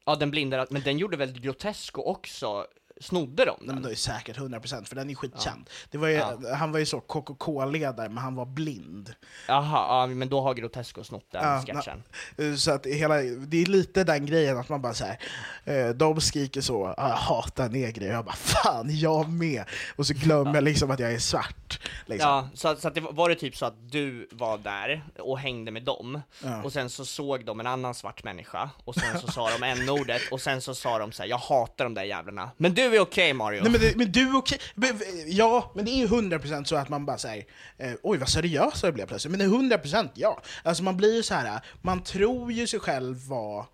Ja, 0.06 0.16
den 0.16 0.32
blindar, 0.32 0.68
men 0.70 0.82
den 0.82 0.98
gjorde 0.98 1.18
väl 1.18 1.40
Grotesco 1.40 2.02
också? 2.02 2.66
Snodde 3.02 3.46
de 3.46 3.56
Nej, 3.60 3.66
men 3.66 3.76
den? 3.76 3.84
det 3.84 3.92
är 3.92 3.96
säkert 3.96 4.38
100% 4.38 4.84
för 4.86 4.96
den 4.96 5.10
är 5.10 5.16
skitkänd. 5.16 5.70
Det 5.92 5.98
var 5.98 6.08
ju, 6.08 6.14
Ja. 6.16 6.38
Han 6.56 6.72
var 6.72 6.80
ju 6.80 6.86
så 6.86 7.00
KKK-ledare, 7.00 8.10
men 8.10 8.18
han 8.18 8.36
var 8.36 8.46
blind. 8.46 9.14
Jaha, 9.48 10.02
ja, 10.02 10.08
men 10.08 10.30
då 10.30 10.42
har 10.42 10.54
Grotesco 10.54 11.04
snott 11.04 11.26
den 11.32 11.44
Ja, 11.44 11.64
sketchen. 11.68 12.04
Eh, 12.38 12.54
Så 12.56 12.72
att 12.72 12.86
hela, 12.86 13.16
det 13.22 13.58
är 13.62 13.66
lite 13.66 14.04
den 14.04 14.26
grejen 14.26 14.58
att 14.58 14.70
man 14.70 14.82
bara 14.82 14.94
såhär, 14.94 15.20
eh, 15.66 15.90
de 15.90 16.22
skriker 16.22 16.62
så, 16.62 16.86
"Ah, 16.98 17.10
jag 17.10 17.16
hatar 17.16 17.70
negrer, 17.70 18.12
jag 18.12 18.26
bara 18.26 18.36
fan 18.36 18.88
jag 19.00 19.30
med! 19.30 19.64
Och 19.96 20.08
så 20.08 20.14
glömmer 20.14 20.54
jag 20.56 20.64
liksom 20.64 20.92
att 20.92 21.00
jag 21.00 21.14
är 21.14 21.20
svart. 21.20 21.80
Liksom. 22.06 22.30
Ja, 22.30 22.50
så, 22.54 22.76
så 22.76 22.88
att 22.88 22.96
det 22.96 23.02
var, 23.02 23.30
det 23.30 23.36
typ 23.36 23.56
så 23.58 23.66
att 23.66 23.92
du 23.92 24.28
var 24.32 24.58
där 24.58 25.04
och 25.20 25.40
hängde 25.40 25.72
med 25.72 25.84
dem, 25.84 26.22
Ja. 26.44 26.64
och 26.64 26.74
sen 26.74 26.90
så 26.90 27.06
såg 27.06 27.46
de 27.46 27.60
en 27.60 27.68
annan 27.68 27.94
svart 27.96 28.24
människa, 28.24 28.70
och 28.84 28.96
sen 28.96 29.20
så 29.20 29.28
sa 29.28 29.50
de 29.58 29.64
n-ordet, 29.64 30.22
och 30.32 30.42
sen 30.42 30.62
så 30.62 30.76
sa 30.76 31.00
de 31.00 31.12
så 31.12 31.24
här: 31.24 31.30
jag 31.30 31.38
hatar 31.38 31.86
de 31.86 31.94
där 31.94 32.04
jävlarna. 32.04 32.50
Men 32.58 32.74
du 32.74 32.87
är 32.94 33.00
okej 33.00 33.34
Mario! 33.34 33.62
Nej, 33.62 33.72
men, 33.72 33.82
det, 33.82 33.98
men 33.98 34.12
du 34.12 34.36
okej? 34.36 34.60
Okay. 34.76 34.92
Ja, 35.28 35.72
men 35.76 35.86
det 35.86 35.92
är 35.92 35.98
ju 35.98 36.08
100% 36.08 36.64
så 36.64 36.76
att 36.76 36.90
man 36.90 37.06
bara 37.06 37.18
säger 37.18 37.46
eh, 37.78 37.92
oj 38.04 38.18
vad 38.18 38.30
seriös 38.30 38.84
jag 38.84 38.94
blev 38.94 39.06
plötsligt. 39.06 39.32
Men 39.32 39.40
det 39.40 39.76
är 39.76 39.78
100% 39.80 40.10
ja. 40.14 40.42
Alltså 40.64 40.84
man 40.84 40.98
blir 40.98 41.16
ju 41.16 41.24
så 41.24 41.34
här, 41.34 41.60
man 41.82 42.04
tror 42.04 42.52
ju 42.52 42.68
sig 42.68 42.80
själv 42.80 43.28
vara 43.28 43.66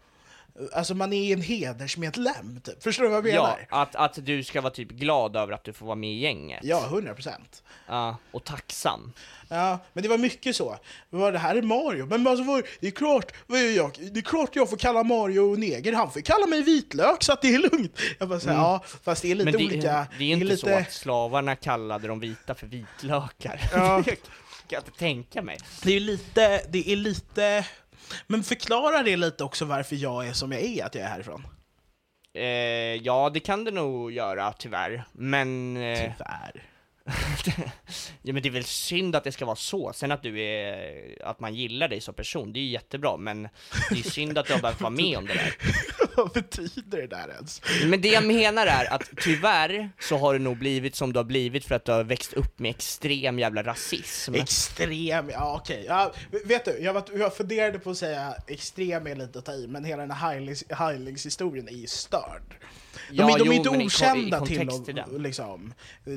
Alltså 0.74 0.96
man 0.96 1.14
är 1.14 1.34
en 1.34 1.42
hedersmedlem, 1.42 2.62
typ. 2.64 2.84
förstår 2.84 3.04
du 3.04 3.10
vad 3.10 3.18
jag 3.18 3.26
menar? 3.26 3.68
ja, 3.70 3.82
att, 3.82 3.96
att 3.96 4.26
du 4.26 4.44
ska 4.44 4.62
vara 4.62 4.74
typ 4.74 4.90
glad 4.92 5.36
över 5.36 5.54
att 5.54 5.64
du 5.64 5.74
får 5.74 5.86
vara 5.86 5.96
med 5.96 6.10
i 6.10 6.20
gänget. 6.20 6.60
Ja, 6.64 6.88
100%. 6.92 7.30
Ja, 7.88 8.18
och 8.32 8.44
tacksam. 8.44 9.14
Ja, 9.50 9.80
men 9.94 10.04
det 10.04 10.10
var 10.10 10.18
mycket 10.18 10.56
så. 10.56 10.78
Var 11.10 11.32
det 11.32 11.40
här 11.40 11.56
är 11.56 11.62
Mario. 11.62 12.06
Men 12.06 12.28
alltså, 12.28 12.44
vad- 12.46 12.64
det 12.80 12.88
är 12.88 12.92
klart, 12.92 13.32
vad 13.48 13.60
är 13.60 13.72
jag, 13.72 13.92
det 14.12 14.20
är 14.20 14.22
klart 14.24 14.56
jag 14.56 14.70
får 14.70 14.78
kalla 14.78 15.04
Mario 15.04 15.56
neger, 15.56 15.94
han 15.94 16.12
får 16.12 16.22
kalla 16.22 16.46
mig 16.48 16.62
vitlök 16.64 17.24
så 17.24 17.34
att 17.34 17.42
det 17.42 17.56
är 17.56 17.60
lugnt. 17.60 18.00
Jag 18.20 18.30
bara 18.30 18.40
säger, 18.40 18.54
Mm. 18.54 18.64
ja, 18.66 18.84
fast 19.04 19.22
det 19.22 19.32
är 19.32 19.36
lite 19.36 19.46
Men 19.52 19.60
det, 19.60 19.66
olika. 19.66 20.08
det 20.18 20.24
är 20.24 20.28
inte 20.34 20.46
lite... 20.46 20.58
så 20.58 20.74
att 20.76 20.92
slavarna 20.94 21.56
kallade 21.56 22.08
de 22.08 22.20
vita 22.20 22.56
för 22.56 22.68
vitlökar. 22.68 23.62
Ja. 23.74 24.02
det 24.06 24.12
kan 24.16 24.26
jag 24.70 24.82
inte 24.82 25.00
tänka 25.00 25.42
mig. 25.42 25.58
Det 25.84 25.96
är 25.96 26.00
lite, 26.00 26.62
det 26.70 26.92
är 26.92 26.96
lite... 26.96 27.66
Men 28.28 28.44
förklara 28.44 29.04
det 29.04 29.18
lite 29.18 29.44
också 29.44 29.66
varför 29.66 29.96
jag 29.96 30.28
är 30.28 30.34
som 30.34 30.52
jag 30.52 30.62
är, 30.62 30.86
att 30.86 30.96
jag 30.96 31.04
är 31.04 31.10
härifrån. 31.10 31.48
Eh, 32.34 32.44
ja, 33.04 33.30
det 33.34 33.40
kan 33.40 33.64
det 33.64 33.72
nog 33.72 34.12
göra, 34.12 34.54
tyvärr. 34.54 35.04
Men... 35.12 35.78
Eh, 35.78 36.00
Tyvärr. 36.00 36.64
Ja, 38.22 38.34
men 38.34 38.42
det 38.42 38.50
är 38.50 38.52
väl 38.52 38.64
synd 38.64 39.16
att 39.16 39.24
det 39.24 39.32
ska 39.32 39.46
vara 39.46 39.56
så. 39.56 39.94
Sen 39.94 40.12
att 40.12 40.24
du 40.24 40.42
är... 40.42 41.18
Att 41.24 41.40
man 41.40 41.56
gillar 41.56 41.88
dig 41.88 42.02
som 42.02 42.14
person, 42.14 42.54
det 42.54 42.60
är 42.60 42.62
ju 42.62 42.70
jättebra. 42.70 43.18
Men 43.18 43.44
det 43.90 44.00
är 44.00 44.10
synd 44.10 44.38
att 44.38 44.46
du 44.48 44.54
har 44.54 44.62
behövt 44.62 44.82
vara 44.82 44.90
med 44.90 45.18
om 45.18 45.28
det 45.28 45.34
där. 45.34 45.56
Vad 46.16 46.32
betyder 46.32 46.98
det 46.98 47.08
där 47.08 47.30
ens? 47.36 47.62
Men 47.86 48.02
det 48.02 48.08
jag 48.08 48.26
menar 48.26 48.68
är 48.68 48.94
att 48.94 49.10
tyvärr 49.22 49.90
så 50.00 50.18
har 50.18 50.34
det 50.34 50.40
nog 50.40 50.58
blivit 50.58 50.96
som 50.96 51.14
du 51.14 51.20
har 51.20 51.24
blivit 51.24 51.66
för 51.66 51.76
att 51.76 51.86
du 51.86 51.92
har 51.92 52.04
växt 52.04 52.34
upp 52.34 52.60
med 52.60 52.70
extrem 52.70 53.40
jävla 53.40 53.64
rasism. 53.64 54.36
Extrem, 54.36 55.30
ja 55.30 55.60
okej. 55.62 55.86
Ja, 55.88 56.14
vet 56.46 56.66
du, 56.66 56.80
jag, 56.80 56.94
var, 56.94 57.04
jag 57.14 57.36
funderade 57.38 57.80
på 57.80 57.90
att 57.90 57.98
säga 57.98 58.36
extrem 58.48 59.08
är 59.08 59.16
lite 59.16 59.40
att 59.40 59.46
ta 59.46 59.54
i, 59.54 59.68
men 59.68 59.84
hela 59.86 60.02
den 60.02 60.12
här 60.12 60.36
Heilings- 60.36 60.76
Heilingshistorien 60.76 61.68
är 61.68 61.74
ju 61.74 61.88
störd. 61.88 62.56
De, 63.10 63.16
Ja, 63.16 63.36
är, 63.36 63.40
de 63.40 63.44
är 63.44 63.46
jo, 63.46 63.54
inte 63.54 63.72
men 63.72 63.82
i 63.82 63.84
i 63.84 63.88
okända 63.88 64.46
till, 64.46 64.70
att, 64.70 65.22
liksom, 65.22 65.74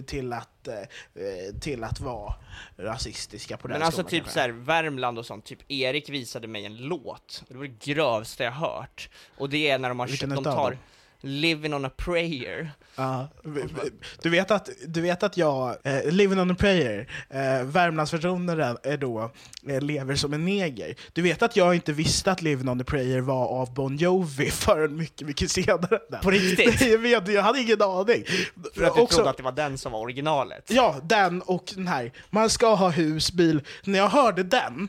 till, 0.07 0.33
att, 0.33 0.69
eh, 0.69 1.59
till 1.61 1.85
att 1.85 2.01
vara 2.01 2.35
rasistiska 2.77 3.57
på 3.57 3.69
den 3.69 3.79
Men 3.79 3.87
alltså 3.87 4.03
typ 4.03 4.11
kanske. 4.25 4.33
så 4.33 4.41
här, 4.41 4.49
Värmland 4.49 5.19
och 5.19 5.27
sånt, 5.27 5.45
typ 5.45 5.59
Erik 5.73 6.09
visade 6.09 6.49
mig 6.49 6.65
en 6.67 6.77
låt, 6.77 7.45
det 7.49 7.55
var 7.57 7.65
det 7.65 7.85
grövsta 7.93 8.45
jag 8.45 8.53
hört. 8.53 9.09
Och 9.37 9.51
det 9.51 9.71
är 9.71 9.79
när 9.79 9.89
de 9.89 10.01
har 10.01 10.07
Vilken 10.07 10.31
de 10.31 10.45
tar? 10.45 10.79
Living 11.27 11.75
on 11.75 11.85
a 11.85 11.91
prayer. 11.97 12.71
Ja, 12.97 13.29
du, 14.23 14.31
vet 14.31 14.51
att, 14.51 14.69
du 14.87 15.01
vet 15.01 15.23
att 15.23 15.37
jag, 15.37 15.77
eh, 15.85 16.05
Living 16.05 16.41
on 16.41 16.51
a 16.51 16.57
prayer, 16.59 17.09
eh, 17.31 17.63
Värmlandsversionen 17.65 18.61
är 18.83 18.97
då 18.97 19.31
eh, 19.69 19.81
lever 19.81 20.15
som 20.15 20.33
en 20.33 20.45
neger. 20.45 20.95
Du 21.13 21.23
vet 21.23 21.43
att 21.43 21.57
jag 21.57 21.75
inte 21.75 21.93
visste 21.93 22.33
att 22.33 22.43
Living 22.43 22.69
on 22.69 22.81
a 22.81 22.85
prayer 22.87 23.21
var 23.21 23.47
av 23.47 23.75
Bon 23.75 23.97
Jovi 23.97 24.51
förrän 24.51 24.97
mycket, 24.97 25.27
mycket 25.27 25.51
senare. 25.51 25.99
På 26.23 26.31
riktigt? 26.31 26.81
jag, 26.91 26.99
vet, 26.99 27.29
jag 27.29 27.43
hade 27.43 27.61
ingen 27.61 27.83
aning. 27.83 28.25
För 28.75 28.85
att 28.85 28.95
du 28.95 29.01
Också- 29.01 29.17
trodde 29.17 29.31
att 29.31 29.37
det 29.37 29.43
var 29.43 29.53
den 29.53 29.79
som 29.79 29.93
var 29.93 30.01
originalet. 30.01 30.65
Ja, 30.69 30.97
den 31.03 31.43
och 31.43 31.73
den 31.75 31.87
här. 31.87 32.13
Man 32.31 32.51
ska 32.51 32.75
ha 32.75 32.89
hus, 32.89 33.33
bil. 33.33 33.61
När 33.85 33.99
jag 33.99 34.09
hörde 34.09 34.43
den, 34.43 34.89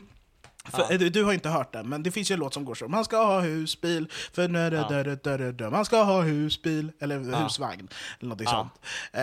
för, 0.70 0.86
Ja. 0.90 0.98
du, 0.98 1.08
du 1.10 1.24
har 1.24 1.32
inte 1.32 1.48
hört 1.48 1.72
den, 1.72 1.88
men 1.88 2.02
det 2.02 2.10
finns 2.10 2.30
ju 2.30 2.32
en 2.32 2.40
låt 2.40 2.54
som 2.54 2.64
går 2.64 2.74
så. 2.74 2.88
Man 2.88 3.04
ska 3.04 3.24
ha 3.24 3.40
hus, 3.40 3.80
bil, 3.80 4.12
för 4.32 4.48
nö, 4.48 4.74
Ja. 4.74 4.88
dö, 5.02 5.36
dö, 5.36 5.52
dö. 5.52 5.70
Man 5.70 5.84
ska 5.84 6.02
ha 6.02 6.20
hus, 6.22 6.62
bil, 6.62 6.92
eller 7.00 7.30
Ja. 7.30 7.36
husvagn, 7.38 7.88
eller 8.20 8.28
något 8.28 8.48
sånt. 8.48 8.72
Eh, 9.12 9.22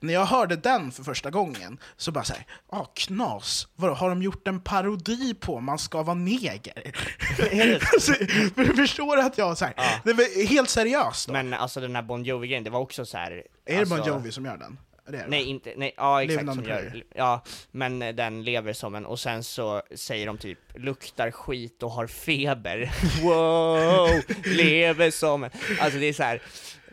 när 0.00 0.12
jag 0.14 0.24
hörde 0.24 0.56
den 0.56 0.92
för 0.92 1.02
första 1.02 1.30
gången, 1.30 1.78
så 1.96 2.12
bara 2.12 2.24
såhär, 2.24 2.46
ah 2.70 2.84
knas, 2.94 3.68
Vadå, 3.76 3.94
har 3.94 4.08
de 4.08 4.22
gjort 4.22 4.48
en 4.48 4.60
parodi 4.60 5.34
på 5.34 5.60
Man 5.60 5.78
ska 5.78 6.02
vara 6.02 6.14
neger? 6.14 6.92
Alltså, 7.94 8.12
för 8.54 8.64
du 8.64 8.74
förstår 8.74 9.16
att 9.18 9.38
jag 9.38 9.58
såhär, 9.58 9.74
Ja. 9.76 10.44
helt 10.48 10.70
seriöst 10.70 11.26
då. 11.26 11.32
Men 11.32 11.54
alltså 11.54 11.80
den 11.80 11.94
här 11.96 12.02
Bon 12.02 12.24
Jovi-grejen, 12.24 12.64
det 12.64 12.70
var 12.70 12.80
också 12.80 13.06
så 13.06 13.16
här. 13.16 13.42
är 13.66 13.78
alltså, 13.80 13.94
det 13.94 14.00
Bon 14.00 14.08
Jovi 14.08 14.32
som 14.32 14.44
gör 14.44 14.56
den? 14.56 14.78
Det 15.06 15.26
Nej, 15.28 15.44
inte, 15.44 15.72
nej, 15.76 15.94
ja 15.96 16.22
exakt 16.22 16.54
som 16.54 16.64
gör, 16.64 17.04
ja, 17.14 17.42
men 17.70 17.98
den 17.98 18.44
lever 18.44 18.72
som 18.72 18.94
en, 18.94 19.06
och 19.06 19.20
sen 19.20 19.44
så 19.44 19.82
säger 19.94 20.26
de 20.26 20.38
typ 20.38 20.58
luktar 20.74 21.30
skit 21.30 21.82
och 21.82 21.90
har 21.90 22.06
feber, 22.06 22.90
wow, 23.22 24.22
lever 24.56 25.10
som 25.10 25.44
en, 25.44 25.50
alltså 25.80 25.98
det 25.98 26.06
är 26.06 26.12
så 26.12 26.22
här. 26.22 26.42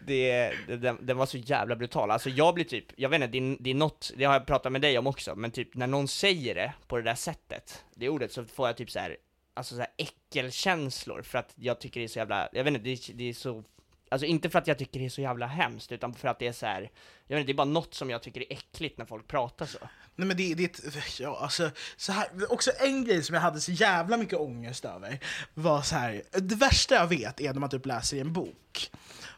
Det, 0.05 0.51
den, 0.68 0.97
den 1.05 1.18
var 1.18 1.26
så 1.26 1.38
jävla 1.38 1.76
brutal, 1.76 2.12
alltså 2.12 2.30
jag 2.30 2.53
blir 2.55 2.66
typ, 2.66 2.86
jag 2.95 3.09
vet 3.09 3.22
inte, 3.22 3.28
det 3.28 3.38
är, 3.38 3.57
det 3.59 3.70
är 3.70 3.76
något, 3.76 4.12
det 4.18 4.24
har 4.24 4.34
jag 4.34 4.45
pratat 4.45 4.72
med 4.72 4.82
dig 4.82 4.97
om 4.97 5.07
också, 5.07 5.36
men 5.36 5.51
typ 5.51 5.76
när 5.76 5.88
någon 5.88 6.07
säger 6.07 6.55
det 6.55 6.74
på 6.88 6.97
det 6.97 7.03
där 7.03 7.16
sättet, 7.16 7.86
det 7.95 8.09
ordet, 8.09 8.32
så 8.32 8.45
får 8.45 8.68
jag 8.68 8.78
typ 8.78 8.91
så 8.91 8.99
här, 8.99 9.18
alltså 9.53 9.76
så 9.76 9.82
här 9.82 9.89
äckelkänslor, 9.97 11.22
för 11.22 11.38
att 11.39 11.53
jag 11.55 11.80
tycker 11.80 11.99
det 11.99 12.05
är 12.05 12.07
så 12.07 12.20
jävla, 12.20 12.49
jag 12.51 12.64
vet 12.64 12.74
inte, 12.74 12.84
det, 12.84 13.14
det 13.14 13.30
är 13.30 13.34
så 13.34 13.64
Alltså 14.12 14.26
inte 14.26 14.49
för 14.49 14.59
att 14.59 14.68
jag 14.68 14.78
tycker 14.78 14.99
det 14.99 15.05
är 15.05 15.09
så 15.09 15.22
jävla 15.22 15.47
hemskt, 15.47 15.91
utan 15.91 16.14
för 16.14 16.28
att 16.28 16.39
det 16.39 16.47
är 16.47 16.51
så 16.51 16.66
här. 16.66 16.91
Jag 17.28 17.36
vet 17.36 17.41
inte, 17.41 17.51
det 17.51 17.55
är 17.55 17.57
bara 17.57 17.66
något 17.66 17.93
som 17.93 18.09
jag 18.09 18.24
tycker 18.24 18.41
är 18.41 18.53
äckligt 18.53 18.97
när 18.97 19.05
folk 19.05 19.28
pratar 19.28 19.66
så. 19.66 19.78
Nej 20.16 20.28
men 20.28 20.38
det, 20.38 20.53
det 20.53 20.64
är 20.64 20.68
ett, 20.68 21.20
ja 21.20 21.39
alltså, 21.41 21.72
så 21.97 22.12
här, 22.12 22.51
också 22.51 22.72
en 22.80 23.05
grej 23.05 23.24
som 23.24 23.34
jag 23.34 23.41
hade 23.41 23.59
så 23.59 23.72
jävla 23.72 24.18
mycket 24.18 24.39
ångest 24.39 24.86
över 24.86 25.20
var 25.53 25.82
så 25.82 25.95
här, 25.95 26.22
det 26.32 26.55
värsta 26.55 26.95
jag 26.95 27.07
vet 27.07 27.41
är 27.41 27.53
när 27.53 27.59
man 27.59 27.70
typ 27.70 27.86
läser 27.86 28.18
i 28.18 28.20
en 28.20 28.34
bok 28.34 28.91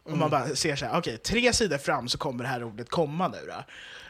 och 0.06 0.18
man 0.18 0.30
bara 0.30 0.56
ser 0.56 0.76
så 0.76 0.86
här, 0.86 0.98
okej, 0.98 1.18
tre 1.18 1.54
sidor 1.54 1.78
fram 1.78 2.08
så 2.08 2.18
kommer 2.18 2.44
det 2.44 2.50
här 2.50 2.64
ordet 2.64 2.90
komma 2.90 3.28
nu 3.28 3.38
då. 3.48 3.64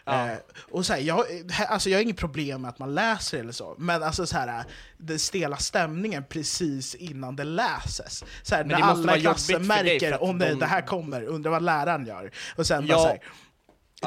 Ja. 0.05 0.29
Eh, 0.31 0.37
och 0.71 0.85
så 0.85 0.93
här, 0.93 0.99
jag, 0.99 1.25
alltså 1.67 1.89
jag 1.89 1.97
har 1.97 2.03
inget 2.03 2.17
problem 2.17 2.61
med 2.61 2.69
att 2.69 2.79
man 2.79 2.95
läser 2.95 3.39
eller 3.39 3.51
så, 3.51 3.75
men 3.77 4.03
alltså 4.03 4.25
så 4.25 4.37
här, 4.37 4.63
den 4.97 5.19
stela 5.19 5.57
stämningen 5.57 6.23
precis 6.29 6.95
innan 6.95 7.35
det 7.35 7.43
läses. 7.43 8.23
Så 8.43 8.55
här, 8.55 8.63
Men 8.63 8.79
när 8.79 8.87
alla 8.87 9.17
i 9.17 9.21
klassen 9.21 9.67
märker, 9.67 10.23
om 10.23 10.39
de- 10.39 10.53
det 10.59 10.65
här 10.65 10.81
kommer, 10.81 11.23
undrar 11.23 11.51
vad 11.51 11.63
läraren 11.63 12.05
gör. 12.05 12.31
Och 12.55 12.67
sen 12.67 12.85
Ja. 12.87 12.95
bara 12.95 13.01
så 13.03 13.07
här, 13.07 13.19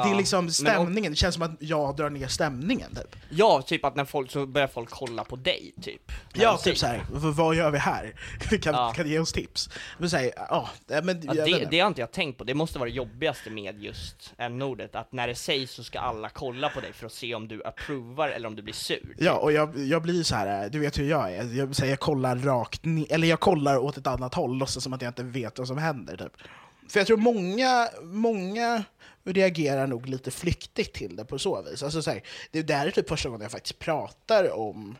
det 0.03 0.09
är 0.11 0.15
liksom 0.15 0.49
stämningen, 0.49 1.11
det 1.11 1.15
känns 1.15 1.35
som 1.35 1.43
att 1.43 1.51
jag 1.59 1.95
drar 1.95 2.09
ner 2.09 2.27
stämningen 2.27 2.95
typ. 2.95 3.15
Ja, 3.29 3.61
typ 3.61 3.85
att 3.85 3.95
när 3.95 4.05
folk, 4.05 4.31
så 4.31 4.45
börjar 4.45 4.67
folk 4.67 4.89
kolla 4.89 5.23
på 5.23 5.35
dig, 5.35 5.73
typ. 5.81 6.11
Ja, 6.33 6.57
typ 6.57 6.77
såhär, 6.77 7.01
vad 7.09 7.55
gör 7.55 7.71
vi 7.71 7.77
här? 7.77 8.13
kan, 8.61 8.73
Ja. 8.73 8.93
kan 8.95 9.05
du 9.05 9.11
ge 9.11 9.19
oss 9.19 9.33
tips? 9.33 9.69
Men 9.97 10.09
såhär, 10.09 10.31
ja, 10.35 10.69
men 11.03 11.21
Ja, 11.23 11.33
det, 11.45 11.67
det 11.71 11.79
har 11.79 11.87
inte 11.87 12.01
jag 12.01 12.11
tänkt 12.11 12.37
på, 12.37 12.43
det 12.43 12.53
måste 12.53 12.79
vara 12.79 12.89
det 12.89 12.95
jobbigaste 12.95 13.49
med 13.49 13.83
just 13.83 14.33
n-ordet, 14.37 14.95
att 14.95 15.11
när 15.11 15.27
det 15.27 15.35
sägs 15.35 15.71
så 15.71 15.83
ska 15.83 15.99
alla 15.99 16.29
kolla 16.29 16.69
på 16.69 16.79
dig 16.79 16.93
för 16.93 17.05
att 17.05 17.13
se 17.13 17.35
om 17.35 17.47
du 17.47 17.63
approvar 17.63 18.29
eller 18.29 18.47
om 18.47 18.55
du 18.55 18.61
blir 18.61 18.73
sur. 18.73 19.15
Ja, 19.17 19.33
och 19.33 19.51
jag, 19.51 19.77
jag 19.77 20.01
blir 20.01 20.23
så 20.23 20.35
här, 20.35 20.69
du 20.69 20.79
vet 20.79 20.99
hur 20.99 21.09
jag 21.09 21.33
är, 21.33 21.57
jag, 21.57 21.75
så 21.75 21.83
här, 21.83 21.89
jag 21.89 21.99
kollar 21.99 22.35
rakt 22.35 22.85
ner, 22.85 23.05
eller 23.13 23.27
jag 23.27 23.39
kollar 23.39 23.77
åt 23.77 23.97
ett 23.97 24.07
annat 24.07 24.33
håll, 24.33 24.57
låtsas 24.57 24.83
som 24.83 24.93
att 24.93 25.01
jag 25.01 25.09
inte 25.09 25.23
vet 25.23 25.59
vad 25.59 25.67
som 25.67 25.77
händer 25.77 26.17
typ. 26.17 26.33
För 26.89 26.99
jag 26.99 27.07
tror 27.07 27.17
många, 27.17 27.87
många 28.03 28.83
reagerar 29.33 29.87
nog 29.87 30.07
lite 30.07 30.31
flyktigt 30.31 30.93
till 30.93 31.15
det 31.15 31.25
på 31.25 31.39
så 31.39 31.61
vis. 31.61 31.83
Alltså, 31.83 32.01
så 32.01 32.11
här, 32.11 32.23
det 32.51 32.61
där 32.61 32.85
är 32.87 32.91
typ 32.91 33.09
första 33.09 33.29
gången 33.29 33.41
jag 33.41 33.51
faktiskt 33.51 33.79
pratar 33.79 34.51
om, 34.51 34.95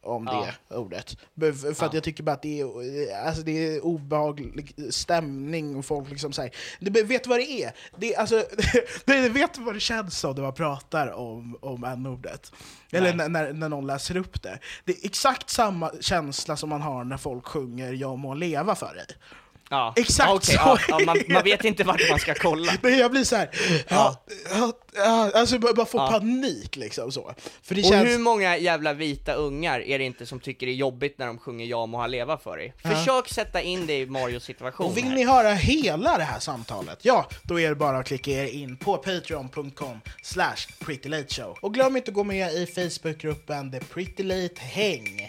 om 0.00 0.28
Ja. 0.32 0.46
det 0.68 0.76
ordet. 0.76 1.16
För 1.40 1.52
för 1.52 1.70
att 1.70 1.80
Ja. 1.80 1.90
jag 1.96 2.02
tycker 2.04 2.22
bara 2.22 2.32
att 2.32 2.42
det 2.42 2.60
är, 2.60 3.26
alltså, 3.26 3.42
det 3.42 3.52
är 3.66 3.84
obehaglig 3.84 4.74
stämning 4.90 5.76
och 5.76 5.84
folk 5.84 6.10
liksom 6.10 6.32
säger 6.32 6.54
du 6.80 7.02
vet 7.02 7.26
vad 7.26 7.38
det 7.38 7.50
är? 7.62 7.72
Det 7.96 8.14
är 8.14 8.20
alltså, 8.20 8.44
det, 9.04 9.28
vet 9.28 9.58
vad 9.58 9.74
det 9.74 9.80
känns 9.80 10.18
som 10.18 10.34
när 10.34 10.42
man 10.42 10.54
pratar 10.54 11.08
om, 11.12 11.56
om 11.60 11.84
n-ordet? 11.84 12.52
Eller 12.92 13.14
när, 13.14 13.28
när, 13.28 13.52
när 13.52 13.68
någon 13.68 13.86
läser 13.86 14.16
upp 14.16 14.42
det. 14.42 14.58
Det 14.84 14.92
är 14.92 15.06
exakt 15.06 15.50
samma 15.50 15.92
känsla 16.00 16.56
som 16.56 16.68
man 16.68 16.82
har 16.82 17.04
när 17.04 17.16
folk 17.16 17.46
sjunger 17.46 17.92
Jag 17.92 18.18
må 18.18 18.34
leva 18.34 18.74
för 18.74 18.94
dig. 18.94 19.06
Ja. 19.72 19.92
Exakt 19.96 20.28
ja, 20.28 20.34
okej, 20.34 20.54
så 20.56 20.60
ja, 20.64 20.78
ja, 20.88 21.04
man, 21.06 21.18
man 21.28 21.42
vet 21.44 21.64
inte 21.64 21.84
vart 21.84 22.10
man 22.10 22.18
ska 22.18 22.34
kolla. 22.34 22.72
Nej, 22.82 22.98
jag 22.98 23.10
blir 23.10 23.24
så 23.24 23.36
här, 23.36 23.50
ja. 23.88 24.24
Ja, 24.54 24.72
ja, 24.96 25.30
alltså 25.34 25.58
bara, 25.58 25.72
bara 25.74 25.86
få 25.86 25.98
Ja. 25.98 26.06
panik 26.10 26.76
liksom 26.76 27.12
så. 27.12 27.34
För 27.62 27.74
det 27.74 27.80
Och 27.82 27.88
känns... 27.88 28.08
hur 28.08 28.18
många 28.18 28.56
jävla 28.56 28.92
vita 28.92 29.32
ungar 29.32 29.80
är 29.80 29.98
det 29.98 30.04
inte 30.04 30.26
som 30.26 30.40
tycker 30.40 30.66
det 30.66 30.72
är 30.72 30.76
jobbigt 30.76 31.18
när 31.18 31.26
de 31.26 31.38
sjunger 31.38 31.66
Jag 31.66 31.88
må 31.88 31.98
han 32.00 32.10
leva 32.10 32.38
för 32.38 32.56
dig? 32.56 32.74
Försök 32.82 33.28
sätta 33.28 33.62
in 33.62 33.86
det 33.86 33.98
i 33.98 34.06
Marios 34.06 34.44
situation 34.44 34.86
Och 34.86 34.96
vill 34.96 35.04
här. 35.04 35.14
ni 35.14 35.24
höra 35.24 35.48
hela 35.54 36.18
det 36.18 36.24
här 36.24 36.38
samtalet, 36.40 36.98
ja, 37.02 37.28
då 37.42 37.60
är 37.60 37.68
det 37.68 37.74
bara 37.76 37.98
att 37.98 38.06
klicka 38.06 38.30
er 38.30 38.46
in 38.46 38.76
på 38.76 38.96
patreon.com 38.96 40.00
slash 40.22 40.56
prettylateshow. 40.84 41.56
Och 41.60 41.74
glöm 41.74 41.96
inte 41.96 42.10
att 42.10 42.14
gå 42.14 42.24
med 42.24 42.52
i 42.52 42.66
Facebookgruppen 42.66 43.70
The 43.72 43.80
Pretty 43.80 44.22
Late 44.22 44.60
Häng. 44.60 45.28